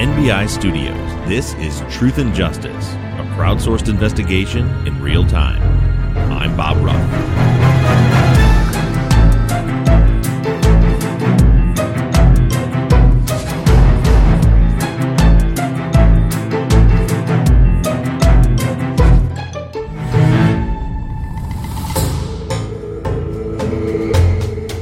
NBI 0.00 0.48
Studios, 0.48 1.28
this 1.28 1.52
is 1.56 1.82
Truth 1.94 2.16
and 2.16 2.34
Justice, 2.34 2.94
a 2.94 3.34
crowdsourced 3.36 3.90
investigation 3.90 4.66
in 4.86 4.98
real 5.02 5.26
time. 5.26 5.60
I'm 6.32 6.56
Bob 6.56 6.82
Ruff. 6.82 6.96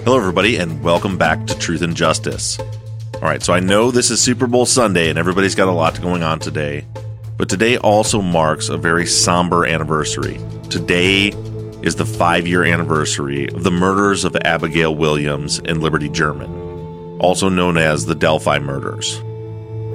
Hello, 0.04 0.16
everybody, 0.16 0.58
and 0.58 0.80
welcome 0.80 1.18
back 1.18 1.44
to 1.48 1.58
Truth 1.58 1.82
and 1.82 1.96
Justice. 1.96 2.56
All 3.20 3.24
right, 3.24 3.42
so 3.42 3.52
I 3.52 3.58
know 3.58 3.90
this 3.90 4.12
is 4.12 4.20
Super 4.20 4.46
Bowl 4.46 4.64
Sunday 4.64 5.10
and 5.10 5.18
everybody's 5.18 5.56
got 5.56 5.66
a 5.66 5.72
lot 5.72 6.00
going 6.00 6.22
on 6.22 6.38
today, 6.38 6.86
but 7.36 7.48
today 7.48 7.76
also 7.76 8.22
marks 8.22 8.68
a 8.68 8.76
very 8.76 9.06
somber 9.06 9.66
anniversary. 9.66 10.38
Today 10.70 11.30
is 11.82 11.96
the 11.96 12.06
five 12.06 12.46
year 12.46 12.62
anniversary 12.62 13.48
of 13.48 13.64
the 13.64 13.72
murders 13.72 14.24
of 14.24 14.36
Abigail 14.44 14.94
Williams 14.94 15.58
and 15.58 15.82
Liberty 15.82 16.08
German, 16.08 17.18
also 17.18 17.48
known 17.48 17.76
as 17.76 18.06
the 18.06 18.14
Delphi 18.14 18.60
murders. 18.60 19.20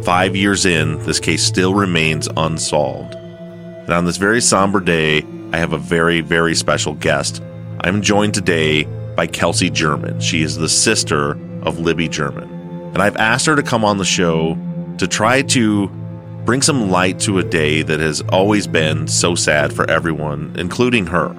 Five 0.05 0.35
years 0.35 0.65
in, 0.65 0.99
this 1.05 1.21
case 1.21 1.45
still 1.45 1.73
remains 1.73 2.27
unsolved. 2.35 3.15
And 3.15 3.91
on 3.93 4.03
this 4.03 4.17
very 4.17 4.41
somber 4.41 4.81
day, 4.81 5.25
I 5.53 5.57
have 5.59 5.71
a 5.71 5.77
very, 5.77 6.19
very 6.19 6.55
special 6.55 6.93
guest. 6.95 7.41
I'm 7.79 8.01
joined 8.01 8.33
today 8.33 8.83
by 9.15 9.27
Kelsi 9.27 9.71
German. 9.71 10.19
She 10.19 10.41
is 10.41 10.57
the 10.57 10.67
sister 10.67 11.39
of 11.61 11.79
Libby 11.79 12.09
German. 12.09 12.52
And 12.93 13.01
I've 13.01 13.17
asked 13.17 13.47
her 13.47 13.55
to 13.55 13.63
come 13.63 13.83
on 13.83 13.97
the 13.97 14.05
show 14.05 14.57
to 14.99 15.07
try 15.07 15.41
to 15.41 15.87
bring 16.45 16.61
some 16.61 16.91
light 16.91 17.19
to 17.21 17.39
a 17.39 17.43
day 17.43 17.81
that 17.81 17.99
has 17.99 18.21
always 18.29 18.67
been 18.67 19.07
so 19.07 19.33
sad 19.33 19.73
for 19.73 19.89
everyone, 19.89 20.53
including 20.57 21.07
her. 21.07 21.29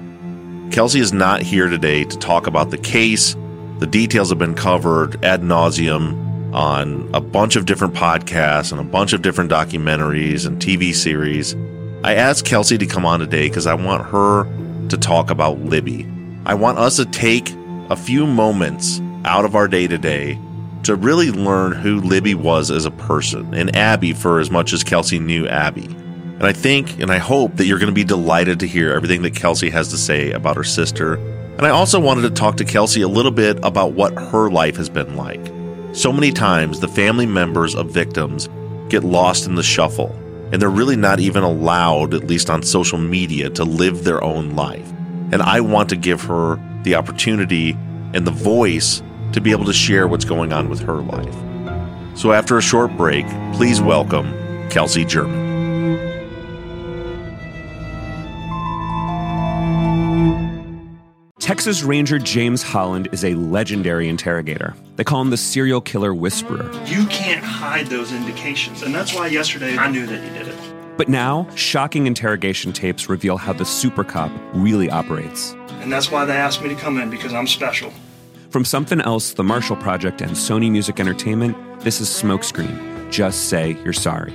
Kelsi 0.69 0.99
is 0.99 1.13
not 1.13 1.41
here 1.41 1.69
today 1.69 2.03
to 2.03 2.17
talk 2.17 2.47
about 2.47 2.71
the 2.71 2.77
case. 2.77 3.35
The 3.79 3.87
details 3.87 4.29
have 4.29 4.39
been 4.39 4.55
covered 4.55 5.23
ad 5.23 5.41
nauseum 5.41 6.53
on 6.53 7.09
a 7.13 7.21
bunch 7.21 7.55
of 7.55 7.65
different 7.65 7.93
podcasts 7.93 8.71
and 8.71 8.81
a 8.81 8.83
bunch 8.83 9.13
of 9.13 9.21
different 9.21 9.51
documentaries 9.51 10.45
and 10.45 10.61
TV 10.61 10.93
series. 10.93 11.55
I 12.03 12.15
asked 12.15 12.45
Kelsi 12.45 12.79
to 12.79 12.85
come 12.85 13.05
on 13.05 13.19
today 13.19 13.47
because 13.47 13.67
I 13.67 13.75
want 13.75 14.05
her 14.07 14.45
to 14.89 14.97
talk 14.97 15.29
about 15.29 15.59
Libby. 15.59 16.07
I 16.45 16.53
want 16.55 16.79
us 16.79 16.97
to 16.97 17.05
take 17.05 17.51
a 17.89 17.95
few 17.95 18.25
moments 18.25 19.01
out 19.23 19.45
of 19.45 19.55
our 19.55 19.67
day 19.67 19.87
to 19.87 19.97
day 19.97 20.39
to 20.85 20.95
really 20.95 21.31
learn 21.31 21.71
who 21.71 21.99
Libby 21.99 22.35
was 22.35 22.69
as 22.69 22.85
a 22.85 22.91
person 22.91 23.53
and 23.53 23.75
Abby 23.75 24.13
for 24.13 24.39
as 24.39 24.51
much 24.51 24.71
as 24.71 24.83
Kelsi 24.83 25.19
knew 25.19 25.47
Abby. 25.47 25.85
And 25.85 26.43
I 26.43 26.53
think 26.53 26.99
and 26.99 27.11
I 27.11 27.17
hope 27.17 27.55
that 27.55 27.65
you're 27.65 27.79
going 27.79 27.91
to 27.91 27.93
be 27.93 28.03
delighted 28.03 28.59
to 28.59 28.67
hear 28.67 28.91
everything 28.91 29.23
that 29.23 29.33
Kelsi 29.33 29.71
has 29.71 29.87
to 29.89 29.97
say 29.97 30.31
about 30.31 30.57
her 30.57 30.63
sister. 30.63 31.15
And 31.57 31.65
I 31.65 31.69
also 31.69 31.99
wanted 31.99 32.21
to 32.21 32.29
talk 32.29 32.57
to 32.57 32.65
Kelsi 32.65 33.03
a 33.03 33.07
little 33.07 33.31
bit 33.31 33.57
about 33.63 33.93
what 33.93 34.13
her 34.13 34.49
life 34.49 34.75
has 34.75 34.89
been 34.89 35.15
like. 35.15 35.43
So 35.95 36.11
many 36.11 36.31
times, 36.31 36.81
the 36.81 36.87
family 36.87 37.25
members 37.25 37.73
of 37.73 37.89
victims 37.89 38.49
get 38.89 39.03
lost 39.03 39.47
in 39.47 39.55
the 39.55 39.63
shuffle, 39.63 40.11
and 40.51 40.61
they're 40.61 40.69
really 40.69 40.97
not 40.97 41.19
even 41.21 41.43
allowed, 41.43 42.13
at 42.13 42.25
least 42.25 42.49
on 42.49 42.61
social 42.61 42.97
media, 42.97 43.49
to 43.51 43.63
live 43.63 44.03
their 44.03 44.21
own 44.23 44.51
life. 44.51 44.87
And 45.31 45.41
I 45.41 45.61
want 45.61 45.89
to 45.89 45.95
give 45.95 46.21
her 46.23 46.59
the 46.83 46.95
opportunity 46.95 47.71
and 48.13 48.27
the 48.27 48.31
voice 48.31 49.01
to 49.35 49.41
be 49.41 49.51
able 49.51 49.65
to 49.65 49.73
share 49.73 50.07
what's 50.07 50.23
going 50.23 50.53
on 50.53 50.69
with 50.69 50.79
her 50.79 51.01
life. 51.01 51.35
So 52.17 52.31
after 52.31 52.57
a 52.57 52.61
short 52.61 52.95
break, 52.95 53.27
please 53.51 53.81
welcome 53.81 54.31
Kelsi 54.69 55.05
German. 55.05 55.43
Texas 61.37 61.83
Ranger 61.83 62.17
James 62.17 62.63
Holland 62.63 63.09
is 63.11 63.25
a 63.25 63.35
legendary 63.35 64.07
interrogator. 64.07 64.73
They 64.95 65.03
call 65.03 65.19
him 65.21 65.31
the 65.31 65.37
serial 65.37 65.81
killer 65.81 66.13
whisperer. 66.13 66.71
You 66.85 67.05
can't 67.07 67.43
hide 67.43 67.87
those 67.87 68.13
indications. 68.13 68.83
And 68.83 68.95
that's 68.95 69.13
why 69.13 69.27
yesterday 69.27 69.77
I 69.77 69.91
knew 69.91 70.05
that 70.05 70.23
you 70.23 70.29
did 70.39 70.47
it. 70.47 70.97
But 70.97 71.09
now, 71.09 71.45
shocking 71.55 72.07
interrogation 72.07 72.71
tapes 72.71 73.09
reveal 73.09 73.35
how 73.35 73.51
the 73.51 73.65
super 73.65 74.05
cop 74.05 74.31
really 74.53 74.89
operates. 74.89 75.51
And 75.81 75.91
that's 75.91 76.09
why 76.09 76.23
they 76.23 76.37
asked 76.37 76.61
me 76.61 76.69
to 76.69 76.75
come 76.75 76.97
in 76.97 77.09
because 77.09 77.33
I'm 77.33 77.47
special. 77.47 77.91
From 78.55 78.63
Something 78.63 79.01
Else, 79.01 79.33
The 79.33 79.43
Marshall 79.43 79.75
Project, 79.75 80.21
and 80.21 80.31
Sony 80.31 80.71
Music 80.71 81.01
Entertainment, 81.01 81.57
this 81.81 81.99
is 81.99 82.07
Smokescreen. 82.07 83.11
Just 83.11 83.49
say 83.49 83.77
you're 83.83 83.91
sorry. 83.91 84.31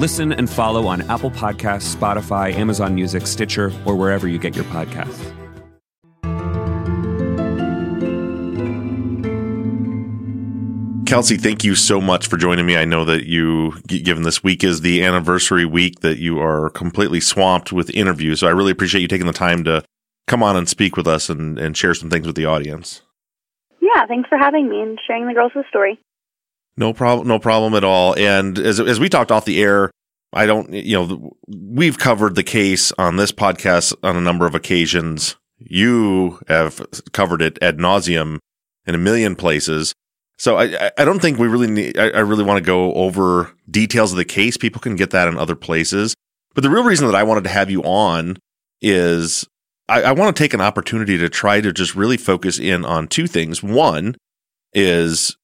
Listen 0.00 0.32
and 0.32 0.50
follow 0.50 0.88
on 0.88 1.02
Apple 1.02 1.30
Podcasts, 1.30 1.94
Spotify, 1.94 2.52
Amazon 2.52 2.96
Music, 2.96 3.28
Stitcher, 3.28 3.72
or 3.84 3.94
wherever 3.94 4.26
you 4.26 4.38
get 4.38 4.56
your 4.56 4.64
podcasts. 4.64 5.32
Kelsi, 11.04 11.40
thank 11.40 11.62
you 11.62 11.76
so 11.76 12.00
much 12.00 12.26
for 12.26 12.36
joining 12.36 12.66
me. 12.66 12.76
I 12.76 12.86
know 12.86 13.04
that 13.04 13.28
you, 13.28 13.80
given 13.86 14.24
this 14.24 14.42
week 14.42 14.64
is 14.64 14.80
the 14.80 15.04
anniversary 15.04 15.64
week, 15.64 16.00
that 16.00 16.18
you 16.18 16.40
are 16.40 16.70
completely 16.70 17.20
swamped 17.20 17.72
with 17.72 17.88
interviews. 17.90 18.40
So 18.40 18.48
I 18.48 18.50
really 18.50 18.72
appreciate 18.72 19.00
you 19.00 19.06
taking 19.06 19.28
the 19.28 19.32
time 19.32 19.62
to 19.62 19.84
come 20.26 20.42
on 20.42 20.56
and 20.56 20.68
speak 20.68 20.96
with 20.96 21.06
us 21.06 21.28
and, 21.30 21.58
and 21.58 21.76
share 21.76 21.94
some 21.94 22.10
things 22.10 22.26
with 22.26 22.36
the 22.36 22.46
audience. 22.46 23.02
Yeah, 23.80 24.06
thanks 24.06 24.28
for 24.28 24.38
having 24.38 24.68
me 24.68 24.80
and 24.80 24.98
sharing 25.06 25.26
the 25.26 25.34
girls' 25.34 25.52
story. 25.68 26.00
No 26.76 26.92
problem, 26.92 27.26
no 27.28 27.38
problem 27.38 27.74
at 27.74 27.84
all. 27.84 28.14
And 28.18 28.58
as 28.58 28.80
as 28.80 29.00
we 29.00 29.08
talked 29.08 29.32
off 29.32 29.44
the 29.44 29.62
air, 29.62 29.90
I 30.32 30.44
don't, 30.44 30.72
you 30.72 30.96
know, 30.96 31.36
we've 31.48 31.98
covered 31.98 32.34
the 32.34 32.42
case 32.42 32.92
on 32.98 33.16
this 33.16 33.32
podcast 33.32 33.94
on 34.02 34.16
a 34.16 34.20
number 34.20 34.46
of 34.46 34.54
occasions. 34.54 35.36
You 35.58 36.40
have 36.48 36.84
covered 37.12 37.40
it 37.40 37.58
ad 37.62 37.78
nauseum 37.78 38.38
in 38.86 38.94
a 38.94 38.98
million 38.98 39.36
places. 39.36 39.94
So 40.38 40.58
I, 40.58 40.90
I 40.98 41.06
don't 41.06 41.20
think 41.20 41.38
we 41.38 41.48
really 41.48 41.68
need, 41.68 41.96
I, 41.96 42.08
I 42.10 42.20
really 42.20 42.44
want 42.44 42.58
to 42.58 42.64
go 42.66 42.92
over 42.92 43.54
details 43.70 44.12
of 44.12 44.18
the 44.18 44.24
case. 44.26 44.58
People 44.58 44.82
can 44.82 44.96
get 44.96 45.10
that 45.10 45.28
in 45.28 45.38
other 45.38 45.56
places. 45.56 46.14
But 46.54 46.62
the 46.62 46.70
real 46.70 46.84
reason 46.84 47.06
that 47.06 47.16
I 47.16 47.22
wanted 47.22 47.44
to 47.44 47.50
have 47.50 47.70
you 47.70 47.82
on 47.82 48.36
is 48.82 49.46
I, 49.88 50.02
I 50.02 50.12
want 50.12 50.36
to 50.36 50.42
take 50.42 50.54
an 50.54 50.60
opportunity 50.60 51.18
to 51.18 51.28
try 51.28 51.60
to 51.60 51.72
just 51.72 51.94
really 51.94 52.16
focus 52.16 52.58
in 52.58 52.84
on 52.84 53.08
two 53.08 53.26
things. 53.26 53.62
One 53.62 54.16
is 54.72 55.36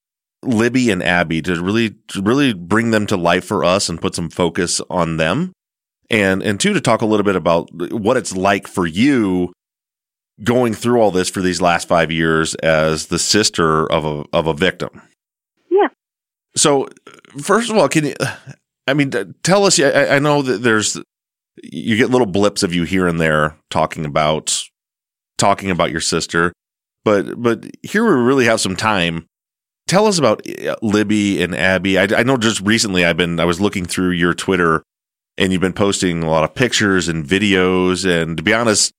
Libby 0.43 0.91
and 0.91 1.01
Abby 1.01 1.41
to 1.43 1.61
really, 1.61 1.95
to 2.09 2.21
really 2.21 2.53
bring 2.53 2.91
them 2.91 3.07
to 3.07 3.17
life 3.17 3.45
for 3.45 3.63
us 3.63 3.89
and 3.89 4.01
put 4.01 4.15
some 4.15 4.29
focus 4.29 4.81
on 4.89 5.17
them. 5.17 5.53
And, 6.09 6.43
and 6.43 6.59
two, 6.59 6.73
to 6.73 6.81
talk 6.81 7.01
a 7.01 7.05
little 7.05 7.23
bit 7.23 7.35
about 7.35 7.69
what 7.91 8.17
it's 8.17 8.35
like 8.35 8.67
for 8.67 8.85
you 8.85 9.53
going 10.43 10.73
through 10.73 10.99
all 10.99 11.11
this 11.11 11.29
for 11.29 11.41
these 11.41 11.61
last 11.61 11.87
five 11.87 12.11
years 12.11 12.55
as 12.55 13.07
the 13.07 13.19
sister 13.19 13.91
of 13.91 14.05
a 14.05 14.25
of 14.33 14.47
a 14.47 14.53
victim. 14.53 15.01
Yeah. 15.69 15.89
So, 16.55 16.87
first 17.41 17.69
of 17.69 17.77
all, 17.77 17.87
can 17.87 18.05
you? 18.05 18.15
I 18.87 18.93
mean, 18.93 19.11
tell 19.43 19.65
us. 19.65 19.79
I, 19.79 20.15
I 20.15 20.19
know 20.19 20.41
that 20.41 20.63
there's 20.63 20.99
you 21.61 21.97
get 21.97 22.09
little 22.09 22.27
blips 22.27 22.63
of 22.63 22.73
you 22.73 22.83
here 22.83 23.07
and 23.07 23.19
there 23.19 23.57
talking 23.69 24.05
about 24.05 24.63
talking 25.37 25.69
about 25.69 25.91
your 25.91 26.01
sister, 26.01 26.53
but 27.03 27.41
but 27.41 27.65
here 27.83 28.03
we 28.03 28.23
really 28.23 28.45
have 28.45 28.61
some 28.61 28.75
time. 28.75 29.27
Tell 29.87 30.07
us 30.07 30.17
about 30.17 30.41
uh, 30.47 30.75
Libby 30.81 31.43
and 31.43 31.53
Abby. 31.53 31.99
I, 31.99 32.03
I 32.03 32.23
know 32.23 32.37
just 32.37 32.61
recently 32.61 33.05
I've 33.05 33.17
been 33.17 33.39
I 33.39 33.45
was 33.45 33.61
looking 33.61 33.85
through 33.85 34.11
your 34.11 34.33
Twitter, 34.33 34.83
and 35.37 35.51
you've 35.51 35.61
been 35.61 35.73
posting 35.73 36.23
a 36.23 36.29
lot 36.29 36.43
of 36.43 36.55
pictures 36.55 37.07
and 37.07 37.25
videos, 37.25 38.05
and 38.05 38.37
to 38.37 38.43
be 38.43 38.53
honest 38.53 38.93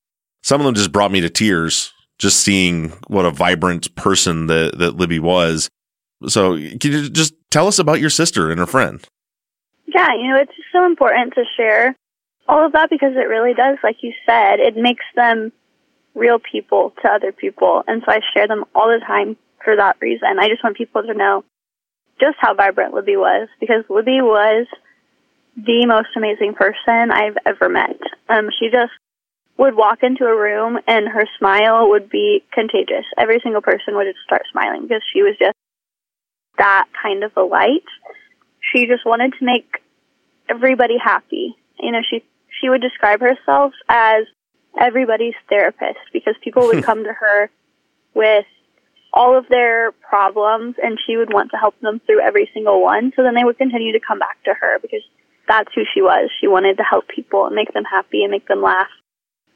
some 0.44 0.60
of 0.60 0.66
them 0.66 0.74
just 0.74 0.92
brought 0.92 1.10
me 1.10 1.22
to 1.22 1.30
tears 1.30 1.94
just 2.18 2.40
seeing 2.40 2.90
what 3.08 3.24
a 3.24 3.30
vibrant 3.30 3.92
person 3.96 4.46
that, 4.46 4.78
that 4.78 4.94
Libby 4.94 5.18
was. 5.18 5.70
So 6.28 6.56
can 6.56 6.92
you 6.92 7.08
just 7.08 7.34
tell 7.50 7.66
us 7.66 7.78
about 7.78 7.98
your 7.98 8.10
sister 8.10 8.50
and 8.50 8.60
her 8.60 8.66
friend? 8.66 9.02
Yeah, 9.86 10.08
you 10.14 10.28
know, 10.28 10.36
it's 10.36 10.54
just 10.54 10.68
so 10.70 10.84
important 10.84 11.32
to 11.34 11.44
share 11.56 11.96
All 12.46 12.64
of 12.64 12.72
that 12.72 12.90
because 12.90 13.12
it 13.14 13.28
really 13.28 13.54
does, 13.54 13.78
like 13.82 14.02
you 14.02 14.12
said, 14.26 14.60
it 14.60 14.76
makes 14.76 15.04
them 15.16 15.52
real 16.14 16.38
people 16.38 16.92
to 17.02 17.08
other 17.08 17.32
people. 17.32 17.82
And 17.86 18.02
so 18.04 18.12
I 18.12 18.20
share 18.34 18.46
them 18.46 18.64
all 18.74 18.88
the 18.88 19.04
time 19.04 19.36
for 19.64 19.76
that 19.76 19.96
reason. 20.00 20.38
I 20.38 20.48
just 20.48 20.62
want 20.62 20.76
people 20.76 21.02
to 21.02 21.14
know 21.14 21.44
just 22.20 22.36
how 22.38 22.54
vibrant 22.54 22.94
Libby 22.94 23.16
was 23.16 23.48
because 23.60 23.84
Libby 23.88 24.20
was 24.20 24.66
the 25.56 25.86
most 25.86 26.08
amazing 26.16 26.54
person 26.54 27.10
I've 27.10 27.38
ever 27.46 27.68
met. 27.68 27.98
Um, 28.28 28.50
she 28.58 28.70
just 28.70 28.92
would 29.56 29.74
walk 29.74 30.02
into 30.02 30.24
a 30.24 30.36
room 30.36 30.78
and 30.86 31.08
her 31.08 31.26
smile 31.38 31.88
would 31.90 32.10
be 32.10 32.42
contagious. 32.52 33.04
Every 33.16 33.40
single 33.42 33.62
person 33.62 33.94
would 33.94 34.06
just 34.06 34.24
start 34.24 34.42
smiling 34.50 34.82
because 34.82 35.02
she 35.12 35.22
was 35.22 35.36
just 35.38 35.56
that 36.58 36.86
kind 37.00 37.24
of 37.24 37.32
a 37.36 37.42
light. 37.42 37.86
She 38.60 38.86
just 38.86 39.06
wanted 39.06 39.34
to 39.38 39.44
make 39.44 39.80
everybody 40.48 40.96
happy. 41.02 41.54
You 41.78 41.92
know, 41.92 42.00
she 42.08 42.24
she 42.64 42.70
would 42.70 42.80
describe 42.80 43.20
herself 43.20 43.72
as 43.88 44.24
everybody's 44.80 45.34
therapist 45.50 46.00
because 46.12 46.34
people 46.42 46.66
would 46.66 46.84
come 46.86 47.04
to 47.04 47.12
her 47.12 47.50
with 48.14 48.46
all 49.12 49.36
of 49.36 49.44
their 49.48 49.92
problems 49.92 50.76
and 50.82 50.98
she 51.06 51.16
would 51.16 51.32
want 51.32 51.50
to 51.50 51.56
help 51.56 51.78
them 51.80 52.00
through 52.06 52.20
every 52.20 52.50
single 52.54 52.82
one. 52.82 53.12
So 53.14 53.22
then 53.22 53.34
they 53.34 53.44
would 53.44 53.58
continue 53.58 53.92
to 53.92 54.00
come 54.00 54.18
back 54.18 54.42
to 54.44 54.54
her 54.54 54.78
because 54.80 55.02
that's 55.46 55.68
who 55.74 55.82
she 55.92 56.00
was. 56.00 56.30
She 56.40 56.48
wanted 56.48 56.78
to 56.78 56.82
help 56.82 57.06
people 57.06 57.46
and 57.46 57.54
make 57.54 57.72
them 57.72 57.84
happy 57.84 58.22
and 58.22 58.30
make 58.30 58.48
them 58.48 58.62
laugh. 58.62 58.88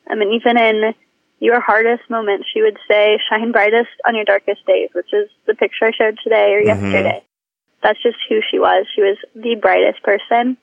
I 0.09 0.15
mean, 0.15 0.33
even 0.35 0.59
in 0.59 0.95
your 1.41 1.61
hardest 1.61 2.09
moments, 2.11 2.47
she 2.53 2.61
would 2.61 2.77
say, 2.91 3.19
shine 3.31 3.53
brightest 3.53 3.91
on 4.07 4.15
your 4.15 4.25
darkest 4.25 4.67
days, 4.67 4.91
which 4.93 5.13
is 5.13 5.29
the 5.47 5.55
picture 5.55 5.87
I 5.87 5.93
showed 5.97 6.19
today 6.23 6.53
or 6.53 6.61
Mm-hmm. 6.61 6.93
yesterday. 6.93 7.25
That's 7.83 8.03
just 8.03 8.19
who 8.29 8.41
she 8.51 8.59
was. 8.59 8.87
She 8.95 9.03
was 9.03 9.17
the 9.35 9.57
brightest 9.61 10.03
person 10.03 10.59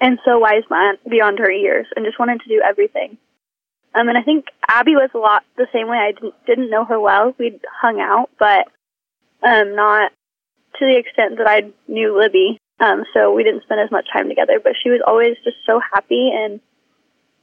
and 0.00 0.18
so 0.24 0.38
wise 0.38 0.62
beyond 1.08 1.38
her 1.38 1.50
years 1.50 1.86
and 1.94 2.04
just 2.04 2.18
wanted 2.18 2.40
to 2.40 2.48
do 2.48 2.62
everything. 2.64 3.18
Um, 3.94 4.08
and 4.08 4.18
I 4.18 4.22
think 4.22 4.46
Abby 4.68 4.94
was 4.94 5.10
a 5.14 5.18
lot 5.18 5.44
the 5.56 5.66
same 5.72 5.88
way. 5.88 5.96
I 5.96 6.12
didn't, 6.12 6.34
didn't 6.46 6.70
know 6.70 6.84
her 6.84 7.00
well. 7.00 7.34
We'd 7.38 7.60
hung 7.80 8.00
out, 8.00 8.30
but 8.38 8.68
um, 9.42 9.74
not 9.74 10.12
to 10.78 10.86
the 10.86 10.96
extent 10.96 11.38
that 11.38 11.48
I 11.48 11.72
knew 11.90 12.18
Libby. 12.18 12.58
Um, 12.80 13.04
so 13.12 13.32
we 13.34 13.42
didn't 13.42 13.64
spend 13.64 13.80
as 13.80 13.90
much 13.90 14.06
time 14.12 14.28
together. 14.28 14.60
But 14.62 14.74
she 14.80 14.90
was 14.90 15.00
always 15.04 15.36
just 15.42 15.56
so 15.66 15.80
happy 15.92 16.30
and 16.32 16.60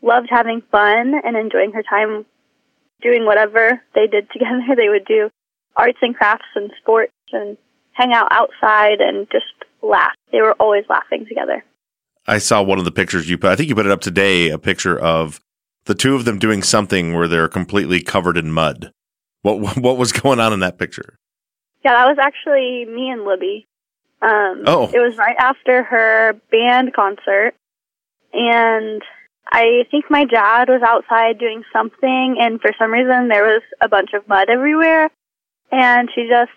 loved 0.01 0.27
having 0.29 0.61
fun 0.71 1.13
and 1.23 1.35
enjoying 1.35 1.73
her 1.73 1.83
time 1.83 2.25
doing 3.01 3.25
whatever 3.25 3.81
they 3.93 4.07
did 4.07 4.29
together. 4.33 4.75
They 4.75 4.89
would 4.89 5.05
do 5.05 5.29
arts 5.75 5.99
and 6.01 6.15
crafts 6.15 6.45
and 6.55 6.71
sports 6.79 7.11
and 7.33 7.57
hang 7.91 8.13
out 8.13 8.27
outside 8.31 9.01
and 9.01 9.27
just 9.31 9.45
laugh. 9.81 10.13
They 10.31 10.41
were 10.41 10.53
always 10.53 10.85
laughing 10.89 11.25
together. 11.27 11.63
I 12.27 12.37
saw 12.39 12.61
one 12.63 12.79
of 12.79 12.85
the 12.85 12.91
pictures 12.91 13.29
you 13.29 13.37
put. 13.37 13.51
I 13.51 13.55
think 13.55 13.69
you 13.69 13.75
put 13.75 13.85
it 13.85 13.91
up 13.91 14.01
today. 14.01 14.49
A 14.49 14.57
picture 14.57 14.97
of 14.97 15.39
the 15.85 15.95
two 15.95 16.15
of 16.15 16.25
them 16.25 16.39
doing 16.39 16.63
something 16.63 17.13
where 17.13 17.27
they're 17.27 17.47
completely 17.47 18.01
covered 18.01 18.37
in 18.37 18.51
mud. 18.51 18.91
What 19.41 19.77
what 19.77 19.97
was 19.97 20.11
going 20.21 20.39
on 20.39 20.53
in 20.53 20.59
that 20.61 20.77
picture? 20.77 21.17
Yeah, 21.83 21.93
that 21.93 22.07
was 22.07 22.17
actually 22.19 22.85
me 22.85 23.09
and 23.09 23.25
Libby. 23.25 23.67
Um, 24.21 24.63
Oh. 24.65 24.89
It 24.91 24.99
was 24.99 25.17
right 25.17 25.35
after 25.37 25.83
her 25.83 26.33
band 26.51 26.93
concert. 26.93 27.53
And 28.33 29.01
I 29.51 29.85
think 29.91 30.05
my 30.09 30.25
dad 30.25 30.67
was 30.67 30.81
outside 30.81 31.37
doing 31.37 31.63
something, 31.71 32.37
and 32.39 32.59
for 32.59 32.71
some 32.79 32.91
reason 32.91 33.27
there 33.27 33.43
was 33.43 33.61
a 33.79 33.87
bunch 33.87 34.13
of 34.13 34.27
mud 34.27 34.49
everywhere. 34.49 35.09
And 35.71 36.09
she 36.13 36.27
just 36.27 36.51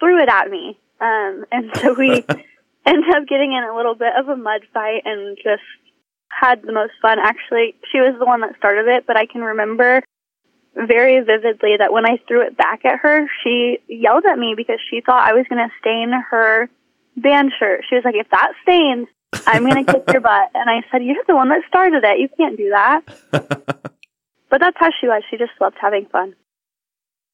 threw 0.00 0.20
it 0.20 0.28
at 0.28 0.50
me. 0.50 0.78
Um, 1.00 1.44
and 1.52 1.70
so 1.76 1.94
we 1.94 2.24
ended 2.86 3.14
up 3.14 3.28
getting 3.28 3.52
in 3.52 3.64
a 3.64 3.76
little 3.76 3.94
bit 3.94 4.12
of 4.18 4.28
a 4.28 4.36
mud 4.36 4.62
fight 4.72 5.02
and 5.04 5.36
just 5.36 5.62
had 6.28 6.62
the 6.62 6.72
most 6.72 6.92
fun. 7.00 7.18
Actually, 7.18 7.74
she 7.90 8.00
was 8.00 8.14
the 8.18 8.26
one 8.26 8.40
that 8.40 8.56
started 8.56 8.88
it, 8.88 9.06
but 9.06 9.16
I 9.16 9.26
can 9.26 9.42
remember 9.42 10.02
very 10.74 11.20
vividly 11.20 11.76
that 11.78 11.92
when 11.92 12.06
I 12.06 12.18
threw 12.26 12.46
it 12.46 12.56
back 12.56 12.84
at 12.84 13.00
her, 13.00 13.26
she 13.42 13.78
yelled 13.88 14.24
at 14.24 14.38
me 14.38 14.54
because 14.56 14.80
she 14.90 15.02
thought 15.04 15.28
I 15.28 15.34
was 15.34 15.46
going 15.48 15.62
to 15.62 15.74
stain 15.80 16.12
her 16.30 16.68
band 17.16 17.52
shirt. 17.58 17.84
She 17.88 17.94
was 17.94 18.04
like, 18.04 18.14
if 18.14 18.30
that 18.30 18.52
stains, 18.62 19.08
I'm 19.46 19.68
going 19.68 19.84
to 19.84 19.92
kick 19.92 20.04
your 20.12 20.20
butt. 20.22 20.50
And 20.54 20.70
I 20.70 20.82
said, 20.90 21.04
you're 21.04 21.16
the 21.26 21.36
one 21.36 21.50
that 21.50 21.62
started 21.68 22.02
it. 22.04 22.20
You 22.20 22.28
can't 22.36 22.56
do 22.56 22.70
that. 22.70 23.02
but 24.50 24.60
that's 24.60 24.76
how 24.78 24.88
she 25.00 25.06
was. 25.06 25.22
She 25.30 25.36
just 25.36 25.52
loved 25.60 25.76
having 25.80 26.06
fun. 26.06 26.34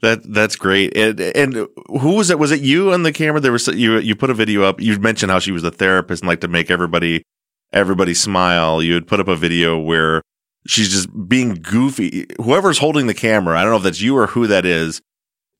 That 0.00 0.20
that's 0.32 0.56
great. 0.56 0.96
And, 0.96 1.18
and 1.20 1.68
who 1.88 2.14
was 2.14 2.30
it? 2.30 2.38
Was 2.38 2.52
it 2.52 2.60
you 2.60 2.92
on 2.92 3.02
the 3.02 3.12
camera? 3.12 3.40
There 3.40 3.52
was 3.52 3.66
you. 3.66 3.98
You 3.98 4.14
put 4.14 4.30
a 4.30 4.34
video 4.34 4.62
up. 4.62 4.80
You 4.80 4.98
mentioned 4.98 5.32
how 5.32 5.40
she 5.40 5.50
was 5.50 5.64
a 5.64 5.70
therapist 5.70 6.22
and 6.22 6.28
like 6.28 6.40
to 6.42 6.48
make 6.48 6.70
everybody 6.70 7.24
everybody 7.72 8.14
smile. 8.14 8.82
You 8.82 8.94
had 8.94 9.08
put 9.08 9.18
up 9.18 9.28
a 9.28 9.34
video 9.36 9.76
where 9.78 10.22
she's 10.66 10.90
just 10.90 11.28
being 11.28 11.54
goofy. 11.54 12.26
Whoever's 12.40 12.78
holding 12.78 13.08
the 13.08 13.14
camera, 13.14 13.58
I 13.58 13.62
don't 13.62 13.72
know 13.72 13.78
if 13.78 13.82
that's 13.82 14.00
you 14.00 14.16
or 14.16 14.28
who 14.28 14.46
that 14.46 14.64
is, 14.64 15.00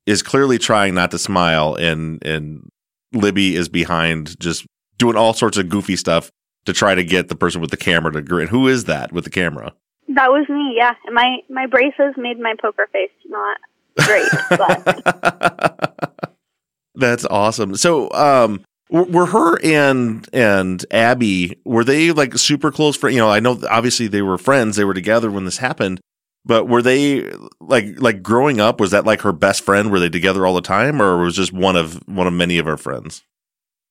is 0.07 0.23
clearly 0.23 0.59
trying 0.59 0.95
not 0.95 1.11
to 1.11 1.19
smile, 1.19 1.75
and 1.75 2.25
and 2.25 2.69
Libby 3.13 3.57
is 3.57 3.69
behind, 3.69 4.39
just 4.39 4.67
doing 4.99 5.17
all 5.17 5.33
sorts 5.33 5.57
of 5.57 5.69
goofy 5.69 5.97
stuff 5.97 6.31
to 6.65 6.73
try 6.73 6.95
to 6.95 7.05
get 7.05 7.29
the 7.29 7.35
person 7.35 7.61
with 7.61 7.71
the 7.71 7.77
camera 7.77 8.13
to 8.13 8.23
grin. 8.23 8.49
Who 8.49 8.69
is 8.69 8.85
that 8.85 9.13
with 9.13 9.25
the 9.25 9.31
camera? 9.31 9.73
That 10.09 10.31
was 10.31 10.49
me, 10.49 10.75
yeah. 10.77 10.95
My, 11.13 11.39
my 11.49 11.67
braces 11.67 12.15
made 12.17 12.39
my 12.39 12.55
poker 12.61 12.89
face 12.93 13.11
not 13.27 13.59
great. 14.07 14.29
but 14.51 16.05
That's 16.95 17.25
awesome. 17.27 17.77
So, 17.77 18.11
um, 18.11 18.65
were 18.91 19.27
her 19.27 19.59
and 19.63 20.29
and 20.33 20.85
Abby 20.91 21.61
were 21.65 21.85
they 21.85 22.11
like 22.11 22.37
super 22.37 22.73
close 22.73 22.97
friends? 22.97 23.15
You 23.15 23.21
know, 23.21 23.31
I 23.31 23.41
know 23.41 23.61
obviously 23.71 24.09
they 24.09 24.23
were 24.23 24.39
friends. 24.39 24.77
They 24.77 24.85
were 24.85 24.95
together 24.95 25.31
when 25.31 25.45
this 25.45 25.59
happened, 25.59 26.01
but 26.45 26.67
were 26.67 26.83
they 26.83 27.31
like 27.61 28.01
like 28.01 28.23
growing 28.23 28.61
up? 28.61 28.81
Was 28.81 28.91
that 28.93 29.05
like 29.05 29.21
her 29.21 29.33
best 29.33 29.63
friend? 29.63 29.91
Were 29.91 30.01
they 30.01 30.09
together 30.09 30.47
all 30.47 30.55
the 30.55 30.61
time, 30.63 31.01
or 31.03 31.19
was 31.19 31.37
just 31.37 31.53
one 31.53 31.77
of 31.77 32.03
one 32.09 32.27
of 32.27 32.33
many 32.33 32.59
of 32.59 32.67
her 32.67 32.79
friends? 32.79 33.23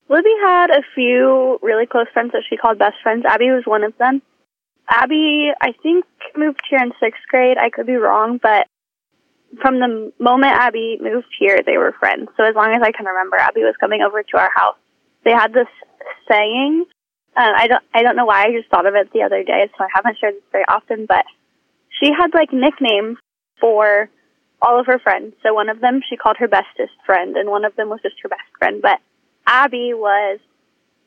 Libby 0.09 0.33
had 0.43 0.71
a 0.71 0.81
few 0.95 1.59
really 1.61 1.85
close 1.85 2.07
friends 2.13 2.31
that 2.31 2.43
she 2.49 2.57
called 2.57 2.79
best 2.79 2.95
friends. 3.03 3.23
Abby 3.25 3.51
was 3.51 3.63
one 3.65 3.83
of 3.83 3.97
them. 3.97 4.21
Abby, 4.89 5.51
I 5.61 5.73
think, 5.83 6.05
moved 6.35 6.61
here 6.69 6.79
in 6.79 6.91
sixth 6.99 7.21
grade. 7.29 7.57
I 7.57 7.69
could 7.69 7.85
be 7.85 7.97
wrong, 7.97 8.39
but 8.41 8.67
from 9.61 9.79
the 9.79 10.11
moment 10.19 10.53
Abby 10.53 10.97
moved 11.01 11.27
here, 11.39 11.59
they 11.65 11.77
were 11.77 11.93
friends. 11.99 12.29
So 12.37 12.43
as 12.43 12.55
long 12.55 12.73
as 12.73 12.81
I 12.83 12.91
can 12.91 13.05
remember, 13.05 13.37
Abby 13.37 13.61
was 13.61 13.75
coming 13.79 14.01
over 14.01 14.21
to 14.21 14.37
our 14.37 14.51
house. 14.53 14.77
They 15.23 15.31
had 15.31 15.53
this 15.53 15.67
saying. 16.29 16.85
Uh, 17.35 17.51
I 17.55 17.67
don't. 17.67 17.83
I 17.93 18.03
don't 18.03 18.15
know 18.15 18.25
why. 18.25 18.43
I 18.43 18.51
just 18.51 18.69
thought 18.69 18.85
of 18.85 18.95
it 18.95 19.11
the 19.13 19.21
other 19.21 19.43
day, 19.43 19.69
so 19.77 19.83
I 19.83 19.87
haven't 19.93 20.17
shared 20.19 20.35
this 20.35 20.43
very 20.51 20.65
often. 20.67 21.05
But 21.05 21.25
she 22.01 22.11
had 22.11 22.33
like 22.33 22.51
nicknames 22.51 23.17
for 23.59 24.09
all 24.61 24.79
of 24.79 24.87
her 24.87 24.99
friends. 24.99 25.33
So 25.43 25.53
one 25.53 25.69
of 25.69 25.79
them 25.79 26.01
she 26.09 26.17
called 26.17 26.37
her 26.39 26.47
bestest 26.47 26.93
friend, 27.05 27.37
and 27.37 27.49
one 27.49 27.65
of 27.65 27.75
them 27.75 27.89
was 27.89 27.99
just 28.01 28.15
her 28.23 28.29
best 28.29 28.49
friend. 28.57 28.81
But 28.81 28.99
Abby 29.45 29.93
was 29.93 30.39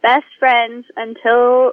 best 0.02 0.26
friends 0.38 0.86
until 0.96 1.72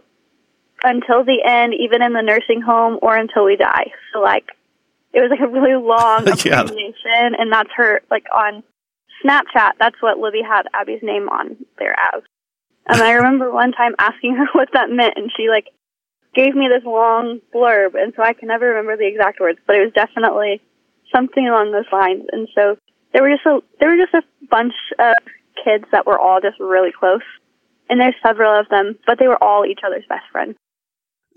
until 0.84 1.24
the 1.24 1.44
end, 1.46 1.74
even 1.74 2.04
in 2.04 2.14
the 2.14 2.22
nursing 2.22 2.62
home 2.62 3.00
or 3.02 3.16
until 3.16 3.46
we 3.46 3.56
die. 3.56 3.92
So 4.14 4.20
like 4.20 4.46
it 5.18 5.22
was 5.22 5.32
like 5.34 5.42
a 5.42 5.50
really 5.50 5.74
long 5.74 6.28
Yeah. 6.46 6.62
abbreviation, 6.62 7.34
and 7.40 7.52
that's 7.52 7.72
her 7.76 8.02
like 8.12 8.26
on 8.30 8.62
Snapchat. 9.26 9.72
That's 9.80 9.98
what 10.00 10.20
Libby 10.20 10.42
had 10.48 10.70
Abby's 10.76 11.02
name 11.02 11.28
on 11.28 11.58
there 11.80 11.96
as. 12.14 12.22
And 12.88 13.02
I 13.02 13.14
remember 13.14 13.52
one 13.52 13.72
time 13.72 13.96
asking 13.98 14.36
her 14.36 14.46
what 14.54 14.70
that 14.74 14.92
meant, 14.92 15.16
and 15.18 15.32
she 15.36 15.50
like 15.50 15.70
gave 16.36 16.54
me 16.54 16.68
this 16.70 16.86
long 16.86 17.42
blurb, 17.54 17.96
and 17.96 18.14
so 18.16 18.22
I 18.22 18.34
can 18.34 18.48
never 18.50 18.68
remember 18.68 18.96
the 18.96 19.08
exact 19.08 19.40
words, 19.40 19.58
but 19.66 19.76
it 19.76 19.84
was 19.86 19.94
definitely 19.94 20.62
something 21.12 21.48
along 21.48 21.72
those 21.72 21.90
lines. 21.92 22.26
And 22.32 22.48
so 22.54 22.78
there 23.12 23.24
were 23.24 23.32
just 23.34 23.46
a 23.48 23.60
there 23.80 23.90
were 23.90 23.98
just 23.98 24.14
a 24.14 24.22
bunch 24.52 24.76
of 25.00 25.16
kids 25.66 25.86
that 25.92 26.06
were 26.06 26.20
all 26.20 26.42
just 26.42 26.60
really 26.60 26.92
close, 26.94 27.26
and 27.90 28.00
there's 28.00 28.14
several 28.22 28.54
of 28.54 28.70
them, 28.70 29.00
but 29.08 29.18
they 29.18 29.28
were 29.28 29.42
all 29.44 29.66
each 29.66 29.82
other's 29.84 30.06
best 30.08 30.30
friends. 30.32 30.56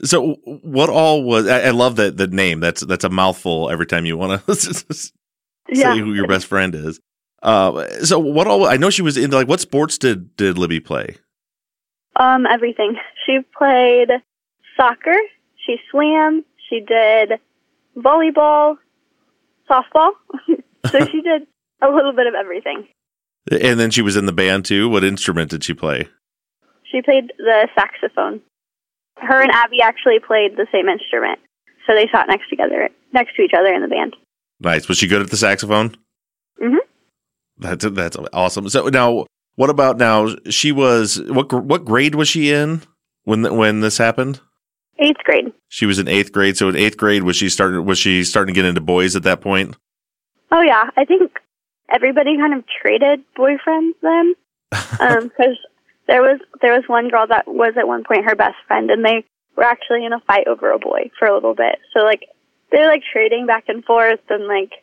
So, 0.04 0.34
what 0.44 0.88
all 0.88 1.22
was? 1.24 1.46
I, 1.46 1.60
I 1.62 1.70
love 1.70 1.96
that 1.96 2.16
the 2.16 2.26
name. 2.26 2.60
That's 2.60 2.80
that's 2.86 3.04
a 3.04 3.10
mouthful 3.10 3.70
every 3.70 3.86
time 3.86 4.06
you 4.06 4.16
want 4.16 4.44
to 4.46 4.54
say 4.54 5.12
Yeah. 5.68 5.94
who 5.96 6.14
your 6.14 6.26
best 6.26 6.46
friend 6.46 6.74
is. 6.74 7.00
Uh, 7.42 7.86
so 8.04 8.18
what 8.18 8.46
all? 8.46 8.66
I 8.66 8.76
know 8.76 8.90
she 8.90 9.02
was 9.02 9.16
into 9.16 9.36
like 9.36 9.48
what 9.48 9.60
sports 9.60 9.98
did 9.98 10.36
did 10.36 10.58
Libby 10.58 10.80
play? 10.80 11.16
Um, 12.16 12.46
everything. 12.46 12.96
She 13.26 13.38
played 13.56 14.08
soccer. 14.76 15.16
She 15.66 15.76
swam. 15.90 16.44
She 16.68 16.80
did 16.80 17.32
volleyball, 17.96 18.76
softball. 19.70 20.10
so 20.90 21.04
she 21.06 21.20
did 21.22 21.46
a 21.82 21.88
little 21.90 22.12
bit 22.12 22.26
of 22.26 22.34
everything. 22.34 22.86
And 23.50 23.80
then 23.80 23.90
she 23.90 24.02
was 24.02 24.16
in 24.16 24.26
the 24.26 24.32
band 24.32 24.64
too. 24.64 24.88
What 24.88 25.02
instrument 25.04 25.50
did 25.50 25.64
she 25.64 25.74
play? 25.74 26.08
She 26.90 27.02
played 27.02 27.32
the 27.38 27.68
saxophone. 27.74 28.40
Her 29.20 29.42
and 29.42 29.50
Abby 29.52 29.82
actually 29.82 30.18
played 30.18 30.56
the 30.56 30.66
same 30.72 30.88
instrument, 30.88 31.38
so 31.86 31.94
they 31.94 32.08
sat 32.12 32.28
next 32.28 32.48
together, 32.48 32.88
next 33.12 33.36
to 33.36 33.42
each 33.42 33.52
other 33.56 33.72
in 33.72 33.82
the 33.82 33.88
band. 33.88 34.16
Nice. 34.60 34.88
Was 34.88 34.98
she 34.98 35.06
good 35.06 35.22
at 35.22 35.30
the 35.30 35.36
saxophone? 35.36 35.96
Mm-hmm. 36.62 36.76
That's 37.58 37.84
that's 37.84 38.16
awesome. 38.32 38.68
So 38.68 38.88
now, 38.88 39.26
what 39.56 39.70
about 39.70 39.98
now? 39.98 40.34
She 40.48 40.72
was 40.72 41.20
what 41.28 41.52
what 41.52 41.84
grade 41.84 42.14
was 42.14 42.28
she 42.28 42.52
in 42.52 42.82
when 43.24 43.56
when 43.56 43.80
this 43.80 43.98
happened? 43.98 44.40
Eighth 44.98 45.22
grade. 45.24 45.52
She 45.68 45.86
was 45.86 45.98
in 45.98 46.08
eighth 46.08 46.32
grade. 46.32 46.56
So 46.56 46.68
in 46.68 46.76
eighth 46.76 46.96
grade, 46.96 47.22
was 47.22 47.36
she 47.36 47.48
starting? 47.48 47.84
Was 47.84 47.98
she 47.98 48.24
starting 48.24 48.54
to 48.54 48.58
get 48.58 48.68
into 48.68 48.80
boys 48.80 49.16
at 49.16 49.22
that 49.22 49.40
point? 49.40 49.76
Oh 50.52 50.62
yeah, 50.62 50.90
I 50.96 51.04
think 51.04 51.32
everybody 51.92 52.36
kind 52.36 52.54
of 52.54 52.64
traded 52.82 53.20
boyfriends 53.38 53.92
then, 54.02 54.34
because 54.70 55.56
there 56.10 56.22
was 56.22 56.40
there 56.60 56.74
was 56.74 56.82
one 56.88 57.08
girl 57.08 57.24
that 57.30 57.46
was 57.46 57.74
at 57.78 57.86
one 57.86 58.02
point 58.02 58.26
her 58.26 58.34
best 58.34 58.58
friend, 58.66 58.90
and 58.90 59.04
they 59.04 59.24
were 59.56 59.62
actually 59.62 60.04
in 60.04 60.12
a 60.12 60.18
fight 60.26 60.48
over 60.48 60.72
a 60.72 60.78
boy 60.78 61.08
for 61.16 61.28
a 61.28 61.34
little 61.34 61.54
bit. 61.54 61.78
So 61.94 62.02
like 62.02 62.26
they 62.72 62.82
were 62.82 62.90
like 62.90 63.06
trading 63.06 63.46
back 63.46 63.68
and 63.68 63.84
forth, 63.84 64.18
and 64.28 64.48
like 64.48 64.74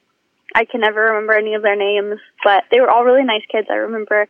I 0.55 0.63
can 0.63 0.79
never 0.79 1.11
remember 1.11 1.33
any 1.33 1.53
of 1.53 1.61
their 1.61 1.75
names, 1.75 2.21
but 2.45 2.63
they 2.71 2.79
were 2.79 2.89
all 2.89 3.03
really 3.03 3.27
nice 3.27 3.43
kids. 3.51 3.67
I 3.69 3.91
remember 3.91 4.27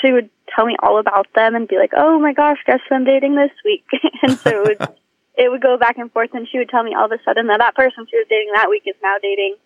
she 0.00 0.12
would 0.12 0.30
tell 0.54 0.64
me 0.64 0.76
all 0.80 1.00
about 1.00 1.26
them 1.34 1.56
and 1.56 1.66
be 1.66 1.76
like, 1.76 1.90
"Oh 1.96 2.20
my 2.20 2.32
gosh, 2.32 2.58
guess 2.66 2.78
who 2.88 2.94
I'm 2.94 3.04
dating 3.04 3.34
this 3.34 3.50
week?" 3.64 3.84
and 4.22 4.38
so 4.38 4.62
it 4.62 4.62
would, 4.62 4.88
it 5.34 5.50
would 5.50 5.60
go 5.60 5.76
back 5.76 5.98
and 5.98 6.12
forth, 6.12 6.30
and 6.34 6.46
she 6.46 6.58
would 6.58 6.70
tell 6.70 6.84
me 6.84 6.94
all 6.94 7.06
of 7.06 7.12
a 7.12 7.18
sudden 7.24 7.48
that 7.48 7.58
that 7.58 7.74
person 7.74 8.06
she 8.08 8.16
was 8.16 8.30
dating 8.30 8.52
that 8.54 8.70
week 8.70 8.84
is 8.86 8.94
now 9.02 9.16
dating 9.20 9.56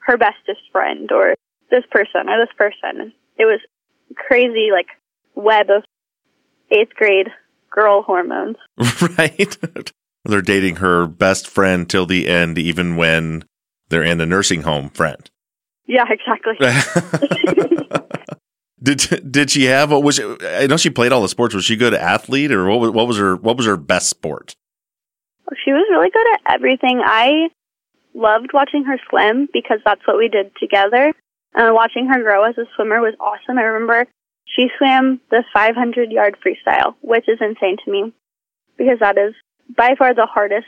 her 0.00 0.18
bestest 0.18 0.66
friend 0.72 1.12
or 1.12 1.34
this 1.70 1.86
person 1.92 2.26
or 2.26 2.42
this 2.42 2.54
person. 2.58 3.12
It 3.38 3.44
was 3.44 3.60
crazy, 4.16 4.70
like 4.72 4.88
web 5.36 5.70
of 5.70 5.84
eighth 6.70 6.94
grade 6.94 7.28
girl 7.70 8.02
hormones. 8.02 8.56
right. 9.18 9.56
they're 10.24 10.42
dating 10.42 10.76
her 10.76 11.06
best 11.06 11.46
friend 11.46 11.88
till 11.88 12.06
the 12.06 12.28
end, 12.28 12.58
even 12.58 12.96
when 12.96 13.44
they're 13.88 14.02
in 14.02 14.20
a 14.20 14.26
nursing 14.26 14.62
home 14.62 14.90
friend. 14.90 15.30
Yeah, 15.86 16.04
exactly. 16.08 16.56
did 18.82 19.30
did 19.30 19.50
she 19.50 19.64
have 19.64 19.90
what 19.90 20.02
was 20.02 20.18
it, 20.18 20.42
I 20.42 20.66
know 20.66 20.76
she 20.76 20.90
played 20.90 21.12
all 21.12 21.22
the 21.22 21.28
sports. 21.28 21.54
Was 21.54 21.64
she 21.64 21.74
a 21.74 21.78
good 21.78 21.94
athlete 21.94 22.50
or 22.50 22.66
what 22.66 22.80
was, 22.80 22.90
what 22.90 23.06
was 23.06 23.18
her 23.18 23.36
what 23.36 23.56
was 23.56 23.66
her 23.66 23.76
best 23.76 24.08
sport? 24.08 24.56
She 25.64 25.72
was 25.72 25.86
really 25.90 26.10
good 26.10 26.26
at 26.34 26.54
everything. 26.54 27.00
I 27.04 27.48
loved 28.14 28.50
watching 28.52 28.84
her 28.84 28.98
swim 29.08 29.48
because 29.52 29.78
that's 29.84 30.04
what 30.06 30.16
we 30.16 30.28
did 30.28 30.50
together. 30.58 31.12
Uh, 31.54 31.70
watching 31.72 32.08
her 32.08 32.22
grow 32.22 32.42
as 32.44 32.58
a 32.58 32.64
swimmer 32.74 33.00
was 33.00 33.14
awesome. 33.20 33.58
I 33.58 33.62
remember 33.62 34.06
she 34.46 34.68
swam 34.78 35.20
the 35.30 35.44
500 35.52 36.10
yard 36.10 36.36
freestyle, 36.44 36.94
which 37.00 37.28
is 37.28 37.38
insane 37.40 37.76
to 37.84 37.90
me 37.90 38.12
because 38.78 38.98
that 39.00 39.18
is 39.18 39.34
by 39.76 39.94
far 39.98 40.14
the 40.14 40.26
hardest 40.26 40.66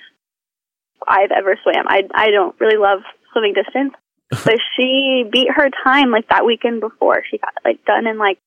I've 1.07 1.31
ever 1.31 1.57
swam. 1.63 1.87
I 1.87 2.03
I 2.15 2.31
don't 2.31 2.59
really 2.61 2.77
love 2.79 3.01
swimming 3.33 3.55
distance, 3.55 3.95
but 4.31 4.59
she 4.77 5.25
beat 5.31 5.49
her 5.55 5.71
time 5.85 6.11
like 6.11 6.29
that 6.29 6.45
weekend 6.45 6.81
before. 6.81 7.23
She 7.31 7.39
got 7.39 7.55
like 7.65 7.85
done 7.85 8.07
in 8.07 8.19
like 8.19 8.39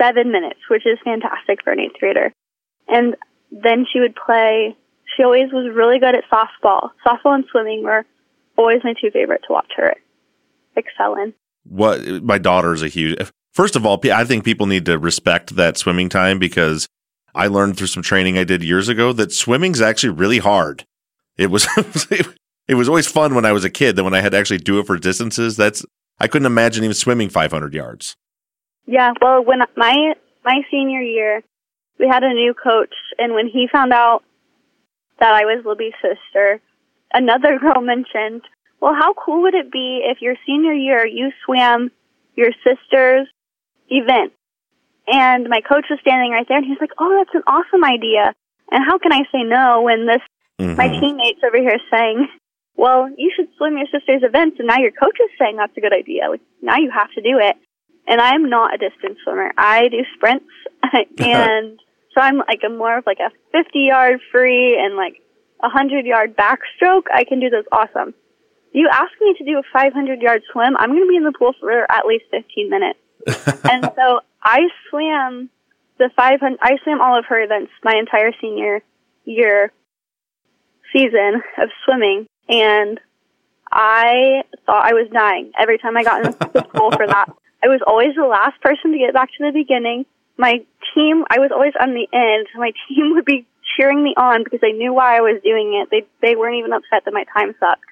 seven 0.00 0.30
minutes, 0.30 0.60
which 0.70 0.86
is 0.86 0.98
fantastic 1.04 1.62
for 1.64 1.72
an 1.72 1.80
eighth 1.80 1.98
grader. 1.98 2.32
And 2.86 3.16
then 3.50 3.86
she 3.90 4.00
would 4.00 4.14
play. 4.14 4.76
She 5.16 5.22
always 5.22 5.50
was 5.52 5.74
really 5.74 5.98
good 5.98 6.14
at 6.14 6.24
softball. 6.30 6.90
Softball 7.06 7.34
and 7.34 7.44
swimming 7.50 7.82
were 7.82 8.04
always 8.56 8.80
my 8.84 8.94
two 9.00 9.10
favorite 9.10 9.42
to 9.46 9.52
watch 9.52 9.72
her 9.76 9.94
excel 10.76 11.14
in. 11.14 11.32
What 11.64 12.22
my 12.22 12.38
daughter's 12.38 12.82
a 12.82 12.88
huge. 12.88 13.18
First 13.58 13.74
of 13.74 13.84
all, 13.84 14.00
I 14.14 14.24
think 14.24 14.44
people 14.44 14.68
need 14.68 14.86
to 14.86 15.00
respect 15.00 15.56
that 15.56 15.76
swimming 15.76 16.08
time 16.08 16.38
because 16.38 16.86
I 17.34 17.48
learned 17.48 17.76
through 17.76 17.88
some 17.88 18.04
training 18.04 18.38
I 18.38 18.44
did 18.44 18.62
years 18.62 18.88
ago 18.88 19.12
that 19.14 19.32
swimming's 19.32 19.80
actually 19.80 20.10
really 20.10 20.38
hard. 20.38 20.84
It 21.36 21.50
was 21.50 21.66
it 22.68 22.74
was 22.76 22.88
always 22.88 23.08
fun 23.08 23.34
when 23.34 23.44
I 23.44 23.50
was 23.50 23.64
a 23.64 23.68
kid. 23.68 23.96
That 23.96 24.04
when 24.04 24.14
I 24.14 24.20
had 24.20 24.30
to 24.30 24.38
actually 24.38 24.58
do 24.58 24.78
it 24.78 24.86
for 24.86 24.96
distances, 24.96 25.56
that's 25.56 25.84
I 26.20 26.28
couldn't 26.28 26.46
imagine 26.46 26.84
even 26.84 26.94
swimming 26.94 27.30
500 27.30 27.74
yards. 27.74 28.14
Yeah, 28.86 29.12
well, 29.20 29.44
when 29.44 29.58
my 29.76 30.14
my 30.44 30.62
senior 30.70 31.00
year, 31.00 31.42
we 31.98 32.06
had 32.06 32.22
a 32.22 32.32
new 32.32 32.54
coach, 32.54 32.94
and 33.18 33.34
when 33.34 33.48
he 33.48 33.66
found 33.72 33.92
out 33.92 34.22
that 35.18 35.34
I 35.34 35.46
was 35.46 35.64
Libby's 35.66 35.94
sister, 36.00 36.60
another 37.12 37.58
girl 37.60 37.80
mentioned, 37.80 38.42
"Well, 38.80 38.94
how 38.94 39.14
cool 39.14 39.42
would 39.42 39.54
it 39.54 39.72
be 39.72 40.04
if 40.04 40.22
your 40.22 40.36
senior 40.46 40.74
year 40.74 41.04
you 41.04 41.32
swam 41.44 41.90
your 42.36 42.52
sister's 42.62 43.26
event?" 43.88 44.32
And 45.06 45.48
my 45.48 45.60
coach 45.60 45.86
was 45.88 45.98
standing 46.00 46.32
right 46.32 46.46
there, 46.48 46.58
and 46.58 46.66
he's 46.66 46.80
like, 46.80 46.92
"Oh, 46.98 47.16
that's 47.18 47.34
an 47.34 47.42
awesome 47.46 47.84
idea." 47.84 48.34
And 48.70 48.84
how 48.84 48.98
can 48.98 49.12
I 49.12 49.24
say 49.32 49.42
no 49.42 49.82
when 49.82 50.06
this 50.06 50.22
mm-hmm. 50.60 50.76
my 50.76 50.88
teammates 50.88 51.40
over 51.44 51.58
here 51.58 51.78
saying, 51.90 52.28
"Well, 52.76 53.08
you 53.16 53.32
should 53.34 53.48
swim 53.56 53.78
your 53.78 53.88
sister's 53.90 54.22
events," 54.22 54.58
and 54.58 54.68
now 54.68 54.78
your 54.78 54.92
coach 54.92 55.16
is 55.20 55.30
saying 55.38 55.56
that's 55.56 55.76
a 55.76 55.80
good 55.80 55.94
idea. 55.94 56.28
Like 56.30 56.42
now 56.62 56.76
you 56.76 56.90
have 56.90 57.10
to 57.12 57.22
do 57.22 57.38
it. 57.38 57.56
And 58.06 58.22
I'm 58.22 58.48
not 58.48 58.72
a 58.72 58.78
distance 58.78 59.18
swimmer. 59.22 59.52
I 59.58 59.88
do 59.88 60.00
sprints, 60.14 60.48
and 61.18 61.78
so 62.14 62.22
I'm 62.22 62.38
like 62.38 62.60
a 62.64 62.70
more 62.70 62.98
of 62.98 63.06
like 63.06 63.20
a 63.20 63.30
50 63.52 63.78
yard 63.78 64.20
free 64.32 64.78
and 64.78 64.96
like 64.96 65.20
a 65.62 65.68
100 65.68 66.06
yard 66.06 66.36
backstroke. 66.36 67.04
I 67.12 67.24
can 67.24 67.40
do 67.40 67.50
those 67.50 67.64
awesome. 67.70 68.14
You 68.72 68.88
ask 68.90 69.12
me 69.20 69.34
to 69.38 69.44
do 69.44 69.58
a 69.58 69.62
500 69.72 70.20
yard 70.20 70.42
swim, 70.52 70.76
I'm 70.76 70.90
going 70.90 71.02
to 71.02 71.08
be 71.08 71.16
in 71.16 71.24
the 71.24 71.32
pool 71.32 71.54
for 71.58 71.90
at 71.90 72.06
least 72.06 72.24
15 72.30 72.70
minutes. 72.70 72.98
And 73.26 73.90
so 73.96 74.20
I 74.42 74.60
swam 74.88 75.50
the 75.98 76.10
500, 76.14 76.58
I 76.62 76.76
swam 76.84 77.00
all 77.00 77.18
of 77.18 77.24
her 77.26 77.42
events 77.42 77.72
my 77.82 77.94
entire 77.98 78.32
senior 78.40 78.82
year 79.24 79.72
season 80.92 81.42
of 81.60 81.68
swimming 81.84 82.26
and 82.48 83.00
I 83.70 84.42
thought 84.64 84.86
I 84.86 84.94
was 84.94 85.10
dying 85.12 85.52
every 85.58 85.78
time 85.78 85.96
I 85.96 86.04
got 86.04 86.24
in 86.24 86.32
the 86.32 86.62
pool 86.74 86.90
for 86.90 87.06
that. 87.06 87.28
I 87.62 87.66
was 87.66 87.80
always 87.86 88.14
the 88.16 88.26
last 88.26 88.60
person 88.62 88.92
to 88.92 88.98
get 88.98 89.12
back 89.12 89.28
to 89.36 89.44
the 89.44 89.52
beginning. 89.52 90.06
My 90.38 90.64
team, 90.94 91.24
I 91.28 91.38
was 91.38 91.50
always 91.52 91.74
on 91.78 91.92
the 91.92 92.06
end. 92.12 92.46
My 92.54 92.72
team 92.88 93.14
would 93.14 93.24
be 93.24 93.46
cheering 93.76 94.02
me 94.02 94.14
on 94.16 94.44
because 94.44 94.60
they 94.60 94.72
knew 94.72 94.94
why 94.94 95.18
I 95.18 95.20
was 95.20 95.40
doing 95.42 95.74
it. 95.74 95.88
They 95.90 96.06
they 96.26 96.36
weren't 96.36 96.56
even 96.56 96.72
upset 96.72 97.04
that 97.04 97.12
my 97.12 97.24
time 97.34 97.54
sucked. 97.60 97.84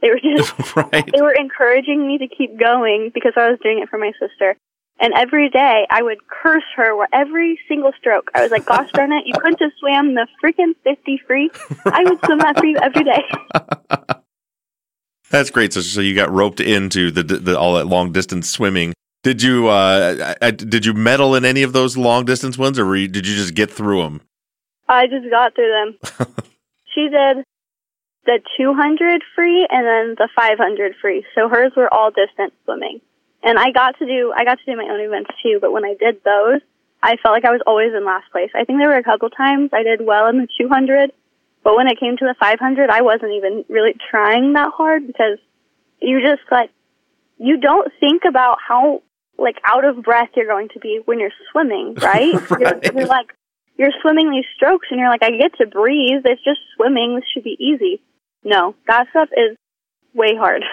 They 0.00 0.08
were 0.10 0.20
just 0.20 0.76
right. 0.76 1.10
they 1.12 1.20
were 1.20 1.32
encouraging 1.32 2.06
me 2.06 2.18
to 2.18 2.28
keep 2.28 2.58
going 2.58 3.10
because 3.12 3.32
I 3.36 3.50
was 3.50 3.58
doing 3.62 3.80
it 3.80 3.88
for 3.88 3.98
my 3.98 4.12
sister. 4.18 4.56
And 5.02 5.14
every 5.14 5.48
day 5.48 5.86
I 5.90 6.02
would 6.02 6.18
curse 6.28 6.64
her 6.76 6.94
every 7.12 7.58
single 7.68 7.92
stroke. 7.98 8.30
I 8.34 8.42
was 8.42 8.50
like, 8.50 8.66
gosh 8.66 8.90
darn 8.92 9.12
it, 9.12 9.26
you 9.26 9.32
couldn't 9.34 9.60
have 9.60 9.72
swam 9.78 10.14
the 10.14 10.26
freaking 10.44 10.74
50 10.84 11.20
free. 11.26 11.50
I 11.86 12.04
would 12.04 12.18
swim 12.24 12.38
that 12.38 12.58
for 12.58 12.66
you 12.66 12.76
every 12.82 13.04
day. 13.04 13.24
That's 15.30 15.48
great. 15.50 15.72
So, 15.72 15.80
so 15.80 16.00
you 16.00 16.14
got 16.14 16.30
roped 16.30 16.60
into 16.60 17.10
the, 17.10 17.22
the 17.22 17.58
all 17.58 17.74
that 17.74 17.86
long 17.86 18.12
distance 18.12 18.50
swimming. 18.50 18.92
Did 19.22 19.42
you 19.42 19.68
uh, 19.68 20.34
I, 20.40 20.50
did 20.50 20.84
you 20.84 20.92
medal 20.92 21.34
in 21.34 21.44
any 21.44 21.62
of 21.62 21.72
those 21.72 21.96
long 21.96 22.24
distance 22.24 22.58
ones, 22.58 22.78
or 22.78 22.96
you, 22.96 23.06
did 23.06 23.26
you 23.26 23.36
just 23.36 23.54
get 23.54 23.70
through 23.70 24.02
them? 24.02 24.22
I 24.88 25.06
just 25.06 25.30
got 25.30 25.54
through 25.54 25.70
them. 26.18 26.26
she 26.94 27.08
did 27.08 27.44
the 28.26 28.40
200 28.58 29.22
free 29.34 29.66
and 29.70 29.86
then 29.86 30.14
the 30.18 30.28
500 30.36 30.94
free. 31.00 31.24
So 31.34 31.48
hers 31.48 31.72
were 31.76 31.92
all 31.92 32.10
distance 32.10 32.52
swimming 32.64 33.00
and 33.42 33.58
I 33.58 33.70
got 33.72 33.98
to 33.98 34.06
do 34.06 34.32
I 34.36 34.44
got 34.44 34.58
to 34.58 34.64
do 34.64 34.76
my 34.76 34.88
own 34.90 35.00
events 35.00 35.30
too. 35.42 35.58
But 35.60 35.72
when 35.72 35.84
I 35.84 35.94
did 35.98 36.22
those, 36.24 36.60
I 37.02 37.16
felt 37.16 37.32
like 37.32 37.44
I 37.44 37.50
was 37.50 37.62
always 37.66 37.92
in 37.96 38.04
last 38.04 38.30
place. 38.32 38.50
I 38.54 38.64
think 38.64 38.78
there 38.78 38.88
were 38.88 39.00
a 39.00 39.02
couple 39.02 39.30
times 39.30 39.70
I 39.72 39.82
did 39.82 40.04
well 40.04 40.28
in 40.28 40.38
the 40.38 40.48
200, 40.60 41.12
but 41.64 41.76
when 41.76 41.88
it 41.88 41.98
came 41.98 42.16
to 42.16 42.24
the 42.24 42.34
500, 42.38 42.90
I 42.90 43.02
wasn't 43.02 43.32
even 43.32 43.64
really 43.68 43.94
trying 44.10 44.52
that 44.54 44.72
hard 44.76 45.06
because 45.06 45.38
you 46.00 46.20
just 46.20 46.42
like 46.50 46.70
you 47.38 47.58
don't 47.58 47.90
think 48.00 48.22
about 48.28 48.58
how 48.66 49.02
like 49.38 49.56
out 49.64 49.84
of 49.84 50.02
breath 50.02 50.28
you're 50.36 50.46
going 50.46 50.68
to 50.74 50.80
be 50.80 51.00
when 51.04 51.18
you're 51.18 51.32
swimming, 51.52 51.94
right? 52.00 52.34
right. 52.50 52.60
You're, 52.60 52.92
you're 52.94 53.06
like 53.06 53.34
you're 53.76 53.92
swimming 54.02 54.30
these 54.30 54.44
strokes 54.54 54.88
and 54.90 55.00
you're 55.00 55.08
like 55.08 55.22
I 55.22 55.30
get 55.30 55.56
to 55.58 55.66
breathe. 55.66 56.22
It's 56.24 56.44
just 56.44 56.60
swimming. 56.76 57.16
This 57.16 57.24
should 57.32 57.44
be 57.44 57.56
easy. 57.58 58.02
No, 58.44 58.74
that 58.86 59.06
stuff 59.10 59.28
is 59.32 59.56
way 60.14 60.34
hard. 60.36 60.64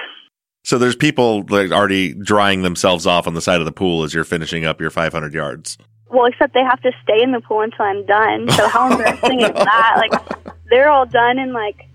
So 0.64 0.78
there's 0.78 0.96
people 0.96 1.46
like 1.50 1.72
already 1.72 2.14
drying 2.14 2.62
themselves 2.62 3.06
off 3.06 3.28
on 3.28 3.34
the 3.34 3.42
side 3.42 3.60
of 3.60 3.66
the 3.66 3.72
pool 3.72 4.04
as 4.04 4.14
you're 4.14 4.26
finishing 4.26 4.66
up 4.66 4.82
your 4.82 4.90
500 4.90 5.34
yards. 5.34 5.78
Well, 6.10 6.26
except 6.26 6.54
they 6.54 6.64
have 6.64 6.82
to 6.82 6.92
stay 7.04 7.22
in 7.22 7.32
the 7.32 7.42
pool 7.42 7.62
until 7.62 7.86
I'm 7.86 8.06
done. 8.06 8.50
So 8.52 8.68
how 8.68 8.92
embarrassing 8.92 9.42
is 9.42 9.54
that? 9.54 9.96
Like 9.98 10.56
they're 10.70 10.90
all 10.90 11.06
done 11.06 11.40
in 11.40 11.54
like 11.54 11.88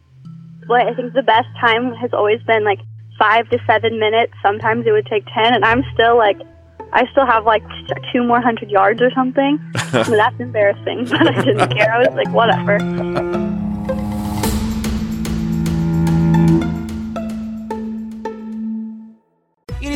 what 0.66 0.86
I 0.86 0.94
think 0.94 1.12
the 1.12 1.22
best 1.22 1.48
time 1.60 1.92
has 1.94 2.12
always 2.12 2.42
been 2.42 2.64
like 2.64 2.80
five 3.18 3.48
to 3.50 3.58
seven 3.66 3.98
minutes. 3.98 4.32
Sometimes 4.42 4.86
it 4.86 4.92
would 4.92 5.06
take 5.06 5.24
ten, 5.34 5.54
and 5.54 5.64
I'm 5.64 5.82
still 5.94 6.16
like 6.16 6.40
I 6.92 7.06
still 7.12 7.26
have 7.26 7.44
like 7.44 7.62
two 8.12 8.22
more 8.22 8.40
hundred 8.40 8.70
yards 8.70 9.00
or 9.00 9.10
something. 9.14 9.58
that's 9.92 10.40
embarrassing, 10.40 11.06
but 11.10 11.26
I 11.26 11.42
didn't 11.42 11.76
care. 11.76 11.92
I 11.92 11.98
was 11.98 12.14
like, 12.14 12.28
whatever. 12.30 13.41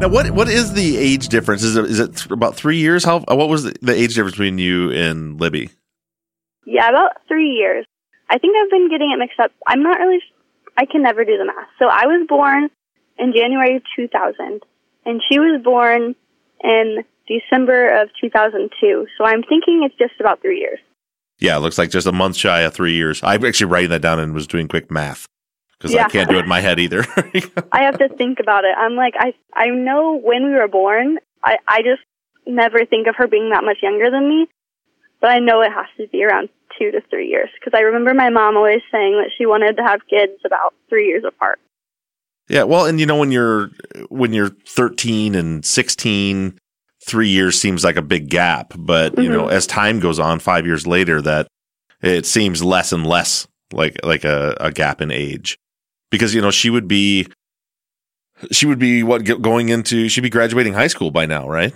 Now, 0.00 0.08
what 0.08 0.30
what 0.30 0.48
is 0.48 0.72
the 0.72 0.96
age 0.96 1.28
difference? 1.28 1.62
Is 1.62 1.76
it 1.76 1.84
is 1.84 2.00
it 2.00 2.16
th- 2.16 2.30
about 2.30 2.56
three 2.56 2.78
years? 2.78 3.04
How 3.04 3.18
uh, 3.30 3.36
what 3.36 3.50
was 3.50 3.64
the, 3.64 3.76
the 3.82 3.92
age 3.92 4.14
difference 4.14 4.32
between 4.32 4.56
you 4.56 4.90
and 4.92 5.38
Libby? 5.38 5.68
Yeah, 6.64 6.88
about 6.88 7.20
three 7.28 7.50
years. 7.50 7.84
I 8.30 8.38
think 8.38 8.56
I've 8.56 8.70
been 8.70 8.88
getting 8.88 9.12
it 9.12 9.18
mixed 9.18 9.38
up. 9.38 9.52
I'm 9.66 9.82
not 9.82 9.98
really. 9.98 10.20
I 10.78 10.86
can 10.86 11.02
never 11.02 11.22
do 11.26 11.36
the 11.36 11.44
math. 11.44 11.68
So 11.78 11.88
I 11.88 12.06
was 12.06 12.26
born 12.26 12.70
in 13.18 13.34
January 13.34 13.82
2000, 13.94 14.62
and 15.04 15.20
she 15.30 15.38
was 15.38 15.60
born 15.62 16.14
in 16.64 17.04
December 17.28 18.00
of 18.00 18.08
2002. 18.22 19.06
So 19.18 19.24
I'm 19.26 19.42
thinking 19.42 19.82
it's 19.84 19.98
just 19.98 20.18
about 20.18 20.40
three 20.40 20.60
years. 20.60 20.78
Yeah, 21.40 21.58
it 21.58 21.60
looks 21.60 21.76
like 21.76 21.90
just 21.90 22.06
a 22.06 22.12
month 22.12 22.36
shy 22.36 22.60
of 22.60 22.72
three 22.72 22.94
years. 22.94 23.20
I'm 23.22 23.44
actually 23.44 23.70
writing 23.70 23.90
that 23.90 24.00
down 24.00 24.18
and 24.18 24.32
was 24.32 24.46
doing 24.46 24.66
quick 24.66 24.90
math 24.90 25.26
because 25.80 25.94
Yeah. 25.94 26.04
I 26.04 26.08
can't 26.10 26.28
do 26.28 26.36
it 26.36 26.42
in 26.42 26.48
my 26.48 26.60
head 26.60 26.78
either. 26.78 27.04
I 27.72 27.84
have 27.84 27.98
to 27.98 28.08
think 28.08 28.38
about 28.38 28.64
it. 28.64 28.74
I'm 28.76 28.96
like, 28.96 29.14
I 29.18 29.34
I 29.54 29.68
know 29.68 30.16
when 30.16 30.44
we 30.44 30.52
were 30.52 30.68
born. 30.68 31.18
I 31.42 31.56
I 31.66 31.82
just 31.82 32.02
never 32.46 32.84
think 32.84 33.06
of 33.06 33.16
her 33.16 33.26
being 33.26 33.50
that 33.50 33.64
much 33.64 33.78
younger 33.82 34.10
than 34.10 34.28
me, 34.28 34.46
but 35.20 35.30
I 35.30 35.38
know 35.38 35.62
it 35.62 35.72
has 35.72 35.86
to 35.96 36.06
be 36.08 36.22
around 36.24 36.50
two 36.78 36.90
to 36.90 37.00
three 37.08 37.28
years 37.28 37.48
because 37.58 37.76
I 37.76 37.82
remember 37.82 38.12
my 38.14 38.28
mom 38.28 38.56
always 38.56 38.82
saying 38.92 39.14
that 39.14 39.30
she 39.36 39.46
wanted 39.46 39.76
to 39.78 39.82
have 39.82 40.00
kids 40.08 40.38
about 40.44 40.74
three 40.88 41.06
years 41.06 41.24
apart. 41.26 41.58
yeah, 42.48 42.64
well, 42.64 42.84
and 42.84 43.00
you 43.00 43.06
know 43.06 43.16
when 43.16 43.32
you're 43.32 43.70
when 44.10 44.34
you're 44.34 44.50
13 44.50 45.34
and 45.34 45.64
16, 45.64 46.58
three 47.06 47.28
years 47.28 47.58
seems 47.58 47.84
like 47.84 47.96
a 47.96 48.02
big 48.02 48.28
gap, 48.28 48.74
but 48.76 49.16
you 49.16 49.30
know 49.30 49.44
mm-hmm. 49.44 49.56
as 49.56 49.66
time 49.66 49.98
goes 49.98 50.18
on, 50.18 50.40
five 50.40 50.66
years 50.66 50.86
later, 50.86 51.22
that 51.22 51.46
it 52.02 52.26
seems 52.26 52.62
less 52.62 52.92
and 52.92 53.06
less 53.06 53.48
like 53.72 54.04
like 54.04 54.24
a, 54.24 54.56
a 54.60 54.70
gap 54.70 55.00
in 55.00 55.10
age 55.10 55.58
because 56.10 56.34
you 56.34 56.40
know 56.40 56.50
she 56.50 56.70
would 56.70 56.88
be 56.88 57.26
she 58.50 58.66
would 58.66 58.78
be 58.78 59.02
what 59.02 59.24
going 59.40 59.68
into 59.68 60.08
she'd 60.08 60.22
be 60.22 60.30
graduating 60.30 60.72
high 60.72 60.86
school 60.86 61.10
by 61.10 61.26
now, 61.26 61.48
right? 61.48 61.74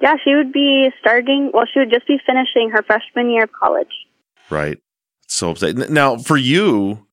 Yeah, 0.00 0.16
she 0.22 0.34
would 0.34 0.52
be 0.52 0.90
starting. 1.00 1.50
Well, 1.54 1.64
she 1.72 1.78
would 1.78 1.90
just 1.90 2.06
be 2.06 2.18
finishing 2.26 2.70
her 2.70 2.82
freshman 2.82 3.30
year 3.30 3.44
of 3.44 3.52
college. 3.52 3.88
Right. 4.50 4.78
So 5.28 5.50
upset. 5.50 5.76
Now, 5.90 6.18
for 6.18 6.36
you, 6.36 7.06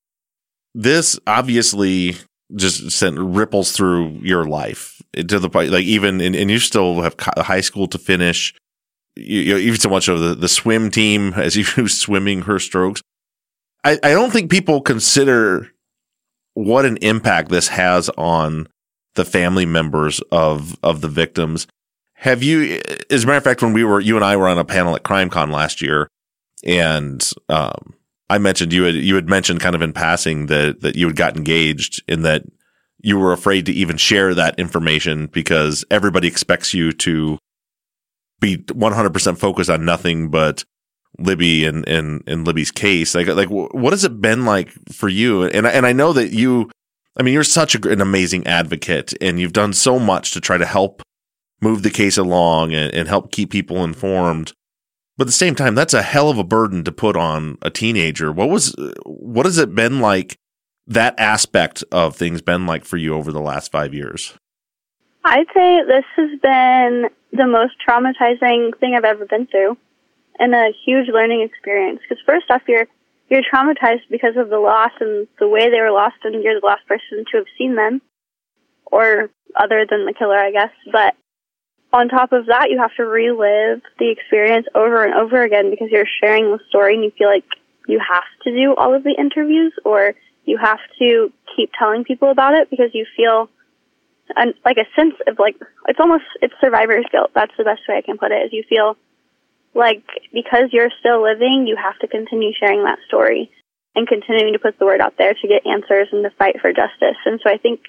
this 0.75 1.17
obviously 1.25 2.15
just 2.55 2.91
sent 2.91 3.17
ripples 3.17 3.71
through 3.71 4.19
your 4.21 4.43
life 4.43 5.01
eh, 5.15 5.23
to 5.23 5.39
the 5.39 5.49
point, 5.49 5.71
like 5.71 5.85
even, 5.85 6.19
and, 6.19 6.35
and 6.35 6.51
you 6.51 6.59
still 6.59 7.01
have 7.01 7.15
high 7.19 7.61
school 7.61 7.87
to 7.87 7.97
finish. 7.97 8.53
You, 9.15 9.39
you 9.39 9.53
know, 9.53 9.59
even 9.59 9.79
so 9.79 9.89
much 9.89 10.07
of 10.09 10.19
the, 10.19 10.35
the 10.35 10.49
swim 10.49 10.91
team 10.91 11.33
as 11.33 11.55
you 11.55 11.63
swimming 11.87 12.41
her 12.43 12.59
strokes. 12.59 13.01
I, 13.83 13.93
I 14.03 14.11
don't 14.11 14.31
think 14.31 14.51
people 14.51 14.81
consider 14.81 15.70
what 16.65 16.85
an 16.85 16.97
impact 16.97 17.49
this 17.49 17.67
has 17.69 18.09
on 18.17 18.67
the 19.15 19.25
family 19.25 19.65
members 19.65 20.19
of, 20.31 20.77
of 20.83 21.01
the 21.01 21.07
victims. 21.07 21.67
Have 22.15 22.43
you, 22.43 22.81
as 23.09 23.23
a 23.23 23.27
matter 23.27 23.37
of 23.37 23.43
fact, 23.43 23.61
when 23.61 23.73
we 23.73 23.83
were, 23.83 23.99
you 23.99 24.15
and 24.15 24.23
I 24.23 24.37
were 24.37 24.47
on 24.47 24.59
a 24.59 24.65
panel 24.65 24.95
at 24.95 25.03
CrimeCon 25.03 25.51
last 25.51 25.81
year, 25.81 26.07
and 26.63 27.27
um, 27.49 27.95
I 28.29 28.37
mentioned 28.37 28.71
you 28.71 28.83
had 28.83 28.95
you 28.95 29.15
had 29.15 29.27
mentioned 29.27 29.59
kind 29.59 29.75
of 29.75 29.81
in 29.81 29.91
passing 29.91 30.45
that 30.45 30.81
that 30.81 30.95
you 30.95 31.07
had 31.07 31.15
got 31.15 31.35
engaged 31.35 32.01
in 32.07 32.21
that 32.21 32.43
you 32.99 33.17
were 33.17 33.33
afraid 33.33 33.65
to 33.65 33.73
even 33.73 33.97
share 33.97 34.33
that 34.35 34.59
information 34.59 35.27
because 35.27 35.83
everybody 35.89 36.27
expects 36.27 36.73
you 36.73 36.91
to 36.93 37.39
be 38.39 38.57
100% 38.57 39.37
focused 39.37 39.69
on 39.69 39.83
nothing 39.83 40.29
but 40.29 40.63
Libby 41.23 41.65
and 41.65 41.87
and 41.87 42.23
and 42.27 42.45
Libby's 42.45 42.71
case. 42.71 43.15
Like 43.15 43.27
like 43.27 43.49
what 43.49 43.93
has 43.93 44.03
it 44.03 44.21
been 44.21 44.45
like 44.45 44.71
for 44.91 45.09
you? 45.09 45.43
And 45.43 45.65
and 45.67 45.85
I 45.85 45.93
know 45.93 46.13
that 46.13 46.31
you 46.31 46.69
I 47.17 47.23
mean 47.23 47.33
you're 47.33 47.43
such 47.43 47.75
a, 47.75 47.89
an 47.89 48.01
amazing 48.01 48.45
advocate 48.47 49.13
and 49.21 49.39
you've 49.39 49.53
done 49.53 49.73
so 49.73 49.99
much 49.99 50.31
to 50.31 50.41
try 50.41 50.57
to 50.57 50.65
help 50.65 51.01
move 51.61 51.83
the 51.83 51.89
case 51.89 52.17
along 52.17 52.73
and, 52.73 52.93
and 52.93 53.07
help 53.07 53.31
keep 53.31 53.51
people 53.51 53.83
informed. 53.83 54.53
But 55.17 55.25
at 55.25 55.27
the 55.27 55.33
same 55.33 55.55
time, 55.55 55.75
that's 55.75 55.93
a 55.93 56.01
hell 56.01 56.29
of 56.29 56.37
a 56.37 56.43
burden 56.43 56.83
to 56.83 56.91
put 56.91 57.15
on 57.15 57.57
a 57.61 57.69
teenager. 57.69 58.31
What 58.31 58.49
was, 58.49 58.75
what 59.05 59.45
has 59.45 59.57
it 59.57 59.75
been 59.75 59.99
like? 59.99 60.35
That 60.87 61.13
aspect 61.19 61.83
of 61.91 62.15
things 62.15 62.41
been 62.41 62.65
like 62.65 62.85
for 62.85 62.97
you 62.97 63.13
over 63.13 63.31
the 63.31 63.39
last 63.39 63.71
five 63.71 63.93
years? 63.93 64.33
I'd 65.23 65.45
say 65.53 65.81
this 65.87 66.05
has 66.15 66.39
been 66.41 67.05
the 67.31 67.45
most 67.45 67.75
traumatizing 67.87 68.77
thing 68.79 68.95
I've 68.97 69.05
ever 69.05 69.25
been 69.25 69.45
through, 69.45 69.77
and 70.39 70.53
a 70.53 70.71
huge 70.85 71.07
learning 71.07 71.41
experience. 71.41 71.99
Because 72.01 72.23
first 72.25 72.45
off, 72.49 72.61
you're 72.67 72.87
you're 73.29 73.43
traumatized 73.43 74.09
because 74.09 74.35
of 74.35 74.49
the 74.49 74.59
loss 74.59 74.91
and 74.99 75.27
the 75.39 75.47
way 75.47 75.69
they 75.69 75.79
were 75.79 75.91
lost, 75.91 76.17
and 76.23 76.43
you're 76.43 76.59
the 76.59 76.65
last 76.65 76.85
person 76.87 77.23
to 77.31 77.37
have 77.37 77.47
seen 77.57 77.75
them, 77.75 78.01
or 78.85 79.29
other 79.55 79.85
than 79.89 80.05
the 80.05 80.13
killer, 80.17 80.37
I 80.37 80.51
guess. 80.51 80.71
But 80.91 81.15
on 81.93 82.09
top 82.09 82.33
of 82.33 82.47
that, 82.47 82.67
you 82.69 82.79
have 82.79 82.95
to 82.97 83.03
relive 83.03 83.81
the 83.99 84.11
experience 84.11 84.67
over 84.75 85.03
and 85.03 85.13
over 85.13 85.43
again 85.43 85.69
because 85.69 85.89
you're 85.91 86.09
sharing 86.21 86.51
the 86.51 86.59
story, 86.69 86.95
and 86.95 87.03
you 87.03 87.11
feel 87.17 87.29
like 87.29 87.45
you 87.87 87.99
have 87.99 88.27
to 88.43 88.51
do 88.51 88.75
all 88.75 88.93
of 88.93 89.03
the 89.03 89.15
interviews, 89.17 89.73
or 89.85 90.13
you 90.45 90.57
have 90.61 90.79
to 90.99 91.31
keep 91.55 91.71
telling 91.77 92.03
people 92.03 92.31
about 92.31 92.53
it 92.53 92.69
because 92.69 92.89
you 92.93 93.05
feel 93.15 93.49
and 94.35 94.53
like 94.65 94.77
a 94.77 94.87
sense 94.95 95.15
of 95.27 95.39
like 95.39 95.55
it's 95.87 95.99
almost 95.99 96.23
it's 96.41 96.53
survivor's 96.61 97.05
guilt. 97.11 97.31
That's 97.33 97.53
the 97.57 97.63
best 97.63 97.81
way 97.87 97.97
I 97.97 98.01
can 98.01 98.17
put 98.17 98.31
it. 98.31 98.45
Is 98.45 98.53
you 98.53 98.63
feel 98.67 98.97
like 99.73 100.03
because 100.33 100.69
you're 100.71 100.91
still 100.99 101.23
living, 101.23 101.65
you 101.67 101.77
have 101.81 101.97
to 101.99 102.07
continue 102.07 102.51
sharing 102.59 102.83
that 102.83 102.99
story 103.07 103.51
and 103.95 104.07
continuing 104.07 104.53
to 104.53 104.59
put 104.59 104.77
the 104.79 104.85
word 104.85 105.01
out 105.01 105.15
there 105.17 105.33
to 105.33 105.47
get 105.47 105.65
answers 105.65 106.07
and 106.11 106.23
to 106.23 106.29
fight 106.37 106.59
for 106.61 106.71
justice. 106.71 107.17
And 107.25 107.39
so 107.43 107.49
I 107.49 107.57
think 107.57 107.81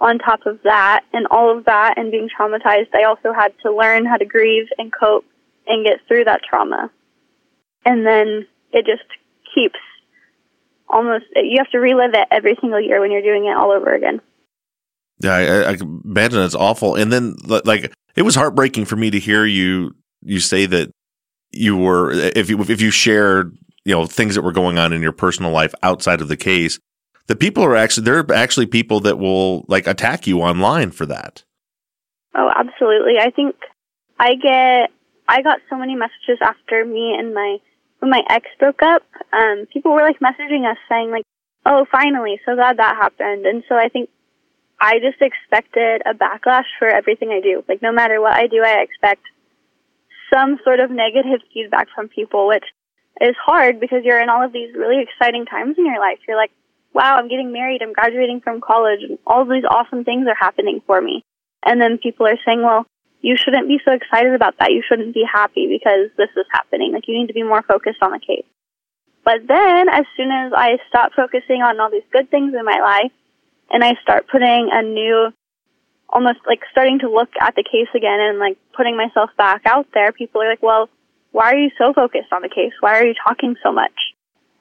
on 0.00 0.18
top 0.18 0.46
of 0.46 0.60
that 0.64 1.04
and 1.12 1.26
all 1.30 1.56
of 1.56 1.64
that 1.64 1.94
and 1.96 2.10
being 2.10 2.28
traumatized, 2.28 2.94
I 2.94 3.04
also 3.04 3.32
had 3.32 3.52
to 3.62 3.74
learn 3.74 4.06
how 4.06 4.16
to 4.16 4.24
grieve 4.24 4.66
and 4.78 4.92
cope 4.92 5.24
and 5.66 5.84
get 5.84 6.00
through 6.06 6.24
that 6.24 6.42
trauma. 6.48 6.90
And 7.84 8.06
then 8.06 8.46
it 8.72 8.86
just 8.86 9.08
keeps 9.54 9.78
almost 10.88 11.24
you 11.36 11.56
have 11.58 11.70
to 11.70 11.78
relive 11.78 12.14
it 12.14 12.28
every 12.30 12.56
single 12.60 12.80
year 12.80 13.00
when 13.00 13.10
you're 13.10 13.22
doing 13.22 13.46
it 13.46 13.56
all 13.56 13.72
over 13.72 13.94
again. 13.94 14.20
Yeah, 15.20 15.34
I, 15.34 15.72
I 15.72 15.76
imagine 16.04 16.42
it's 16.42 16.54
awful. 16.54 16.94
And 16.94 17.12
then 17.12 17.36
like 17.46 17.92
it 18.14 18.22
was 18.22 18.34
heartbreaking 18.34 18.84
for 18.84 18.96
me 18.96 19.10
to 19.10 19.18
hear 19.18 19.44
you 19.44 19.94
you 20.22 20.40
say 20.40 20.66
that 20.66 20.90
you 21.50 21.76
were 21.76 22.10
if 22.10 22.50
you 22.50 22.60
if 22.62 22.80
you 22.80 22.90
shared 22.90 23.56
you 23.84 23.94
know 23.94 24.06
things 24.06 24.34
that 24.34 24.42
were 24.42 24.52
going 24.52 24.78
on 24.78 24.92
in 24.92 25.00
your 25.00 25.12
personal 25.12 25.50
life 25.50 25.74
outside 25.82 26.20
of 26.20 26.28
the 26.28 26.36
case 26.36 26.78
the 27.28 27.36
people 27.36 27.62
are 27.62 27.76
actually 27.76 28.04
there 28.04 28.18
are 28.18 28.32
actually 28.32 28.66
people 28.66 29.00
that 29.00 29.18
will 29.18 29.64
like 29.68 29.86
attack 29.86 30.26
you 30.26 30.40
online 30.40 30.90
for 30.90 31.06
that. 31.06 31.44
Oh, 32.34 32.50
absolutely. 32.54 33.18
I 33.20 33.30
think 33.30 33.54
I 34.18 34.34
get 34.34 34.90
I 35.28 35.42
got 35.42 35.60
so 35.70 35.76
many 35.76 35.94
messages 35.94 36.38
after 36.42 36.84
me 36.84 37.14
and 37.16 37.34
my 37.34 37.58
when 38.00 38.10
my 38.10 38.22
ex 38.28 38.46
broke 38.58 38.82
up. 38.82 39.02
Um, 39.32 39.66
people 39.72 39.92
were 39.92 40.02
like 40.02 40.20
messaging 40.20 40.68
us 40.68 40.78
saying 40.88 41.10
like, 41.10 41.24
"Oh, 41.66 41.86
finally, 41.92 42.40
so 42.46 42.54
glad 42.54 42.78
that 42.78 42.96
happened." 42.96 43.44
And 43.44 43.62
so 43.68 43.76
I 43.76 43.88
think 43.88 44.08
I 44.80 44.94
just 44.98 45.20
expected 45.20 46.02
a 46.06 46.14
backlash 46.14 46.64
for 46.78 46.88
everything 46.88 47.28
I 47.28 47.40
do. 47.40 47.62
Like 47.68 47.82
no 47.82 47.92
matter 47.92 48.22
what 48.22 48.32
I 48.32 48.46
do, 48.46 48.62
I 48.64 48.80
expect 48.80 49.22
some 50.32 50.58
sort 50.64 50.80
of 50.80 50.90
negative 50.90 51.40
feedback 51.52 51.88
from 51.94 52.08
people, 52.08 52.48
which 52.48 52.64
is 53.20 53.34
hard 53.44 53.80
because 53.80 54.04
you're 54.04 54.20
in 54.20 54.28
all 54.28 54.44
of 54.44 54.52
these 54.52 54.74
really 54.74 55.02
exciting 55.02 55.46
times 55.46 55.76
in 55.78 55.86
your 55.86 56.00
life. 56.00 56.18
You're 56.26 56.36
like, 56.36 56.52
wow, 56.92 57.16
I'm 57.16 57.28
getting 57.28 57.52
married, 57.52 57.82
I'm 57.82 57.92
graduating 57.92 58.40
from 58.40 58.60
college, 58.60 59.00
and 59.02 59.18
all 59.26 59.44
these 59.44 59.64
awesome 59.68 60.04
things 60.04 60.26
are 60.26 60.38
happening 60.38 60.80
for 60.86 61.00
me. 61.00 61.24
And 61.64 61.80
then 61.80 61.98
people 61.98 62.26
are 62.26 62.38
saying, 62.44 62.62
well, 62.62 62.86
you 63.20 63.36
shouldn't 63.36 63.68
be 63.68 63.80
so 63.84 63.92
excited 63.92 64.34
about 64.34 64.54
that. 64.58 64.70
You 64.70 64.82
shouldn't 64.88 65.14
be 65.14 65.24
happy 65.30 65.66
because 65.66 66.10
this 66.16 66.30
is 66.36 66.46
happening. 66.52 66.92
Like, 66.92 67.08
you 67.08 67.18
need 67.18 67.26
to 67.26 67.34
be 67.34 67.42
more 67.42 67.62
focused 67.62 67.98
on 68.00 68.12
the 68.12 68.20
case. 68.20 68.46
But 69.24 69.46
then, 69.46 69.88
as 69.88 70.06
soon 70.16 70.30
as 70.30 70.52
I 70.54 70.78
stop 70.88 71.12
focusing 71.14 71.62
on 71.62 71.80
all 71.80 71.90
these 71.90 72.06
good 72.12 72.30
things 72.30 72.54
in 72.54 72.64
my 72.64 72.78
life, 72.80 73.12
and 73.70 73.84
I 73.84 73.94
start 74.00 74.28
putting 74.30 74.70
a 74.72 74.82
new, 74.82 75.30
almost 76.10 76.38
like 76.46 76.60
starting 76.70 76.98
to 77.00 77.10
look 77.10 77.30
at 77.40 77.54
the 77.54 77.62
case 77.62 77.88
again 77.94 78.20
and 78.20 78.38
like 78.38 78.58
putting 78.76 78.96
myself 78.96 79.30
back 79.36 79.62
out 79.66 79.86
there, 79.94 80.12
people 80.12 80.42
are 80.42 80.48
like, 80.48 80.62
well, 80.62 80.88
why 81.32 81.52
are 81.52 81.58
you 81.58 81.70
so 81.76 81.92
focused 81.92 82.32
on 82.32 82.42
the 82.42 82.48
case? 82.48 82.72
Why 82.80 82.98
are 82.98 83.06
you 83.06 83.14
talking 83.26 83.56
so 83.62 83.72
much? 83.72 83.92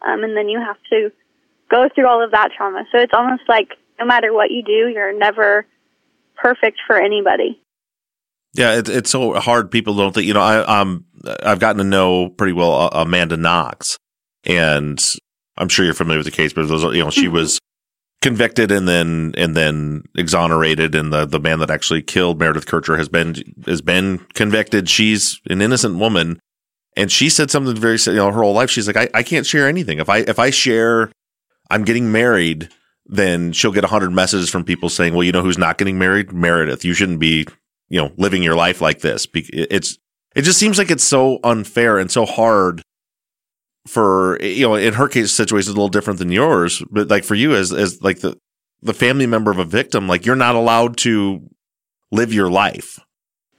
Um, 0.05 0.23
and 0.23 0.35
then 0.35 0.49
you 0.49 0.59
have 0.59 0.77
to 0.91 1.11
go 1.69 1.87
through 1.93 2.07
all 2.07 2.23
of 2.23 2.31
that 2.31 2.51
trauma. 2.55 2.83
So 2.91 2.99
it's 2.99 3.13
almost 3.13 3.43
like 3.47 3.69
no 3.99 4.05
matter 4.05 4.33
what 4.33 4.51
you 4.51 4.63
do, 4.63 4.89
you're 4.93 5.17
never 5.17 5.65
perfect 6.35 6.79
for 6.85 7.01
anybody. 7.01 7.61
Yeah, 8.53 8.77
it, 8.77 8.89
it's 8.89 9.09
so 9.09 9.33
hard. 9.39 9.71
People 9.71 9.95
don't 9.95 10.13
think, 10.13 10.27
you 10.27 10.33
know, 10.33 10.41
I, 10.41 10.81
um, 10.81 11.05
I've 11.43 11.59
gotten 11.59 11.77
to 11.77 11.83
know 11.83 12.29
pretty 12.29 12.53
well 12.53 12.73
uh, 12.73 12.89
Amanda 12.91 13.37
Knox, 13.37 13.97
and 14.45 14.99
I'm 15.57 15.69
sure 15.69 15.85
you're 15.85 15.93
familiar 15.93 16.19
with 16.19 16.25
the 16.25 16.31
case, 16.31 16.53
but 16.53 16.67
those, 16.67 16.83
you 16.95 17.03
know, 17.03 17.09
she 17.09 17.25
mm-hmm. 17.25 17.33
was 17.33 17.59
convicted 18.27 18.71
and 18.71 18.89
then 18.89 19.33
and 19.37 19.55
then 19.55 20.03
exonerated, 20.15 20.93
and 20.95 21.13
the 21.13 21.25
the 21.25 21.39
man 21.39 21.59
that 21.59 21.69
actually 21.69 22.01
killed 22.01 22.39
Meredith 22.39 22.65
Kercher 22.65 22.97
has 22.97 23.07
been 23.07 23.35
has 23.65 23.81
been 23.81 24.19
convicted. 24.33 24.89
She's 24.89 25.39
an 25.49 25.61
innocent 25.61 25.97
woman, 25.97 26.41
and 26.97 27.09
she 27.09 27.29
said 27.29 27.49
something 27.49 27.75
very, 27.75 27.97
you 28.05 28.15
know, 28.15 28.29
her 28.29 28.41
whole 28.41 28.53
life. 28.53 28.69
She's 28.69 28.85
like, 28.85 28.97
I, 28.97 29.07
I 29.13 29.23
can't 29.23 29.45
share 29.45 29.67
anything. 29.67 29.99
If 29.99 30.09
I 30.09 30.17
if 30.19 30.39
I 30.39 30.49
share, 30.49 31.09
I'm 31.71 31.85
getting 31.85 32.11
married, 32.11 32.67
then 33.05 33.53
she'll 33.53 33.71
get 33.71 33.85
hundred 33.85 34.11
messages 34.11 34.49
from 34.49 34.65
people 34.65 34.89
saying, 34.89 35.13
well, 35.13 35.23
you 35.23 35.31
know, 35.31 35.41
who's 35.41 35.57
not 35.57 35.77
getting 35.77 35.97
married? 35.97 36.33
Meredith. 36.33 36.83
You 36.83 36.93
shouldn't 36.93 37.19
be, 37.19 37.47
you 37.87 38.01
know, 38.01 38.11
living 38.17 38.43
your 38.43 38.55
life 38.55 38.81
like 38.81 38.99
this. 38.99 39.25
It's 39.33 39.97
it 40.35 40.41
just 40.41 40.59
seems 40.59 40.77
like 40.77 40.91
it's 40.91 41.05
so 41.05 41.39
unfair 41.45 41.97
and 41.97 42.11
so 42.11 42.25
hard 42.25 42.81
for 43.87 44.37
you 44.41 44.67
know 44.67 44.75
in 44.75 44.93
her 44.93 45.07
case 45.07 45.31
situation 45.31 45.69
is 45.69 45.73
a 45.73 45.73
little 45.73 45.89
different 45.89 46.19
than 46.19 46.31
yours 46.31 46.83
but 46.91 47.07
like 47.07 47.23
for 47.23 47.35
you 47.35 47.55
as 47.55 47.71
as 47.73 48.01
like 48.01 48.19
the 48.19 48.37
the 48.81 48.93
family 48.93 49.25
member 49.25 49.49
of 49.49 49.57
a 49.57 49.65
victim 49.65 50.07
like 50.07 50.25
you're 50.25 50.35
not 50.35 50.55
allowed 50.55 50.97
to 50.97 51.41
live 52.11 52.33
your 52.33 52.49
life. 52.49 52.99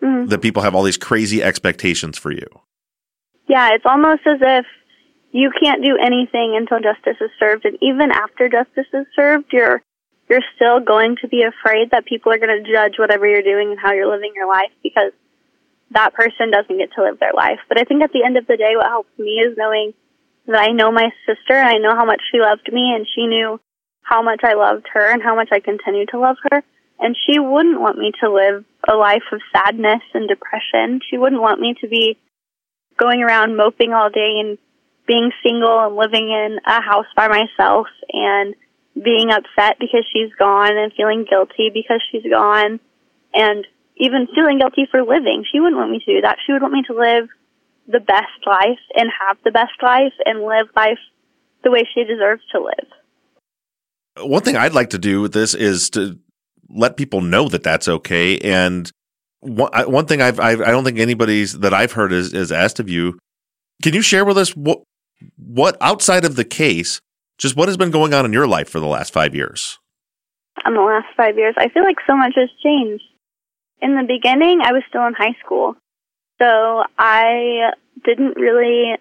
Mm-hmm. 0.00 0.26
that 0.26 0.38
people 0.38 0.62
have 0.62 0.76
all 0.76 0.84
these 0.84 0.96
crazy 0.96 1.42
expectations 1.42 2.16
for 2.16 2.30
you. 2.30 2.46
Yeah 3.48 3.70
it's 3.72 3.84
almost 3.84 4.22
as 4.26 4.38
if 4.40 4.66
you 5.32 5.50
can't 5.60 5.84
do 5.84 5.98
anything 6.00 6.54
until 6.56 6.78
justice 6.78 7.16
is 7.20 7.30
served 7.40 7.64
and 7.64 7.76
even 7.82 8.12
after 8.12 8.48
justice 8.48 8.86
is 8.92 9.06
served 9.16 9.46
you're 9.52 9.82
you're 10.30 10.44
still 10.54 10.78
going 10.78 11.16
to 11.22 11.26
be 11.26 11.42
afraid 11.42 11.90
that 11.90 12.04
people 12.06 12.32
are 12.32 12.38
going 12.38 12.62
to 12.62 12.72
judge 12.72 12.94
whatever 12.98 13.26
you're 13.26 13.42
doing 13.42 13.70
and 13.70 13.80
how 13.80 13.92
you're 13.92 14.08
living 14.08 14.32
your 14.36 14.46
life 14.46 14.70
because 14.84 15.10
that 15.90 16.14
person 16.14 16.52
doesn't 16.52 16.78
get 16.78 16.92
to 16.92 17.02
live 17.02 17.18
their 17.18 17.32
life. 17.34 17.58
But 17.68 17.80
i 17.80 17.84
think 17.84 18.02
at 18.02 18.12
the 18.12 18.22
end 18.24 18.36
of 18.36 18.46
the 18.46 18.56
day 18.56 18.76
what 18.76 18.86
helps 18.86 19.18
me 19.18 19.42
is 19.42 19.56
knowing 19.56 19.94
that 20.48 20.68
I 20.68 20.72
know 20.72 20.90
my 20.90 21.10
sister 21.26 21.54
and 21.54 21.68
I 21.68 21.78
know 21.78 21.94
how 21.94 22.04
much 22.04 22.22
she 22.32 22.40
loved 22.40 22.72
me 22.72 22.92
and 22.94 23.06
she 23.14 23.26
knew 23.26 23.60
how 24.02 24.22
much 24.22 24.40
I 24.42 24.54
loved 24.54 24.86
her 24.94 25.12
and 25.12 25.22
how 25.22 25.36
much 25.36 25.50
I 25.52 25.60
continue 25.60 26.06
to 26.06 26.18
love 26.18 26.36
her. 26.50 26.64
And 26.98 27.14
she 27.14 27.38
wouldn't 27.38 27.80
want 27.80 27.98
me 27.98 28.12
to 28.20 28.32
live 28.32 28.64
a 28.88 28.96
life 28.96 29.22
of 29.30 29.40
sadness 29.54 30.02
and 30.14 30.26
depression. 30.26 31.00
She 31.08 31.18
wouldn't 31.18 31.42
want 31.42 31.60
me 31.60 31.76
to 31.82 31.88
be 31.88 32.18
going 32.96 33.22
around 33.22 33.56
moping 33.56 33.92
all 33.92 34.10
day 34.10 34.40
and 34.40 34.58
being 35.06 35.30
single 35.42 35.78
and 35.78 35.96
living 35.96 36.30
in 36.30 36.58
a 36.66 36.80
house 36.82 37.06
by 37.14 37.28
myself 37.28 37.86
and 38.12 38.54
being 38.94 39.30
upset 39.30 39.78
because 39.78 40.04
she's 40.12 40.32
gone 40.38 40.76
and 40.76 40.92
feeling 40.96 41.24
guilty 41.28 41.70
because 41.72 42.02
she's 42.10 42.24
gone 42.28 42.80
and 43.32 43.66
even 43.96 44.26
feeling 44.34 44.58
guilty 44.58 44.88
for 44.90 45.02
living. 45.02 45.44
She 45.50 45.60
wouldn't 45.60 45.78
want 45.78 45.90
me 45.90 46.00
to 46.00 46.14
do 46.16 46.20
that. 46.22 46.38
She 46.44 46.52
would 46.52 46.62
want 46.62 46.74
me 46.74 46.82
to 46.88 46.94
live 46.94 47.28
the 47.88 48.00
best 48.00 48.46
life 48.46 48.78
and 48.94 49.10
have 49.26 49.38
the 49.44 49.50
best 49.50 49.72
life 49.82 50.12
and 50.24 50.42
live 50.42 50.68
life 50.76 50.98
the 51.64 51.70
way 51.70 51.82
she 51.94 52.04
deserves 52.04 52.42
to 52.52 52.60
live. 52.60 54.28
One 54.28 54.42
thing 54.42 54.56
I'd 54.56 54.74
like 54.74 54.90
to 54.90 54.98
do 54.98 55.20
with 55.20 55.32
this 55.32 55.54
is 55.54 55.90
to 55.90 56.18
let 56.68 56.96
people 56.96 57.22
know 57.22 57.48
that 57.48 57.62
that's 57.62 57.88
okay. 57.88 58.38
And 58.38 58.90
one, 59.40 59.70
one 59.90 60.06
thing 60.06 60.20
I've, 60.20 60.38
I've, 60.38 60.60
I 60.60 60.66
do 60.66 60.72
not 60.72 60.84
think 60.84 60.98
anybody's 60.98 61.58
that 61.60 61.72
I've 61.72 61.92
heard 61.92 62.12
is, 62.12 62.34
is 62.34 62.52
asked 62.52 62.78
of 62.78 62.88
you. 62.88 63.18
Can 63.82 63.94
you 63.94 64.02
share 64.02 64.24
with 64.24 64.36
us 64.36 64.54
what, 64.54 64.82
what 65.36 65.76
outside 65.80 66.24
of 66.24 66.36
the 66.36 66.44
case, 66.44 67.00
just 67.38 67.56
what 67.56 67.68
has 67.68 67.76
been 67.76 67.90
going 67.90 68.12
on 68.12 68.24
in 68.26 68.32
your 68.32 68.46
life 68.46 68.68
for 68.68 68.80
the 68.80 68.86
last 68.86 69.12
five 69.12 69.34
years? 69.34 69.78
In 70.66 70.74
the 70.74 70.80
last 70.80 71.06
five 71.16 71.36
years, 71.36 71.54
I 71.56 71.68
feel 71.68 71.84
like 71.84 71.98
so 72.06 72.16
much 72.16 72.34
has 72.34 72.50
changed. 72.62 73.04
In 73.80 73.96
the 73.96 74.02
beginning, 74.02 74.60
I 74.60 74.72
was 74.72 74.82
still 74.88 75.06
in 75.06 75.14
high 75.14 75.36
school. 75.44 75.76
So 76.40 76.84
I 76.98 77.72
didn't 78.04 78.36
really, 78.36 78.94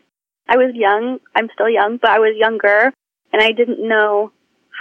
I 0.50 0.58
was 0.58 0.74
young, 0.74 1.20
I'm 1.36 1.50
still 1.54 1.70
young, 1.70 1.98
but 1.98 2.10
I 2.10 2.20
was 2.20 2.36
younger 2.36 2.92
and 3.32 3.42
I 3.42 3.52
didn't 3.52 3.88
know 3.88 4.32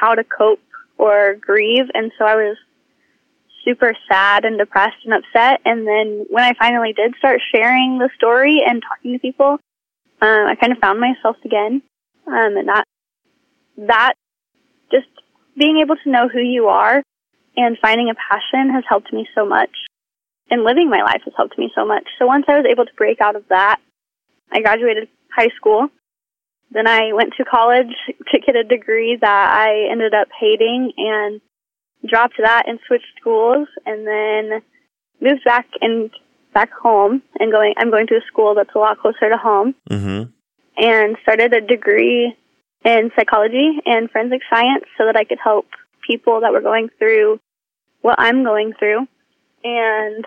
how 0.00 0.14
to 0.14 0.24
cope 0.24 0.60
or 0.96 1.36
grieve. 1.40 1.86
And 1.92 2.12
so 2.18 2.24
I 2.24 2.36
was 2.36 2.56
super 3.64 3.92
sad 4.10 4.44
and 4.44 4.58
depressed 4.58 5.04
and 5.04 5.14
upset. 5.14 5.60
And 5.64 5.86
then 5.86 6.26
when 6.30 6.44
I 6.44 6.54
finally 6.58 6.92
did 6.94 7.14
start 7.18 7.40
sharing 7.54 7.98
the 7.98 8.08
story 8.16 8.62
and 8.66 8.82
talking 8.82 9.12
to 9.12 9.18
people, 9.18 9.58
um, 10.22 10.46
I 10.46 10.54
kind 10.58 10.72
of 10.72 10.78
found 10.78 10.98
myself 10.98 11.36
again. 11.44 11.82
Um, 12.26 12.56
and 12.56 12.68
that, 12.68 12.84
that 13.78 14.14
just 14.90 15.08
being 15.58 15.82
able 15.84 15.96
to 15.96 16.10
know 16.10 16.28
who 16.28 16.40
you 16.40 16.66
are 16.66 17.02
and 17.56 17.76
finding 17.80 18.08
a 18.08 18.14
passion 18.14 18.72
has 18.72 18.84
helped 18.88 19.12
me 19.12 19.28
so 19.34 19.44
much 19.44 19.70
and 20.50 20.64
living 20.64 20.90
my 20.90 21.02
life 21.02 21.22
has 21.24 21.34
helped 21.36 21.58
me 21.58 21.70
so 21.74 21.84
much. 21.84 22.04
So 22.18 22.26
once 22.26 22.44
I 22.48 22.56
was 22.56 22.66
able 22.70 22.84
to 22.84 22.94
break 22.96 23.20
out 23.20 23.36
of 23.36 23.44
that, 23.48 23.80
I 24.52 24.60
graduated 24.60 25.08
high 25.34 25.50
school. 25.56 25.88
Then 26.70 26.86
I 26.86 27.12
went 27.12 27.34
to 27.36 27.44
college 27.44 27.94
to 28.08 28.38
get 28.38 28.56
a 28.56 28.64
degree 28.64 29.16
that 29.20 29.52
I 29.52 29.90
ended 29.90 30.14
up 30.14 30.28
hating 30.38 30.92
and 30.96 31.40
dropped 32.06 32.36
that 32.38 32.64
and 32.68 32.78
switched 32.86 33.06
schools 33.20 33.68
and 33.84 34.06
then 34.06 34.62
moved 35.20 35.44
back 35.44 35.66
and 35.80 36.10
back 36.52 36.70
home 36.72 37.22
and 37.38 37.52
going 37.52 37.74
I'm 37.76 37.90
going 37.90 38.06
to 38.08 38.16
a 38.16 38.26
school 38.26 38.54
that's 38.54 38.74
a 38.74 38.78
lot 38.78 38.98
closer 38.98 39.28
to 39.30 39.36
home. 39.36 39.74
Mm-hmm. 39.90 40.30
And 40.78 41.16
started 41.22 41.54
a 41.54 41.60
degree 41.60 42.36
in 42.84 43.10
psychology 43.16 43.78
and 43.86 44.10
forensic 44.10 44.42
science 44.50 44.84
so 44.98 45.06
that 45.06 45.16
I 45.16 45.24
could 45.24 45.38
help 45.42 45.66
people 46.06 46.42
that 46.42 46.52
were 46.52 46.60
going 46.60 46.88
through 46.98 47.40
what 48.02 48.16
I'm 48.18 48.44
going 48.44 48.74
through 48.78 49.06
and 49.64 50.24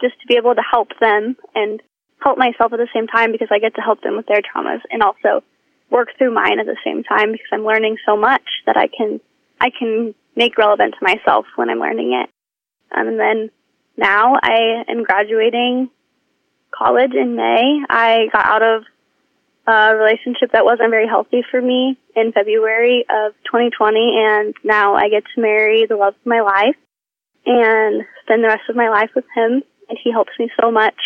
just 0.00 0.20
to 0.20 0.26
be 0.26 0.36
able 0.36 0.54
to 0.54 0.62
help 0.62 0.88
them 1.00 1.36
and 1.54 1.82
help 2.22 2.38
myself 2.38 2.72
at 2.72 2.78
the 2.78 2.88
same 2.94 3.06
time 3.06 3.32
because 3.32 3.48
I 3.50 3.58
get 3.58 3.74
to 3.76 3.82
help 3.82 4.00
them 4.02 4.16
with 4.16 4.26
their 4.26 4.40
traumas 4.40 4.80
and 4.90 5.02
also 5.02 5.44
work 5.90 6.08
through 6.16 6.34
mine 6.34 6.58
at 6.58 6.66
the 6.66 6.76
same 6.84 7.04
time 7.04 7.32
because 7.32 7.46
I'm 7.52 7.64
learning 7.64 7.96
so 8.06 8.16
much 8.16 8.42
that 8.66 8.76
I 8.76 8.88
can 8.88 9.20
I 9.60 9.70
can 9.70 10.14
make 10.34 10.58
relevant 10.58 10.94
to 10.98 11.04
myself 11.04 11.46
when 11.56 11.70
I'm 11.70 11.78
learning 11.78 12.20
it. 12.24 12.30
Um, 12.96 13.08
and 13.08 13.20
then 13.20 13.50
now 13.96 14.34
I 14.42 14.84
am 14.88 15.04
graduating 15.04 15.90
college 16.76 17.12
in 17.14 17.36
May. 17.36 17.80
I 17.88 18.26
got 18.32 18.46
out 18.46 18.62
of 18.62 18.82
a 19.66 19.94
relationship 19.94 20.52
that 20.52 20.64
wasn't 20.64 20.90
very 20.90 21.06
healthy 21.06 21.42
for 21.50 21.60
me 21.60 21.98
in 22.16 22.32
February 22.32 23.04
of 23.08 23.32
2020 23.46 24.12
and 24.14 24.54
now 24.62 24.94
I 24.94 25.08
get 25.08 25.22
to 25.34 25.40
marry 25.40 25.86
the 25.86 25.96
love 25.96 26.14
of 26.14 26.26
my 26.26 26.40
life 26.40 26.76
and 27.46 28.02
spend 28.22 28.42
the 28.42 28.48
rest 28.48 28.68
of 28.68 28.76
my 28.76 28.90
life 28.90 29.10
with 29.14 29.24
him 29.34 29.62
he 30.02 30.12
helps 30.12 30.32
me 30.38 30.50
so 30.60 30.70
much. 30.70 30.98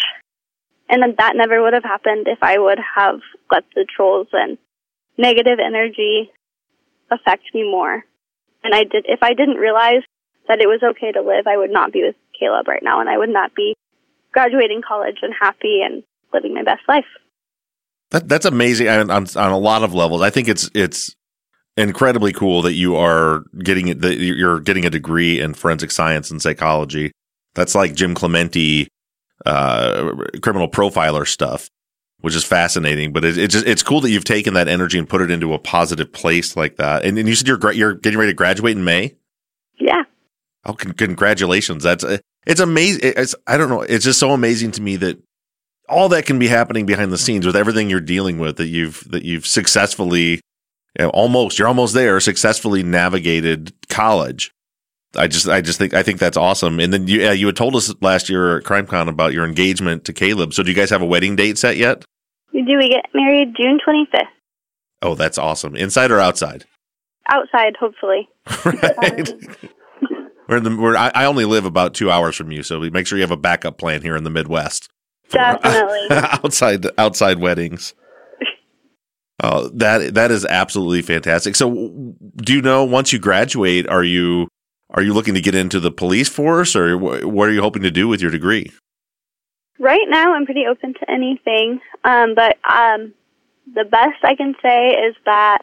And 0.89 1.03
then 1.03 1.15
that 1.19 1.37
never 1.37 1.63
would 1.63 1.75
have 1.75 1.85
happened 1.85 2.27
if 2.29 2.39
I 2.43 2.59
would 2.59 2.79
have 2.97 3.21
let 3.51 3.65
the 3.75 3.85
trolls 3.85 4.29
and 4.33 4.57
negative 5.19 5.59
energy 5.65 6.31
affect 7.11 7.45
me 7.55 7.63
more. 7.63 8.05
And 8.65 8.75
I 8.75 8.85
did, 8.85 9.05
if 9.07 9.23
I 9.23 9.35
didn't 9.35 9.57
realize 9.57 10.03
that 10.49 10.61
it 10.61 10.67
was 10.67 10.81
okay 10.83 11.13
to 11.13 11.21
live, 11.21 11.47
I 11.47 11.57
would 11.57 11.71
not 11.71 11.93
be 11.93 12.03
with 12.03 12.17
Caleb 12.39 12.69
right 12.69 12.83
now 12.83 13.01
and 13.01 13.09
I 13.09 13.19
would 13.19 13.29
not 13.29 13.55
be 13.55 13.75
graduating 14.33 14.83
college 14.87 15.19
and 15.23 15.35
happy 15.39 15.83
and 15.85 16.03
living 16.33 16.55
my 16.55 16.63
best 16.63 16.83
life. 16.89 17.05
That, 18.11 18.29
that's 18.29 18.47
amazing 18.47 18.89
on, 18.89 19.11
on, 19.11 19.27
on 19.37 19.53
a 19.53 19.59
lot 19.59 19.83
of 19.83 19.93
levels. 19.93 20.23
I 20.23 20.31
think 20.31 20.49
it's, 20.49 20.71
it's 20.75 21.15
incredibly 21.79 22.33
cool 22.33 22.63
that 22.63 22.75
you 22.75 22.97
are 22.97 23.45
getting 23.63 23.99
that 24.01 24.19
you're 24.19 24.61
getting 24.61 24.85
a 24.85 24.91
degree 24.91 25.41
in 25.41 25.55
forensic 25.55 25.91
science 25.91 26.31
and 26.31 26.43
psychology. 26.43 27.13
That's 27.59 27.75
like 27.75 27.95
Jim 27.95 28.15
Clemente, 28.15 28.89
uh, 29.45 30.13
criminal 30.41 30.69
profiler 30.69 31.27
stuff, 31.27 31.69
which 32.21 32.37
is 32.37 32.45
fascinating. 32.45 33.13
But 33.13 33.25
it, 33.25 33.37
it 33.37 33.51
just 33.51 33.67
it's 33.67 33.83
cool 33.83 34.01
that 34.03 34.11
you've 34.11 34.25
taken 34.25 34.55
that 34.55 34.69
energy 34.69 34.99
and 34.99 35.09
put 35.09 35.23
it 35.23 35.31
into 35.31 35.53
a 35.55 35.59
positive 35.59 36.13
place 36.13 36.57
like 36.57 36.77
that. 36.77 37.05
And, 37.05 37.19
and 37.19 37.29
you 37.29 37.35
said 37.35 37.49
you're 37.49 37.73
you're 37.73 37.95
getting 37.95 38.19
ready 38.19 38.31
to 38.31 38.37
graduate 38.37 38.77
in 38.77 38.85
May. 38.85 39.17
Yeah. 39.79 40.05
Oh, 40.65 40.75
con- 40.75 40.93
congratulations! 40.93 41.83
That's 41.83 42.05
uh, 42.05 42.19
it's 42.47 42.61
amazing. 42.61 43.01
It's 43.03 43.35
I 43.47 43.57
don't 43.57 43.69
know. 43.69 43.83
It's 43.83 44.05
just 44.05 44.21
so 44.21 44.31
amazing 44.31 44.71
to 44.73 44.83
me 44.83 44.97
that 44.97 45.21
all 45.89 46.09
that 46.11 46.27
can 46.27 46.39
be 46.39 46.49
happening 46.49 46.87
behind 46.87 47.11
the 47.11 47.19
scenes 47.19 47.45
with 47.45 47.57
everything 47.57 47.91
you're 47.91 48.01
dealing 48.01 48.39
with 48.39 48.57
that 48.59 48.69
you've 48.69 49.03
that 49.11 49.25
you've 49.25 49.47
successfully 49.47 50.41
you 50.99 51.05
know, 51.05 51.11
almost 51.11 51.59
you're 51.59 51.69
almost 51.69 51.95
there. 51.95 52.21
Successfully 52.21 52.83
navigated 52.83 53.73
college. 53.89 54.53
I 55.17 55.27
just 55.27 55.49
I 55.49 55.61
just 55.61 55.79
think 55.79 55.95
I 55.95 56.03
think 56.03 56.19
that's 56.19 56.37
awesome. 56.37 56.81
And 56.81 56.93
then 56.93 57.07
you 57.09 57.21
yeah, 57.21 57.33
you 57.33 57.47
had 57.47 57.57
told 57.57 57.75
us 57.75 57.93
last 58.01 58.29
year 58.29 58.59
at 58.59 58.65
CrimeCon 58.65 59.09
about 59.09 59.33
your 59.33 59.45
engagement 59.45 60.05
to 60.05 60.13
Caleb. 60.13 60.53
So 60.53 60.63
do 60.63 60.71
you 60.71 60.77
guys 60.77 60.91
have 60.91 61.03
a 61.03 61.07
wedding 61.07 61.37
date 61.37 61.59
set 61.59 61.77
yet? 61.77 62.05
We 62.53 62.63
do. 62.63 62.77
We 62.77 62.89
get 62.89 63.07
married 63.15 63.55
June 63.57 63.79
25th. 63.87 64.23
Oh, 65.03 65.15
that's 65.15 65.39
awesome. 65.39 65.77
Inside 65.77 66.11
or 66.11 66.21
outside? 66.21 66.65
Outside, 67.29 67.77
hopefully. 67.79 68.29
right. 68.65 69.33
we're 70.49 70.57
in 70.57 70.65
the, 70.65 70.77
we're, 70.77 70.97
I, 70.97 71.13
I 71.15 71.25
only 71.27 71.45
live 71.45 71.65
about 71.65 71.95
two 71.95 72.11
hours 72.11 72.37
from 72.37 72.51
you, 72.51 72.63
so 72.63 72.81
we 72.81 72.91
make 72.91 73.07
sure 73.07 73.19
you 73.19 73.23
have 73.23 73.31
a 73.31 73.37
backup 73.37 73.79
plan 73.79 74.03
here 74.03 74.17
in 74.17 74.25
the 74.25 74.31
Midwest. 74.31 74.89
Definitely. 75.31 76.09
outside 76.11 76.87
outside 76.99 77.39
weddings. 77.39 77.95
Oh, 79.41 79.69
that 79.75 80.15
that 80.15 80.33
is 80.33 80.45
absolutely 80.45 81.01
fantastic. 81.01 81.55
So, 81.55 81.71
do 82.39 82.53
you 82.53 82.61
know 82.61 82.83
once 82.83 83.13
you 83.13 83.21
graduate, 83.21 83.89
are 83.89 84.03
you 84.03 84.49
are 84.91 85.03
you 85.03 85.13
looking 85.13 85.35
to 85.35 85.41
get 85.41 85.55
into 85.55 85.81
the 85.81 85.91
police 85.91 86.29
force, 86.29 86.75
or 86.75 86.97
what 86.97 87.49
are 87.49 87.53
you 87.53 87.61
hoping 87.61 87.83
to 87.83 87.91
do 87.91 88.09
with 88.09 88.21
your 88.21 88.31
degree? 88.31 88.73
Right 89.79 90.07
now, 90.09 90.35
I'm 90.35 90.45
pretty 90.45 90.65
open 90.69 90.95
to 90.95 91.11
anything, 91.11 91.81
um, 92.05 92.35
but 92.35 92.57
um, 92.69 93.15
the 93.73 93.85
best 93.85 94.25
I 94.25 94.35
can 94.35 94.55
say 94.63 94.89
is 94.89 95.15
that 95.25 95.59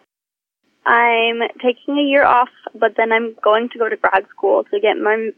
I'm 0.86 1.42
taking 1.62 1.98
a 1.98 2.04
year 2.04 2.24
off, 2.24 2.50
but 2.74 2.94
then 2.96 3.12
I'm 3.12 3.36
going 3.44 3.70
to 3.70 3.80
go 3.80 3.90
to 3.90 3.98
grad 3.98 4.26
school 4.30 4.64
to 4.66 4.80
get 4.80 4.96
my 4.98 5.32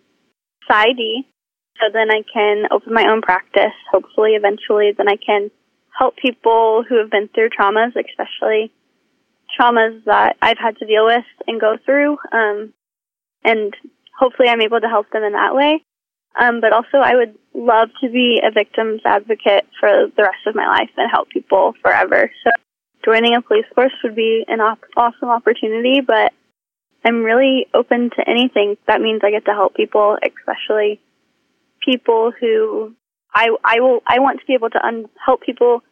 PsyD, 0.69 1.23
so 1.80 1.86
then 1.93 2.12
I 2.12 2.23
can 2.32 2.65
open 2.69 2.93
my 2.93 3.06
own 3.10 3.21
practice. 3.21 3.73
Hopefully, 3.91 4.32
eventually, 4.32 4.91
then 4.97 5.08
I 5.08 5.15
can 5.15 5.50
help 5.97 6.17
people 6.17 6.84
who 6.88 7.00
have 7.00 7.10
been 7.10 7.30
through 7.30 7.50
traumas, 7.50 7.95
especially 7.95 8.71
traumas 9.60 10.04
that 10.06 10.36
I've 10.41 10.58
had 10.58 10.78
to 10.78 10.86
deal 10.86 11.06
with 11.06 11.26
and 11.47 11.62
go 11.62 11.78
through. 11.84 12.17
Um, 12.32 12.73
and 13.43 13.73
hopefully 14.17 14.50
I'm 14.50 14.62
able 14.62 14.80
to 14.80 14.88
help 14.88 15.10
them 15.12 15.23
in 15.23 15.34
that 15.34 15.56
way. 15.56 15.84
Um, 16.39 16.62
but 16.62 16.71
also 16.71 16.97
I 16.97 17.15
would 17.15 17.36
love 17.54 17.89
to 18.02 18.10
be 18.10 18.41
a 18.43 18.52
victim's 18.52 19.02
advocate 19.06 19.65
for 19.80 19.89
the 20.15 20.23
rest 20.23 20.45
of 20.45 20.56
my 20.56 20.67
life 20.67 20.91
and 20.95 21.10
help 21.12 21.30
people 21.30 21.73
forever. 21.82 22.32
So 22.43 22.52
joining 23.04 23.36
a 23.36 23.41
police 23.41 23.65
force 23.73 23.93
would 24.04 24.15
be 24.15 24.45
an 24.47 24.62
op- 24.62 24.86
awesome 24.95 25.30
opportunity, 25.30 26.02
but 26.02 26.34
I'm 27.04 27.23
really 27.23 27.67
open 27.73 28.12
to 28.17 28.30
anything. 28.30 28.78
That 28.88 29.02
means 29.02 29.21
I 29.23 29.32
get 29.32 29.45
to 29.45 29.54
help 29.54 29.76
people, 29.76 30.17
especially 30.21 31.00
people 31.84 32.32
who 32.39 32.93
I, 33.34 33.50
I 33.63 33.80
will, 33.80 34.02
I 34.06 34.19
want 34.19 34.39
to 34.39 34.45
be 34.45 34.54
able 34.54 34.69
to 34.69 34.86
un- 34.86 35.10
help 35.23 35.41
people 35.41 35.84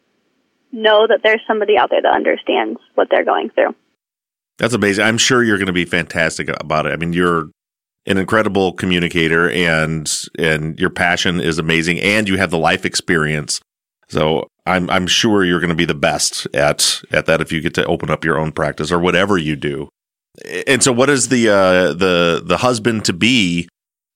know 0.72 1.06
that 1.08 1.20
there's 1.22 1.40
somebody 1.46 1.78
out 1.78 1.90
there 1.90 2.02
that 2.02 2.14
understands 2.14 2.78
what 2.94 3.08
they're 3.10 3.24
going 3.24 3.50
through. 3.50 3.74
That's 4.58 4.74
amazing. 4.74 5.04
I'm 5.04 5.18
sure 5.18 5.42
you're 5.42 5.58
going 5.58 5.66
to 5.66 5.72
be 5.72 5.84
fantastic 5.84 6.48
about 6.60 6.86
it. 6.86 6.92
I 6.92 6.96
mean, 6.96 7.12
you're 7.12 7.50
an 8.06 8.18
incredible 8.18 8.72
communicator 8.72 9.50
and 9.50 10.10
and 10.38 10.78
your 10.78 10.90
passion 10.90 11.40
is 11.40 11.58
amazing 11.58 12.00
and 12.00 12.28
you 12.28 12.38
have 12.38 12.50
the 12.50 12.58
life 12.58 12.84
experience. 12.84 13.60
So 14.08 14.48
I'm 14.64 14.88
I'm 14.90 15.06
sure 15.06 15.44
you're 15.44 15.60
going 15.60 15.70
to 15.70 15.74
be 15.74 15.84
the 15.84 15.94
best 15.94 16.46
at 16.54 17.02
at 17.10 17.26
that 17.26 17.40
if 17.40 17.52
you 17.52 17.60
get 17.60 17.74
to 17.74 17.84
open 17.86 18.10
up 18.10 18.24
your 18.24 18.38
own 18.38 18.52
practice 18.52 18.92
or 18.92 18.98
whatever 18.98 19.36
you 19.36 19.56
do. 19.56 19.88
And 20.66 20.82
so 20.82 20.92
what 20.92 21.10
is 21.10 21.28
the 21.28 21.48
uh 21.48 21.92
the 21.92 22.42
the 22.44 22.58
husband 22.58 23.04
to 23.06 23.12
be 23.12 23.68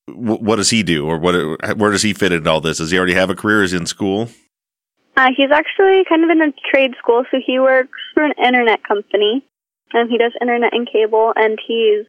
what 0.07 0.57
does 0.57 0.71
he 0.71 0.83
do 0.83 1.07
or 1.07 1.19
what 1.19 1.35
where 1.77 1.91
does 1.91 2.03
he 2.03 2.13
fit 2.13 2.33
into 2.33 2.49
all 2.49 2.61
this? 2.61 2.79
Does 2.79 2.91
he 2.91 2.99
already 2.99 3.15
have 3.15 3.31
a 3.31 3.35
career 3.35 3.63
is 3.63 3.73
he 3.73 3.77
in 3.77 3.87
school? 3.87 4.29
Uh, 5.17 5.31
he's 5.37 5.51
actually 5.51 6.05
kind 6.09 6.25
of 6.25 6.31
in 6.31 6.41
a 6.41 6.53
trade 6.73 6.93
school, 6.97 7.25
so 7.31 7.39
he 7.45 7.59
works 7.59 7.99
for 8.15 8.25
an 8.25 8.33
internet 8.43 8.83
company 8.85 9.45
and 9.93 10.11
he 10.11 10.19
does 10.19 10.33
internet 10.41 10.73
and 10.73 10.89
cable, 10.91 11.33
and 11.35 11.59
he's 11.67 12.07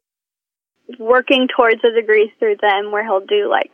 working 0.98 1.48
towards 1.54 1.82
a 1.84 1.92
degree 1.92 2.32
through 2.38 2.56
them 2.60 2.90
where 2.90 3.04
he'll 3.04 3.24
do 3.24 3.48
like 3.48 3.72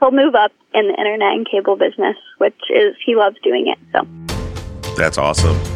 he'll 0.00 0.10
move 0.10 0.34
up 0.34 0.52
in 0.74 0.88
the 0.88 0.94
internet 0.94 1.32
and 1.32 1.46
cable 1.48 1.76
business, 1.76 2.16
which 2.38 2.58
is 2.70 2.94
he 3.04 3.16
loves 3.16 3.36
doing 3.42 3.66
it. 3.68 3.78
So 3.92 4.94
that's 4.96 5.18
awesome. 5.18 5.75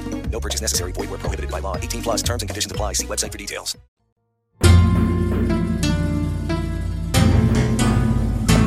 No 0.31 0.39
purchase 0.39 0.61
necessary. 0.61 0.93
Void 0.93 1.09
where 1.09 1.19
prohibited 1.19 1.51
by 1.51 1.59
law. 1.59 1.75
18 1.75 2.01
plus 2.01 2.23
terms 2.23 2.41
and 2.41 2.49
conditions 2.49 2.71
apply. 2.71 2.93
See 2.93 3.07
website 3.07 3.31
for 3.31 3.37
details. 3.37 3.77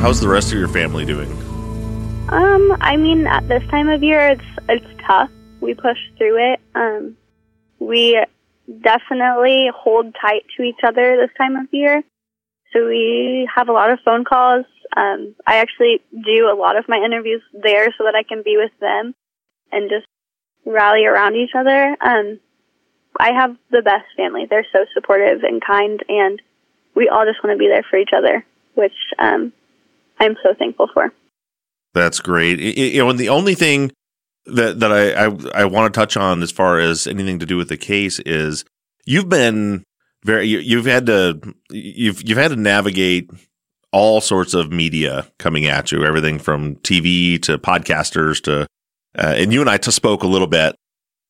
How's 0.01 0.21
the 0.21 0.27
rest 0.27 0.51
of 0.51 0.59
your 0.59 0.67
family 0.67 1.03
doing? 1.03 1.31
Um, 2.29 2.77
I 2.79 2.95
mean, 2.95 3.25
at 3.25 3.47
this 3.47 3.63
time 3.69 3.89
of 3.89 4.03
year, 4.03 4.29
it's 4.29 4.43
it's 4.69 5.01
tough. 5.07 5.31
We 5.61 5.73
push 5.73 5.97
through 6.17 6.53
it. 6.53 6.59
Um, 6.75 7.17
we 7.79 8.23
definitely 8.81 9.69
hold 9.75 10.13
tight 10.21 10.43
to 10.57 10.63
each 10.63 10.79
other 10.83 11.17
this 11.17 11.35
time 11.37 11.55
of 11.55 11.67
year. 11.71 12.03
So 12.73 12.85
we 12.85 13.49
have 13.55 13.69
a 13.69 13.71
lot 13.71 13.89
of 13.89 13.99
phone 14.05 14.25
calls. 14.25 14.65
Um, 14.95 15.35
I 15.47 15.57
actually 15.57 16.01
do 16.11 16.49
a 16.51 16.55
lot 16.55 16.77
of 16.77 16.87
my 16.87 16.97
interviews 16.97 17.41
there 17.53 17.87
so 17.97 18.03
that 18.03 18.15
I 18.15 18.23
can 18.23 18.43
be 18.43 18.57
with 18.57 18.71
them 18.79 19.15
and 19.71 19.89
just 19.89 20.05
rally 20.65 21.05
around 21.05 21.35
each 21.35 21.51
other. 21.55 21.95
Um, 22.01 22.39
I 23.19 23.31
have 23.33 23.55
the 23.71 23.81
best 23.81 24.05
family. 24.17 24.45
They're 24.49 24.65
so 24.71 24.85
supportive 24.93 25.43
and 25.43 25.63
kind, 25.63 26.03
and 26.09 26.41
we 26.95 27.09
all 27.09 27.25
just 27.25 27.43
want 27.43 27.55
to 27.55 27.59
be 27.59 27.67
there 27.67 27.85
for 27.89 27.97
each 27.97 28.11
other, 28.15 28.45
which 28.73 28.95
um, 29.19 29.53
I'm 30.19 30.35
so 30.43 30.53
thankful 30.53 30.89
for. 30.93 31.13
That's 31.93 32.19
great. 32.19 32.59
You 32.59 32.99
know, 32.99 33.09
and 33.09 33.19
the 33.19 33.29
only 33.29 33.55
thing 33.55 33.91
that 34.45 34.79
that 34.79 34.91
I, 34.91 35.25
I, 35.25 35.61
I 35.61 35.65
want 35.65 35.93
to 35.93 35.97
touch 35.97 36.17
on 36.17 36.43
as 36.43 36.51
far 36.51 36.79
as 36.79 37.07
anything 37.07 37.39
to 37.39 37.45
do 37.45 37.57
with 37.57 37.69
the 37.69 37.77
case 37.77 38.19
is 38.19 38.65
you've 39.05 39.29
been 39.29 39.83
very 40.23 40.47
you, 40.47 40.59
you've 40.59 40.85
had 40.85 41.05
to 41.05 41.39
you've 41.69 42.27
you've 42.27 42.37
had 42.37 42.51
to 42.51 42.57
navigate 42.57 43.29
all 43.91 44.19
sorts 44.19 44.53
of 44.53 44.73
media 44.73 45.25
coming 45.37 45.65
at 45.65 45.91
you, 45.91 46.03
everything 46.03 46.37
from 46.37 46.75
TV 46.77 47.41
to 47.43 47.57
podcasters 47.57 48.43
to 48.43 48.67
uh, 49.17 49.33
and 49.37 49.53
you 49.53 49.61
and 49.61 49.69
I 49.69 49.77
t- 49.77 49.91
spoke 49.91 50.23
a 50.23 50.27
little 50.27 50.47
bit 50.47 50.75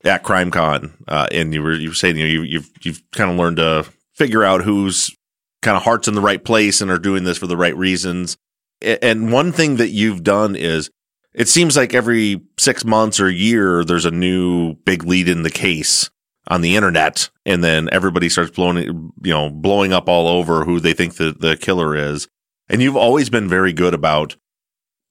at 0.04 0.24
CrimeCon, 0.24 0.94
uh, 1.08 1.28
and 1.32 1.54
you 1.54 1.62
were 1.62 1.74
you 1.74 1.90
were 1.90 1.96
saying 1.96 2.18
you 2.18 2.24
know, 2.24 2.30
you, 2.30 2.42
you've 2.44 2.70
you've 2.82 3.02
kind 3.12 3.32
of 3.32 3.38
learned 3.38 3.58
to 3.58 3.86
figure 4.14 4.44
out 4.44 4.64
who's 4.64 5.16
kind 5.62 5.78
of 5.78 5.84
hearts 5.84 6.08
in 6.08 6.14
the 6.14 6.22
right 6.22 6.44
place 6.44 6.82
and 6.82 6.92
are 6.92 7.00
doing 7.00 7.24
this 7.24 7.38
for 7.38 7.48
the 7.48 7.58
right 7.58 7.76
reasons. 7.76 8.38
And 8.82 9.32
one 9.32 9.52
thing 9.52 9.78
that 9.78 9.90
you've 9.90 10.24
done 10.24 10.56
is 10.56 10.90
it 11.34 11.48
seems 11.48 11.76
like 11.76 11.94
every 11.94 12.42
six 12.60 12.86
months 12.86 13.20
or 13.20 13.30
year 13.30 13.84
there's 13.84 14.06
a 14.06 14.12
new 14.12 14.76
big 14.86 15.04
lead 15.04 15.28
in 15.28 15.44
the 15.44 15.50
case 15.50 16.10
on 16.48 16.62
the 16.62 16.76
internet, 16.76 17.30
and 17.46 17.64
then 17.64 17.90
everybody 17.92 18.30
starts 18.30 18.52
blowing 18.52 19.12
you 19.24 19.34
know 19.34 19.50
blowing 19.50 19.92
up 19.92 20.08
all 20.08 20.28
over 20.28 20.64
who 20.64 20.80
they 20.80 20.94
think 20.94 21.16
the 21.16 21.36
the 21.38 21.58
killer 21.58 21.96
is. 21.96 22.28
And 22.68 22.82
you've 22.82 22.96
always 22.96 23.30
been 23.30 23.48
very 23.48 23.74
good 23.74 23.94
about 23.94 24.36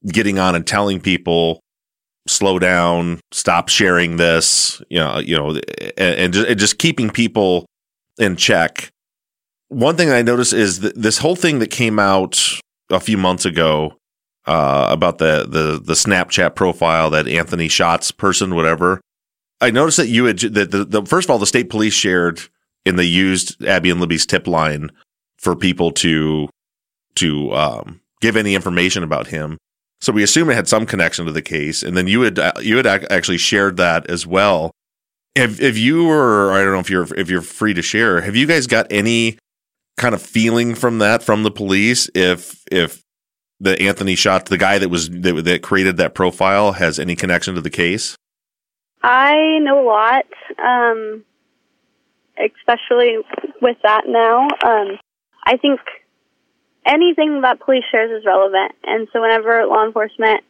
getting 0.07 0.39
on 0.39 0.55
and 0.55 0.67
telling 0.67 1.01
people 1.01 1.61
slow 2.27 2.59
down, 2.59 3.21
stop 3.33 3.69
sharing 3.69 4.17
this, 4.17 4.83
you 4.89 4.99
know, 4.99 5.19
you 5.19 5.37
know, 5.37 5.51
and, 5.99 6.19
and, 6.19 6.33
just, 6.33 6.49
and 6.49 6.59
just, 6.59 6.79
keeping 6.79 7.11
people 7.11 7.67
in 8.19 8.37
check. 8.37 8.91
One 9.69 9.97
thing 9.97 10.11
I 10.11 10.23
noticed 10.23 10.53
is 10.53 10.81
that 10.81 10.95
this 10.95 11.19
whole 11.19 11.37
thing 11.37 11.59
that 11.59 11.71
came 11.71 11.99
out 11.99 12.41
a 12.91 13.01
few 13.01 13.19
months 13.19 13.45
ago 13.45 13.97
uh, 14.47 14.87
about 14.91 15.19
the, 15.19 15.47
the 15.49 15.81
the 15.83 15.95
Snapchat 15.95 16.55
profile 16.55 17.11
that 17.11 17.27
Anthony 17.27 17.69
Shots 17.69 18.11
person, 18.11 18.55
whatever. 18.55 19.01
I 19.61 19.71
noticed 19.71 19.97
that 19.97 20.09
you 20.09 20.27
had 20.27 20.39
that 20.39 20.71
the, 20.71 20.85
the 20.85 21.03
first 21.07 21.27
of 21.27 21.31
all 21.31 21.39
the 21.39 21.47
state 21.47 21.71
police 21.71 21.95
shared 21.95 22.41
and 22.85 22.99
they 22.99 23.05
used 23.05 23.65
Abby 23.65 23.91
and 23.91 24.01
Libby's 24.01 24.27
tip 24.27 24.47
line 24.47 24.91
for 25.39 25.57
people 25.57 25.91
to 25.93 26.49
to 27.17 27.53
um, 27.55 28.01
give 28.21 28.37
any 28.37 28.55
information 28.55 29.03
about 29.03 29.29
him. 29.29 29.57
So 30.05 30.13
we 30.13 30.23
assume 30.23 30.51
it 30.51 30.55
had 30.55 30.69
some 30.69 30.85
connection 30.85 31.25
to 31.25 31.33
the 31.33 31.41
case, 31.41 31.83
and 31.83 31.97
then 31.97 32.07
you 32.07 32.21
had 32.21 32.39
uh, 32.39 32.53
you 32.61 32.77
had 32.77 32.87
actually 32.87 33.39
shared 33.39 33.79
that 33.79 34.11
as 34.11 34.27
well. 34.27 34.71
If 35.35 35.63
if 35.63 35.79
you 35.79 36.05
were, 36.05 36.53
I 36.53 36.63
don't 36.63 36.75
know 36.75 36.79
if 36.79 36.91
you're 36.91 37.15
if 37.15 37.31
you're 37.31 37.41
free 37.41 37.73
to 37.73 37.81
share, 37.81 38.21
have 38.21 38.37
you 38.37 38.47
guys 38.47 38.67
got 38.67 38.87
any 38.91 39.39
kind 39.97 40.15
of 40.15 40.21
feeling 40.21 40.75
from 40.75 40.99
that 40.99 41.23
from 41.23 41.43
the 41.43 41.51
police? 41.51 42.11
If 42.15 42.63
if 42.71 43.03
the 43.61 43.81
Anthony 43.81 44.15
shot 44.15 44.45
the 44.45 44.59
guy 44.59 44.79
that 44.79 44.91
was 44.91 45.09
that, 45.09 45.43
that 45.43 45.63
created 45.63 45.97
that 45.97 46.15
profile 46.15 46.73
has 46.73 46.99
any 46.99 47.17
connection 47.17 47.55
to 47.55 47.63
the 47.63 47.71
case? 47.71 48.15
I 49.03 49.59
know 49.63 49.83
a 49.83 49.87
lot, 49.89 50.27
um, 50.63 51.25
especially 52.39 53.17
with 53.63 53.79
that 53.83 54.03
now. 54.07 54.49
Um, 54.67 54.99
I 55.47 55.57
think 55.57 55.81
anything 56.87 57.41
that 57.43 57.61
police 57.61 57.85
shares 57.91 58.11
is 58.11 58.27
relevant, 58.27 58.73
and 58.85 59.09
so 59.13 59.21
whenever 59.21 59.65
law 59.67 59.85
enforcement 59.85 60.43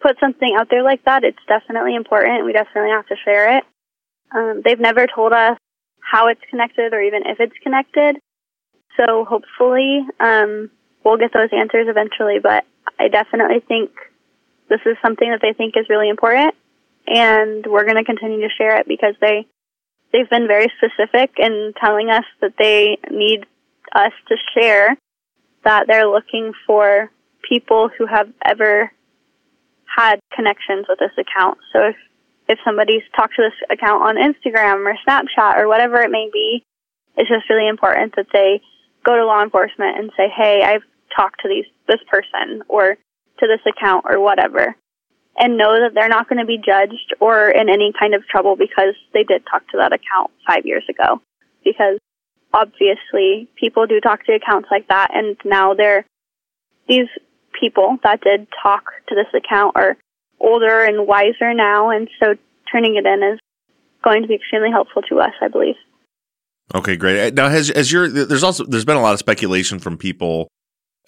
puts 0.00 0.20
something 0.20 0.54
out 0.58 0.68
there 0.70 0.82
like 0.82 1.04
that, 1.04 1.24
it's 1.24 1.38
definitely 1.48 1.94
important. 1.94 2.44
We 2.44 2.52
definitely 2.52 2.90
have 2.90 3.06
to 3.06 3.16
share 3.24 3.58
it. 3.58 3.64
Um, 4.34 4.62
they've 4.64 4.80
never 4.80 5.06
told 5.06 5.32
us 5.32 5.56
how 6.00 6.28
it's 6.28 6.40
connected 6.50 6.92
or 6.92 7.00
even 7.00 7.22
if 7.26 7.40
it's 7.40 7.56
connected, 7.62 8.16
so 8.96 9.24
hopefully 9.24 10.06
um, 10.20 10.70
we'll 11.04 11.16
get 11.16 11.32
those 11.32 11.50
answers 11.52 11.86
eventually. 11.88 12.38
But 12.42 12.64
I 12.98 13.08
definitely 13.08 13.60
think 13.66 13.90
this 14.68 14.80
is 14.86 14.96
something 15.02 15.30
that 15.30 15.40
they 15.40 15.52
think 15.52 15.74
is 15.76 15.88
really 15.88 16.08
important, 16.08 16.54
and 17.06 17.66
we're 17.66 17.84
going 17.84 17.96
to 17.96 18.04
continue 18.04 18.40
to 18.40 18.54
share 18.56 18.76
it 18.76 18.88
because 18.88 19.14
they 19.20 19.46
they've 20.12 20.30
been 20.30 20.46
very 20.46 20.70
specific 20.76 21.32
in 21.38 21.72
telling 21.80 22.10
us 22.10 22.24
that 22.40 22.54
they 22.58 22.98
need 23.10 23.46
us 23.94 24.12
to 24.28 24.36
share 24.54 24.96
that 25.64 25.86
they're 25.86 26.08
looking 26.08 26.52
for 26.66 27.10
people 27.48 27.90
who 27.96 28.06
have 28.06 28.28
ever 28.44 28.92
had 29.84 30.20
connections 30.34 30.86
with 30.88 30.98
this 30.98 31.12
account. 31.18 31.58
So 31.72 31.88
if 31.88 31.96
if 32.46 32.58
somebody's 32.64 33.02
talked 33.16 33.36
to 33.36 33.42
this 33.42 33.58
account 33.70 34.02
on 34.02 34.16
Instagram 34.16 34.84
or 34.84 34.94
Snapchat 35.08 35.58
or 35.58 35.66
whatever 35.66 36.02
it 36.02 36.10
may 36.10 36.28
be, 36.30 36.62
it's 37.16 37.28
just 37.28 37.48
really 37.48 37.68
important 37.68 38.14
that 38.16 38.26
they 38.34 38.60
go 39.02 39.16
to 39.16 39.24
law 39.24 39.42
enforcement 39.42 39.98
and 39.98 40.10
say, 40.16 40.28
"Hey, 40.28 40.62
I've 40.62 40.84
talked 41.16 41.40
to 41.40 41.48
these 41.48 41.66
this 41.86 42.02
person 42.08 42.62
or 42.68 42.96
to 43.38 43.46
this 43.46 43.64
account 43.66 44.04
or 44.08 44.20
whatever." 44.20 44.76
And 45.36 45.56
know 45.56 45.80
that 45.80 45.94
they're 45.94 46.08
not 46.08 46.28
going 46.28 46.38
to 46.38 46.46
be 46.46 46.58
judged 46.58 47.14
or 47.18 47.48
in 47.48 47.68
any 47.68 47.92
kind 47.98 48.14
of 48.14 48.26
trouble 48.28 48.54
because 48.56 48.94
they 49.12 49.24
did 49.24 49.44
talk 49.50 49.66
to 49.70 49.78
that 49.78 49.92
account 49.92 50.30
five 50.46 50.64
years 50.64 50.84
ago. 50.88 51.20
Because 51.64 51.98
obviously 52.54 53.48
people 53.58 53.86
do 53.86 54.00
talk 54.00 54.24
to 54.24 54.32
accounts 54.32 54.68
like 54.70 54.88
that 54.88 55.10
and 55.12 55.36
now 55.44 55.74
they're 55.74 56.06
these 56.88 57.08
people 57.58 57.98
that 58.04 58.20
did 58.20 58.46
talk 58.62 58.84
to 59.08 59.14
this 59.14 59.26
account 59.34 59.72
are 59.76 59.96
older 60.40 60.84
and 60.84 61.06
wiser 61.06 61.52
now 61.52 61.90
and 61.90 62.08
so 62.22 62.34
turning 62.70 62.96
it 62.96 63.06
in 63.06 63.22
is 63.22 63.38
going 64.02 64.22
to 64.22 64.28
be 64.28 64.34
extremely 64.34 64.70
helpful 64.70 65.02
to 65.02 65.18
us 65.18 65.32
i 65.42 65.48
believe. 65.48 65.76
Okay 66.74 66.96
great. 66.96 67.34
Now 67.34 67.48
has 67.48 67.70
as 67.70 67.92
your 67.92 68.08
there's 68.08 68.42
also 68.42 68.64
there's 68.64 68.84
been 68.84 68.96
a 68.96 69.02
lot 69.02 69.12
of 69.12 69.18
speculation 69.18 69.78
from 69.78 69.98
people 69.98 70.48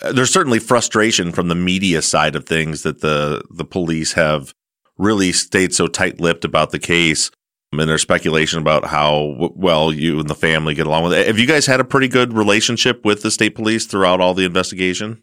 uh, 0.03 0.13
there's 0.13 0.31
certainly 0.31 0.59
frustration 0.59 1.33
from 1.33 1.49
the 1.49 1.55
media 1.55 2.03
side 2.03 2.37
of 2.37 2.45
things 2.45 2.83
that 2.83 3.01
the 3.01 3.43
the 3.51 3.65
police 3.65 4.13
have 4.13 4.53
really 4.99 5.33
stayed 5.33 5.75
so 5.75 5.87
tight-lipped 5.87 6.45
about 6.45 6.71
the 6.71 6.79
case 6.79 7.31
and 7.73 7.89
there's 7.89 8.03
speculation 8.03 8.59
about 8.59 8.87
how 8.87 9.53
well 9.55 9.93
you 9.93 10.21
and 10.21 10.29
the 10.29 10.35
family 10.35 10.75
get 10.75 10.87
along 10.87 11.05
with 11.05 11.13
it. 11.13 11.27
Have 11.27 11.39
you 11.39 11.47
guys 11.47 11.67
had 11.67 11.81
a 11.81 11.85
pretty 11.85 12.09
good 12.09 12.33
relationship 12.33 13.05
with 13.05 13.23
the 13.23 13.31
state 13.31 13.55
police 13.55 13.87
throughout 13.87 14.21
all 14.21 14.35
the 14.35 14.45
investigation? 14.45 15.23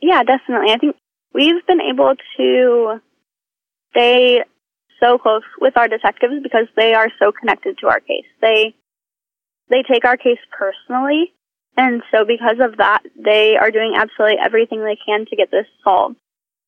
Yeah, 0.00 0.22
definitely. 0.22 0.72
I 0.72 0.78
think 0.78 0.96
we've 1.32 1.66
been 1.66 1.80
able 1.80 2.14
to 2.36 3.00
stay 3.90 4.42
so 5.02 5.18
close 5.18 5.42
with 5.60 5.76
our 5.76 5.88
detectives 5.88 6.42
because 6.42 6.66
they 6.76 6.94
are 6.94 7.08
so 7.18 7.32
connected 7.32 7.78
to 7.78 7.88
our 7.88 8.00
case. 8.00 8.26
They 8.40 8.74
they 9.70 9.82
take 9.82 10.04
our 10.04 10.16
case 10.16 10.38
personally, 10.56 11.32
and 11.76 12.02
so 12.12 12.24
because 12.24 12.58
of 12.60 12.76
that, 12.76 13.02
they 13.16 13.56
are 13.56 13.70
doing 13.70 13.94
absolutely 13.96 14.36
everything 14.44 14.84
they 14.84 14.98
can 15.06 15.26
to 15.26 15.36
get 15.36 15.50
this 15.50 15.66
solved. 15.82 16.16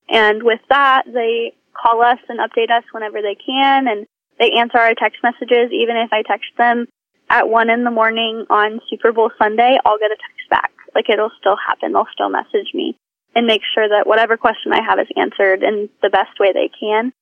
And 0.09 0.43
with 0.43 0.61
that, 0.71 1.03
they 1.07 1.55
call 1.75 2.03
us 2.03 2.19
and 2.29 2.39
update 2.39 2.71
us 2.71 2.85
whenever 2.93 3.21
they 3.21 3.37
can 3.37 3.87
and 3.87 4.07
they 4.39 4.51
answer 4.59 4.79
our 4.79 4.95
text 4.95 5.19
messages. 5.23 5.73
Even 5.73 5.97
if 5.97 6.13
I 6.13 6.23
text 6.23 6.51
them 6.59 6.87
at 7.29 7.49
one 7.49 7.71
in 7.71 7.85
the 7.85 7.91
morning 7.91 8.47
on 8.51 8.81
Super 8.89 9.13
Bowl 9.13 9.31
Sunday, 9.39 9.79
I'll 9.85 9.99
get 9.99 10.11
a 10.11 10.17
text 10.17 10.51
back. 10.51 10.73
Like 10.95 11.11
it'll 11.11 11.33
still 11.39 11.57
happen. 11.57 11.93
They'll 11.93 12.11
still 12.13 12.31
message 12.31 12.73
me 12.75 12.97
and 13.35 13.47
make 13.47 13.63
sure 13.75 13.89
that 13.89 14.07
whatever 14.07 14.37
question 14.37 14.73
I 14.73 14.83
have 14.83 14.99
is 14.99 15.09
answered 15.17 15.63
in 15.63 15.89
the 16.03 16.11
best 16.11 16.41
way 16.41 16.53
they 16.53 16.71
can. 16.73 17.13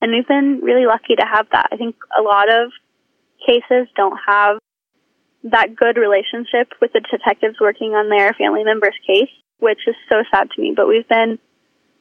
And 0.00 0.12
we've 0.12 0.26
been 0.26 0.60
really 0.62 0.86
lucky 0.86 1.14
to 1.16 1.26
have 1.26 1.46
that. 1.52 1.68
I 1.72 1.76
think 1.76 1.96
a 2.18 2.22
lot 2.22 2.48
of 2.48 2.72
cases 3.46 3.88
don't 3.96 4.18
have 4.26 4.58
that 5.44 5.76
good 5.76 5.96
relationship 5.96 6.72
with 6.80 6.92
the 6.92 7.00
detectives 7.00 7.56
working 7.60 7.92
on 7.92 8.08
their 8.10 8.32
family 8.34 8.64
member's 8.64 8.96
case, 9.06 9.30
which 9.58 9.80
is 9.86 9.94
so 10.10 10.22
sad 10.30 10.50
to 10.50 10.60
me. 10.60 10.72
But 10.74 10.88
we've 10.88 11.08
been 11.08 11.38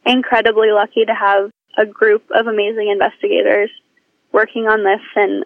incredibly 0.05 0.71
lucky 0.71 1.05
to 1.05 1.13
have 1.13 1.51
a 1.77 1.85
group 1.85 2.23
of 2.33 2.47
amazing 2.47 2.89
investigators 2.91 3.69
working 4.31 4.67
on 4.67 4.83
this 4.83 5.01
and 5.15 5.45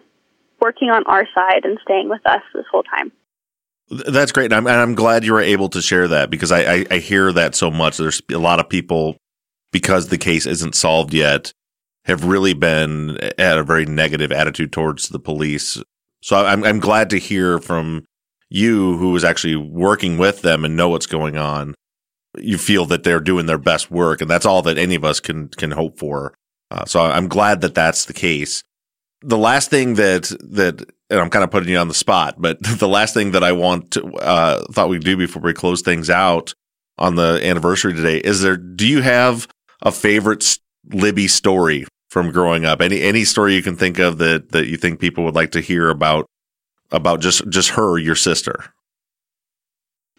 working 0.60 0.90
on 0.90 1.04
our 1.06 1.26
side 1.34 1.64
and 1.64 1.78
staying 1.82 2.08
with 2.08 2.20
us 2.26 2.42
this 2.54 2.64
whole 2.70 2.82
time. 2.84 3.12
That's 3.90 4.32
great. 4.32 4.46
And 4.46 4.54
I'm, 4.54 4.66
and 4.66 4.80
I'm 4.80 4.94
glad 4.94 5.24
you 5.24 5.32
were 5.32 5.40
able 5.40 5.68
to 5.70 5.82
share 5.82 6.08
that 6.08 6.30
because 6.30 6.50
I, 6.50 6.60
I, 6.60 6.86
I 6.90 6.98
hear 6.98 7.32
that 7.32 7.54
so 7.54 7.70
much. 7.70 7.96
There's 7.98 8.22
a 8.32 8.38
lot 8.38 8.60
of 8.60 8.68
people, 8.68 9.16
because 9.72 10.08
the 10.08 10.18
case 10.18 10.46
isn't 10.46 10.74
solved 10.74 11.12
yet, 11.12 11.52
have 12.06 12.24
really 12.24 12.54
been 12.54 13.18
at 13.38 13.58
a 13.58 13.62
very 13.62 13.84
negative 13.84 14.32
attitude 14.32 14.72
towards 14.72 15.08
the 15.08 15.18
police. 15.18 15.82
So 16.22 16.44
I'm, 16.44 16.64
I'm 16.64 16.80
glad 16.80 17.10
to 17.10 17.18
hear 17.18 17.58
from 17.58 18.04
you, 18.48 18.96
who 18.98 19.16
is 19.16 19.24
actually 19.24 19.56
working 19.56 20.16
with 20.16 20.42
them 20.42 20.64
and 20.64 20.76
know 20.76 20.88
what's 20.88 21.06
going 21.06 21.36
on. 21.36 21.74
You 22.38 22.58
feel 22.58 22.86
that 22.86 23.02
they're 23.02 23.20
doing 23.20 23.46
their 23.46 23.58
best 23.58 23.90
work, 23.90 24.20
and 24.20 24.30
that's 24.30 24.46
all 24.46 24.62
that 24.62 24.78
any 24.78 24.94
of 24.94 25.04
us 25.04 25.20
can 25.20 25.48
can 25.48 25.70
hope 25.70 25.98
for. 25.98 26.34
Uh, 26.70 26.84
so 26.84 27.00
I'm 27.00 27.28
glad 27.28 27.60
that 27.60 27.74
that's 27.74 28.06
the 28.06 28.12
case 28.12 28.62
the 29.24 29.38
last 29.38 29.70
thing 29.70 29.94
that 29.94 30.24
that 30.50 30.84
and 31.10 31.20
I'm 31.20 31.30
kind 31.30 31.44
of 31.44 31.50
putting 31.50 31.68
you 31.68 31.78
on 31.78 31.88
the 31.88 31.94
spot, 31.94 32.36
but 32.38 32.58
the 32.78 32.88
last 32.88 33.14
thing 33.14 33.32
that 33.32 33.42
I 33.42 33.52
want 33.52 33.92
to 33.92 34.04
uh, 34.16 34.64
thought 34.72 34.88
we'd 34.88 35.04
do 35.04 35.16
before 35.16 35.42
we 35.42 35.52
close 35.52 35.82
things 35.82 36.10
out 36.10 36.54
on 36.98 37.16
the 37.16 37.40
anniversary 37.42 37.94
today 37.94 38.18
is 38.18 38.42
there. 38.42 38.56
Do 38.56 38.86
you 38.86 39.02
have 39.02 39.48
a 39.82 39.90
favorite 39.90 40.58
Libby 40.92 41.28
story 41.28 41.86
from 42.10 42.30
growing 42.30 42.64
up? 42.64 42.80
Any 42.80 43.00
any 43.00 43.24
story 43.24 43.54
you 43.54 43.62
can 43.62 43.76
think 43.76 43.98
of 43.98 44.18
that 44.18 44.52
that 44.52 44.66
you 44.66 44.76
think 44.76 45.00
people 45.00 45.24
would 45.24 45.34
like 45.34 45.52
to 45.52 45.60
hear 45.60 45.88
about 45.88 46.26
about 46.90 47.20
just 47.20 47.48
just 47.48 47.70
her, 47.70 47.98
your 47.98 48.16
sister? 48.16 48.72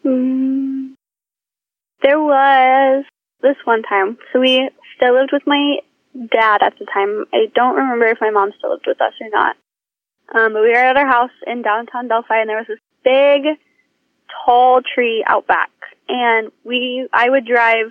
Mm, 0.03 0.95
there 2.01 2.19
was 2.19 3.05
this 3.41 3.55
one 3.65 3.83
time. 3.83 4.17
So 4.33 4.39
we 4.39 4.69
still 4.95 5.13
lived 5.13 5.31
with 5.31 5.43
my 5.45 5.77
dad 6.31 6.61
at 6.61 6.77
the 6.79 6.85
time. 6.85 7.25
I 7.33 7.47
don't 7.53 7.75
remember 7.75 8.07
if 8.07 8.19
my 8.21 8.31
mom 8.31 8.51
still 8.57 8.71
lived 8.71 8.85
with 8.87 9.01
us 9.01 9.13
or 9.19 9.29
not. 9.29 9.55
Um, 10.33 10.53
but 10.53 10.61
we 10.61 10.69
were 10.69 10.75
at 10.75 10.97
our 10.97 11.05
house 11.05 11.35
in 11.45 11.61
downtown 11.61 12.07
Delphi, 12.07 12.39
and 12.39 12.49
there 12.49 12.57
was 12.57 12.67
this 12.67 12.79
big, 13.03 13.59
tall 14.45 14.81
tree 14.81 15.23
out 15.27 15.45
back. 15.47 15.69
And 16.07 16.51
we, 16.63 17.07
I 17.13 17.29
would 17.29 17.45
drive. 17.45 17.87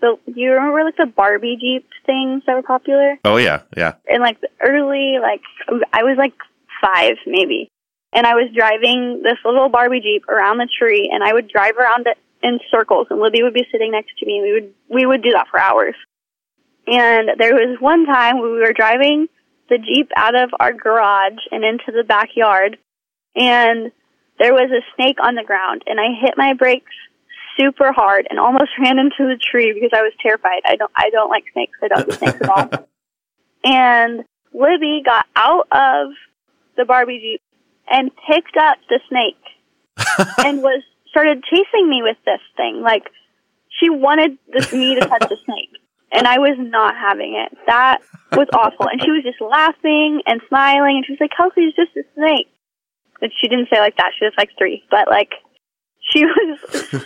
The, 0.00 0.18
you 0.26 0.52
remember 0.52 0.82
like 0.82 0.96
the 0.96 1.06
Barbie 1.06 1.56
Jeep 1.60 1.88
things 2.06 2.42
that 2.46 2.54
were 2.56 2.62
popular? 2.62 3.18
Oh 3.24 3.36
yeah, 3.36 3.62
yeah. 3.76 3.94
And 4.08 4.20
like 4.20 4.40
the 4.40 4.48
early, 4.60 5.18
like 5.22 5.42
I 5.92 6.02
was 6.02 6.16
like 6.18 6.34
five 6.82 7.14
maybe, 7.24 7.68
and 8.12 8.26
I 8.26 8.34
was 8.34 8.50
driving 8.52 9.22
this 9.22 9.38
little 9.44 9.68
Barbie 9.68 10.00
Jeep 10.00 10.28
around 10.28 10.58
the 10.58 10.68
tree, 10.76 11.08
and 11.12 11.22
I 11.22 11.32
would 11.32 11.48
drive 11.48 11.76
around 11.76 12.08
it 12.08 12.18
in 12.42 12.58
circles, 12.68 13.06
and 13.10 13.20
Libby 13.20 13.44
would 13.44 13.54
be 13.54 13.64
sitting 13.70 13.92
next 13.92 14.18
to 14.18 14.26
me, 14.26 14.38
and 14.38 14.42
we 14.42 14.52
would 14.52 14.74
we 14.88 15.06
would 15.06 15.22
do 15.22 15.30
that 15.30 15.46
for 15.48 15.60
hours. 15.60 15.94
And 16.92 17.30
there 17.38 17.54
was 17.54 17.78
one 17.80 18.04
time 18.04 18.42
we 18.42 18.50
were 18.50 18.74
driving 18.74 19.26
the 19.70 19.78
Jeep 19.78 20.10
out 20.14 20.38
of 20.38 20.50
our 20.60 20.74
garage 20.74 21.40
and 21.50 21.64
into 21.64 21.90
the 21.90 22.04
backyard, 22.06 22.76
and 23.34 23.90
there 24.38 24.52
was 24.52 24.70
a 24.70 24.84
snake 24.94 25.16
on 25.24 25.34
the 25.34 25.42
ground, 25.42 25.84
and 25.86 25.98
I 25.98 26.20
hit 26.20 26.34
my 26.36 26.52
brakes 26.52 26.92
super 27.58 27.92
hard 27.92 28.26
and 28.28 28.38
almost 28.38 28.72
ran 28.78 28.98
into 28.98 29.20
the 29.20 29.38
tree 29.40 29.72
because 29.72 29.90
I 29.94 30.02
was 30.02 30.12
terrified. 30.20 30.60
I 30.66 30.76
don't 30.76 30.92
I 30.94 31.08
don't 31.08 31.30
like 31.30 31.44
snakes. 31.54 31.78
I 31.82 31.88
don't 31.88 32.10
do 32.10 32.16
snakes 32.16 32.40
at 32.42 32.48
all. 32.48 32.88
And 33.64 34.24
Libby 34.52 35.02
got 35.06 35.24
out 35.36 35.68
of 35.70 36.08
the 36.76 36.84
Barbie 36.84 37.20
Jeep 37.20 37.42
and 37.88 38.10
picked 38.28 38.56
up 38.56 38.78
the 38.88 38.98
snake 39.08 39.38
and 40.44 40.62
was 40.64 40.82
started 41.08 41.44
chasing 41.44 41.88
me 41.88 42.02
with 42.02 42.16
this 42.24 42.40
thing. 42.56 42.82
Like 42.82 43.04
she 43.78 43.88
wanted 43.88 44.36
this, 44.52 44.72
me 44.72 44.96
to 44.96 45.06
touch 45.06 45.28
the 45.28 45.36
snake 45.44 45.70
and 46.12 46.26
I 46.26 46.38
was 46.38 46.56
not 46.58 46.94
having 46.94 47.34
it. 47.34 47.56
That 47.66 47.98
was 48.32 48.48
awful. 48.54 48.86
And 48.86 49.00
she 49.02 49.10
was 49.10 49.24
just 49.24 49.40
laughing 49.40 50.20
and 50.26 50.40
smiling, 50.48 50.96
and 50.96 51.06
she 51.06 51.12
was 51.12 51.20
like, 51.20 51.32
"Kelsi, 51.32 51.68
it's 51.68 51.76
just 51.76 51.96
a 51.96 52.04
snake." 52.14 52.48
But 53.20 53.30
she 53.40 53.48
didn't 53.48 53.68
say 53.72 53.80
like 53.80 53.96
that. 53.96 54.12
She 54.18 54.24
was 54.24 54.34
like 54.36 54.50
three, 54.58 54.84
but 54.90 55.08
like 55.08 55.30
she 56.10 56.24
was 56.26 56.58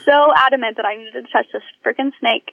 so 0.04 0.32
adamant 0.36 0.76
that 0.76 0.86
I 0.86 0.96
needed 0.96 1.12
to 1.12 1.32
touch 1.32 1.46
this 1.52 1.62
freaking 1.84 2.10
snake. 2.20 2.52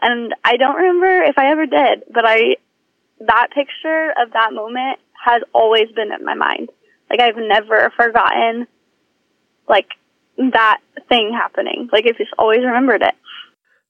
And 0.00 0.34
I 0.42 0.56
don't 0.56 0.76
remember 0.76 1.22
if 1.22 1.38
I 1.38 1.52
ever 1.52 1.66
did, 1.66 2.02
but 2.12 2.24
I 2.26 2.56
that 3.20 3.48
picture 3.54 4.12
of 4.20 4.32
that 4.32 4.52
moment 4.52 4.98
has 5.24 5.42
always 5.54 5.86
been 5.94 6.10
in 6.12 6.24
my 6.24 6.34
mind. 6.34 6.70
Like 7.08 7.20
I've 7.20 7.36
never 7.36 7.92
forgotten 7.96 8.66
like 9.68 9.88
that 10.36 10.80
thing 11.08 11.32
happening. 11.32 11.88
Like 11.92 12.06
I've 12.08 12.18
just 12.18 12.32
always 12.38 12.64
remembered 12.64 13.02
it 13.02 13.14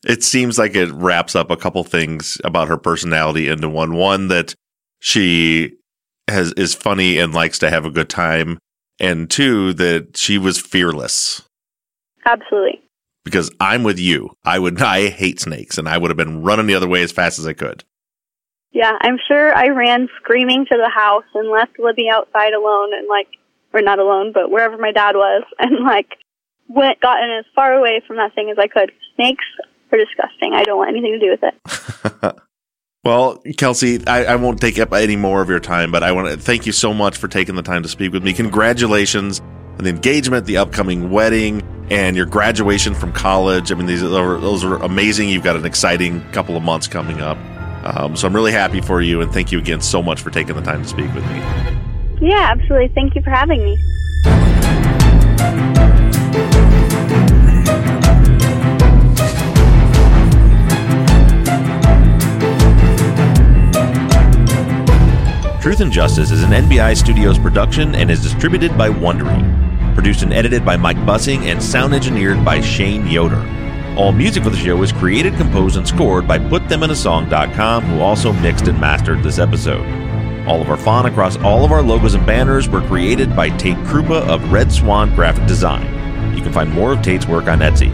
it 0.07 0.25
seems 0.25 0.59
like 0.59 0.75
it 0.75 0.91
wraps 0.93 1.37
up 1.37 1.51
a 1.51 1.57
couple 1.57 1.85
things 1.85 2.41
about 2.45 2.69
her 2.69 2.77
personality 2.77 3.49
into 3.49 3.69
one. 3.69 3.95
One 3.95 4.29
that 4.29 4.55
she 5.01 5.77
has 6.29 6.53
is 6.53 6.75
funny 6.75 7.19
and 7.19 7.35
likes 7.35 7.59
to 7.61 7.71
have 7.71 7.85
a 7.85 7.91
good 7.91 8.09
time, 8.09 8.59
and 8.99 9.31
two 9.31 9.73
that 9.75 10.17
she 10.17 10.39
was 10.39 10.59
fearless. 10.59 11.43
Absolutely. 12.25 12.81
Because 13.25 13.51
I'm 13.61 13.83
with 13.85 13.99
you. 13.99 14.31
I 14.45 14.59
would 14.59 14.81
I 14.83 15.09
hate 15.09 15.41
snakes, 15.41 15.79
and 15.79 15.89
I 15.89 15.99
would 15.99 16.11
have 16.11 16.17
been 16.17 16.43
running 16.43 16.67
the 16.67 16.75
other 16.75 16.89
way 16.89 17.03
as 17.03 17.13
fast 17.13 17.39
as 17.39 17.47
I 17.47 17.53
could. 17.53 17.85
Yeah, 18.73 18.93
I'm 19.03 19.19
sure 19.29 19.55
I 19.55 19.69
ran 19.69 20.09
screaming 20.21 20.65
to 20.65 20.79
the 20.79 20.89
house 20.89 21.27
and 21.35 21.51
left 21.51 21.79
Libby 21.79 22.09
outside 22.11 22.55
alone 22.55 22.95
and 22.95 23.07
like, 23.07 23.29
or 23.73 23.83
not 23.83 23.99
alone, 23.99 24.33
but 24.33 24.51
wherever 24.51 24.79
my 24.79 24.93
dad 24.93 25.15
was, 25.15 25.45
and 25.59 25.85
like 25.85 26.09
went 26.69 27.01
gotten 27.01 27.31
as 27.39 27.45
far 27.55 27.75
away 27.75 28.01
from 28.07 28.17
that 28.17 28.35
thing 28.35 28.51
as 28.51 28.59
I 28.59 28.67
could. 28.67 28.91
Snakes 29.17 29.45
disgusting. 29.99 30.55
I 30.55 30.65
don't 30.65 30.79
want 30.79 30.91
anything 30.91 31.13
to 31.13 31.19
do 31.19 31.31
with 31.31 31.43
it. 31.43 32.37
Well, 33.05 33.39
Kelsi, 33.39 34.09
I, 34.09 34.27
I, 34.27 34.37
won't 34.37 34.61
take 34.61 34.79
up 34.79 34.93
any 34.93 35.17
more 35.17 35.43
of 35.43 35.49
your 35.49 35.59
time, 35.59 35.91
but 35.91 36.05
I 36.05 36.13
want 36.13 36.29
to 36.29 36.37
thank 36.37 36.67
you 36.67 36.73
so 36.73 36.95
much 36.95 37.17
for 37.17 37.27
taking 37.27 37.57
the 37.57 37.63
time 37.63 37.83
to 37.83 37.89
speak 37.89 38.13
with 38.13 38.23
me. 38.23 38.33
Congratulations 38.33 39.41
on 39.41 39.79
the 39.79 39.91
engagement, 39.91 40.47
the 40.47 40.59
upcoming 40.59 41.11
wedding, 41.11 41.63
and 41.91 42.15
your 42.17 42.27
graduation 42.27 42.95
from 42.95 43.13
college. 43.13 43.73
I 43.73 43.75
mean, 43.75 43.87
these 43.87 44.05
are, 44.05 44.39
those 44.39 44.63
are 44.63 44.77
amazing. 44.77 45.31
You've 45.31 45.43
got 45.43 45.57
an 45.57 45.67
exciting 45.67 46.23
couple 46.31 46.57
of 46.57 46.63
months 46.63 46.87
coming 46.87 47.21
up. 47.21 47.39
Um, 47.85 48.15
so 48.15 48.29
I'm 48.29 48.37
really 48.37 48.53
happy 48.53 48.81
for 48.81 49.03
you, 49.03 49.21
and 49.21 49.33
thank 49.33 49.51
you 49.51 49.59
again 49.59 49.81
so 49.81 50.01
much 50.01 50.21
for 50.21 50.31
taking 50.31 50.55
the 50.55 50.63
time 50.63 50.85
to 50.85 50.89
speak 50.89 51.13
with 51.13 51.27
me. 51.27 51.39
Yeah, 52.21 52.55
absolutely. 52.57 52.93
Thank 52.95 53.17
you 53.17 53.23
for 53.23 53.31
having 53.31 53.65
me. 53.65 53.79
Truth 65.63 65.79
and 65.79 65.93
Justice 65.93 66.33
is 66.33 66.43
an 66.43 66.51
NBI 66.51 66.97
Studios 66.97 67.39
production 67.39 67.95
and 67.95 68.11
is 68.11 68.21
distributed 68.21 68.77
by 68.77 68.89
Wondery. 68.89 69.95
Produced 69.95 70.23
and 70.23 70.33
edited 70.33 70.65
by 70.65 70.77
Mike 70.77 70.97
Bussing 70.97 71.43
and 71.43 71.63
sound 71.63 71.95
engineered 71.95 72.45
by 72.45 72.61
Shane 72.61 73.07
Yoder. 73.07 73.41
All 73.97 74.11
music 74.11 74.43
for 74.43 74.51
the 74.51 74.57
show 74.57 74.83
is 74.83 74.91
created, 74.91 75.37
composed, 75.37 75.77
and 75.77 75.87
scored 75.87 76.27
by 76.27 76.41
PutThemInASong.com, 76.41 77.85
who 77.85 78.01
also 78.01 78.33
mixed 78.33 78.67
and 78.67 78.81
mastered 78.81 79.23
this 79.23 79.39
episode. 79.39 79.87
All 80.49 80.61
of 80.61 80.69
our 80.69 80.77
font 80.77 81.07
across 81.07 81.37
all 81.37 81.65
of 81.65 81.71
our 81.71 81.81
logos 81.81 82.15
and 82.15 82.27
banners 82.27 82.69
were 82.69 82.85
created 82.89 83.37
by 83.37 83.49
Tate 83.51 83.77
Krupa 83.87 84.27
of 84.27 84.51
Red 84.51 84.73
Swan 84.73 85.15
Graphic 85.15 85.47
Design. 85.47 85.87
You 86.37 86.43
can 86.43 86.53
find 86.53 86.73
more 86.73 86.93
of 86.93 87.03
Tate's 87.03 87.29
work 87.29 87.47
on 87.47 87.61
Etsy. 87.61 87.93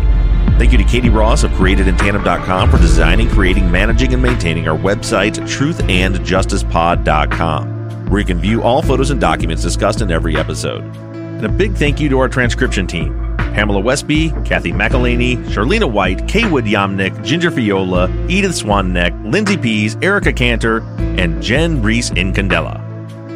Thank 0.56 0.72
you 0.72 0.78
to 0.78 0.84
Katie 0.84 1.10
Ross 1.10 1.44
of 1.44 1.50
CreatedInTandem.com 1.52 2.70
for 2.70 2.78
designing, 2.78 3.28
creating, 3.30 3.70
managing, 3.70 4.12
and 4.14 4.22
maintaining 4.22 4.68
our 4.68 4.78
website, 4.78 5.36
truthandjusticepod.com, 5.36 8.10
where 8.10 8.20
you 8.20 8.26
can 8.26 8.40
view 8.40 8.62
all 8.62 8.82
photos 8.82 9.10
and 9.10 9.20
documents 9.20 9.62
discussed 9.62 10.00
in 10.00 10.10
every 10.10 10.36
episode. 10.36 10.82
And 10.82 11.44
a 11.44 11.48
big 11.48 11.74
thank 11.74 12.00
you 12.00 12.08
to 12.08 12.18
our 12.18 12.28
transcription 12.28 12.86
team 12.86 13.36
Pamela 13.36 13.80
Westby, 13.80 14.30
Kathy 14.44 14.72
McElhaney, 14.72 15.36
Charlena 15.46 15.90
White, 15.90 16.18
Kaywood 16.26 16.68
Yamnick, 16.68 17.24
Ginger 17.24 17.50
Fiola, 17.50 18.08
Edith 18.30 18.52
Swanneck, 18.52 19.30
Lindsay 19.30 19.56
Pease, 19.56 19.96
Erica 20.02 20.32
Cantor, 20.32 20.82
and 20.98 21.42
Jen 21.42 21.82
Reese 21.82 22.10
Incandela. 22.10 22.84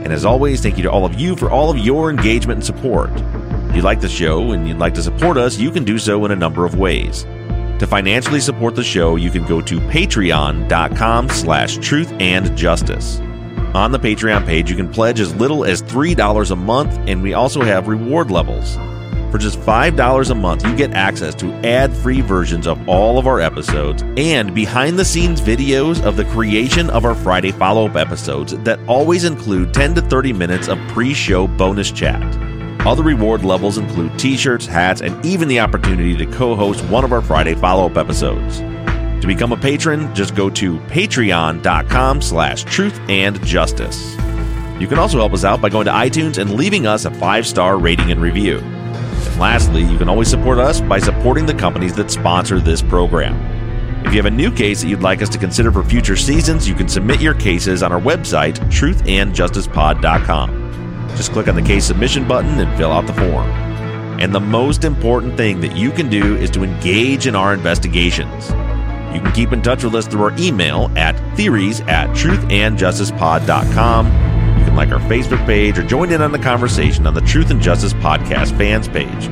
And 0.05 0.13
as 0.13 0.25
always, 0.25 0.61
thank 0.61 0.77
you 0.77 0.83
to 0.83 0.91
all 0.91 1.05
of 1.05 1.19
you 1.19 1.37
for 1.37 1.51
all 1.51 1.71
of 1.71 1.79
your 1.79 2.11
engagement 2.11 2.59
and 2.59 2.65
support. 2.65 3.11
If 3.73 3.77
you 3.77 3.83
like 3.83 4.03
the 4.03 4.09
show 4.11 4.53
and 4.53 4.69
you'd 4.69 4.77
like 4.77 4.93
to 4.97 5.03
support 5.03 5.39
us, 5.39 5.57
you 5.57 5.71
can 5.71 5.83
do 5.83 5.99
so 5.99 6.27
in 6.27 6.31
a 6.31 6.37
number 6.37 6.67
of 6.67 6.75
ways. 6.75 7.23
To 7.79 7.87
financially 7.87 8.39
support 8.39 8.75
the 8.75 8.85
show, 8.85 9.17
you 9.17 9.31
can 9.31 9.47
go 9.47 9.63
to 9.63 9.81
patreon.com 9.81 11.31
slash 11.31 11.79
truth 11.79 12.13
and 12.21 12.55
justice. 12.55 13.19
On 13.73 13.91
the 13.91 13.99
Patreon 13.99 14.45
page, 14.45 14.69
you 14.69 14.77
can 14.77 14.91
pledge 14.91 15.21
as 15.21 15.35
little 15.37 15.65
as 15.65 15.83
$3 15.85 16.51
a 16.51 16.55
month, 16.55 16.99
and 17.09 17.23
we 17.23 17.33
also 17.33 17.63
have 17.63 17.89
reward 17.89 18.31
levels. 18.31 18.77
For 19.31 19.39
just 19.39 19.59
$5 19.61 20.31
a 20.31 20.35
month, 20.35 20.67
you 20.67 20.77
get 20.77 20.93
access 20.93 21.35
to 21.37 21.51
ad 21.67 21.95
free 21.95 22.21
versions 22.21 22.67
of 22.67 22.87
all 22.87 23.19
of 23.19 23.27
our 23.27 23.41
episodes 23.41 24.03
and 24.19 24.55
behind 24.55 24.99
the 24.99 25.05
scenes 25.07 25.41
videos 25.41 26.05
of 26.05 26.19
the 26.19 26.27
creation 26.27 26.91
of 26.91 27.07
our 27.07 27.15
Friday 27.15 27.53
follow 27.53 27.89
up 27.89 27.97
episodes 27.97 28.55
that 28.65 28.81
always 28.87 29.25
include 29.25 29.73
10 29.73 29.95
to 29.95 30.03
30 30.03 30.35
minutes 30.35 30.69
of 30.69 30.77
pre 30.89 31.15
show 31.15 31.47
bonus 31.47 31.91
chat. 31.91 32.52
Other 32.85 33.05
reward 33.05 33.45
levels 33.45 33.79
include 33.79 34.19
t-shirts, 34.19 34.67
hats, 34.67 35.03
and 35.03 35.25
even 35.25 35.47
the 35.47 35.61
opportunity 35.61 36.17
to 36.17 36.27
co-host 36.27 36.85
one 36.87 37.05
of 37.05 37.13
our 37.13 37.23
Friday 37.23 37.55
follow-up 37.55 37.97
episodes. 37.97 38.59
To 38.59 39.27
become 39.29 39.53
a 39.53 39.57
patron, 39.57 40.13
just 40.17 40.35
go 40.35 40.51
to 40.51 40.79
patreon.com 40.81 42.21
slash 42.21 42.65
truth 42.65 42.99
and 43.09 43.41
justice. 43.47 44.17
You 44.81 44.89
can 44.89 44.99
also 44.99 45.19
help 45.19 45.33
us 45.33 45.45
out 45.45 45.61
by 45.61 45.69
going 45.69 45.85
to 45.85 45.93
iTunes 45.93 46.39
and 46.39 46.55
leaving 46.55 46.89
us 46.89 47.05
a 47.05 47.13
five-star 47.13 47.79
rating 47.79 48.11
and 48.11 48.21
review. 48.21 48.59
And 48.59 49.39
lastly, 49.39 49.85
you 49.85 49.97
can 49.97 50.09
always 50.09 50.27
support 50.27 50.59
us 50.59 50.81
by 50.81 50.99
supporting 50.99 51.47
the 51.47 51.55
companies 51.55 51.95
that 51.95 52.11
sponsor 52.11 52.59
this 52.59 52.83
program. 52.83 53.41
If 54.05 54.13
you 54.13 54.17
have 54.17 54.27
a 54.27 54.31
new 54.31 54.51
case 54.51 54.83
that 54.83 54.89
you'd 54.89 55.03
like 55.03 55.23
us 55.23 55.29
to 55.29 55.39
consider 55.39 55.71
for 55.71 55.85
future 55.85 56.17
seasons, 56.17 56.69
you 56.69 56.75
can 56.75 56.89
submit 56.89 57.21
your 57.21 57.35
cases 57.35 57.85
on 57.85 57.93
our 57.93 58.01
website, 58.01 58.55
truthandjusticepod.com. 58.73 60.62
Just 61.17 61.33
click 61.33 61.49
on 61.49 61.55
the 61.55 61.63
case 61.63 61.85
submission 61.85 62.27
button 62.27 62.59
and 62.59 62.77
fill 62.77 62.93
out 62.93 63.07
the 63.07 63.13
form. 63.13 63.49
And 64.21 64.35
the 64.35 64.41
most 64.41 64.85
important 64.85 65.37
thing 65.37 65.61
that 65.61 65.77
you 65.77 65.91
can 65.91 66.09
do 66.09 66.37
is 66.37 66.51
to 66.51 66.63
engage 66.63 67.27
in 67.27 67.35
our 67.35 67.53
investigations. 67.53 68.51
You 69.15 69.21
can 69.21 69.33
keep 69.33 69.53
in 69.53 69.61
touch 69.63 69.85
with 69.85 69.95
us 69.95 70.07
through 70.07 70.23
our 70.23 70.35
email 70.39 70.91
at 70.97 71.19
theories 71.37 71.81
at 71.83 72.09
truthandjusticepod.com. 72.11 74.07
You 74.07 74.65
can 74.65 74.75
like 74.77 74.91
our 74.91 75.01
Facebook 75.01 75.45
page 75.45 75.79
or 75.79 75.83
join 75.83 76.13
in 76.13 76.23
on 76.23 76.33
the 76.33 76.39
conversation 76.39 77.07
on 77.07 77.15
the 77.15 77.21
Truth 77.21 77.51
and 77.51 77.61
Justice 77.61 77.93
Podcast 77.95 78.57
fans 78.57 78.89
page. 78.89 79.27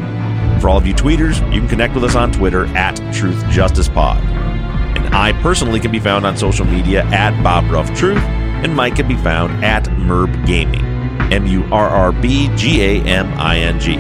For 0.61 0.69
all 0.69 0.77
of 0.77 0.87
you 0.87 0.93
tweeters, 0.93 1.41
you 1.53 1.61
can 1.61 1.69
connect 1.69 1.95
with 1.95 2.05
us 2.05 2.15
on 2.15 2.31
Twitter 2.33 2.67
at 2.77 2.97
Truth 3.15 3.49
Justice 3.49 3.89
Pod. 3.89 4.19
And 4.19 5.15
I 5.15 5.33
personally 5.41 5.81
can 5.81 5.91
be 5.91 6.01
found 6.01 6.27
on 6.27 6.37
social 6.37 6.67
media 6.67 7.05
at 7.07 7.41
Bob 7.43 7.71
Ruff 7.71 7.91
Truth, 7.97 8.19
and 8.19 8.77
Mike 8.77 8.97
can 8.97 9.09
be 9.09 9.17
found 9.17 9.65
at 9.65 9.85
Murrb 9.85 10.47
Gaming. 10.47 10.90
M 11.31 11.47
U 11.47 11.65
R 11.73 11.89
R 11.89 12.13
B 12.13 12.49
G 12.57 12.83
A 12.83 13.03
M 13.03 13.33
I 13.39 13.59
N 13.59 13.79
G. 13.81 13.97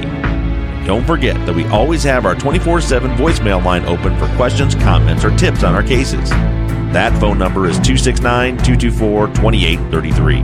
Don't 0.86 1.04
forget 1.04 1.34
that 1.46 1.54
we 1.54 1.64
always 1.66 2.02
have 2.02 2.26
our 2.26 2.34
24 2.34 2.80
7 2.80 3.10
voicemail 3.12 3.64
line 3.64 3.84
open 3.84 4.18
for 4.18 4.26
questions, 4.36 4.74
comments, 4.74 5.24
or 5.24 5.36
tips 5.36 5.62
on 5.62 5.74
our 5.74 5.82
cases. 5.82 6.30
That 6.92 7.18
phone 7.20 7.38
number 7.38 7.66
is 7.66 7.76
269 7.76 8.56
224 8.58 9.28
2833. 9.28 10.40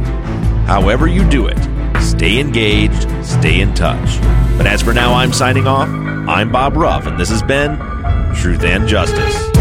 However, 0.66 1.06
you 1.08 1.28
do 1.28 1.48
it, 1.48 1.58
stay 2.00 2.38
engaged, 2.38 3.08
stay 3.24 3.60
in 3.60 3.74
touch. 3.74 4.20
But 4.56 4.66
as 4.66 4.82
for 4.82 4.94
now, 4.94 5.14
I'm 5.14 5.32
signing 5.32 5.66
off. 5.66 5.88
I'm 6.28 6.52
Bob 6.52 6.76
Ruff, 6.76 7.06
and 7.06 7.18
this 7.18 7.30
has 7.30 7.42
been 7.42 7.76
Truth 8.36 8.64
and 8.64 8.86
Justice. 8.86 9.55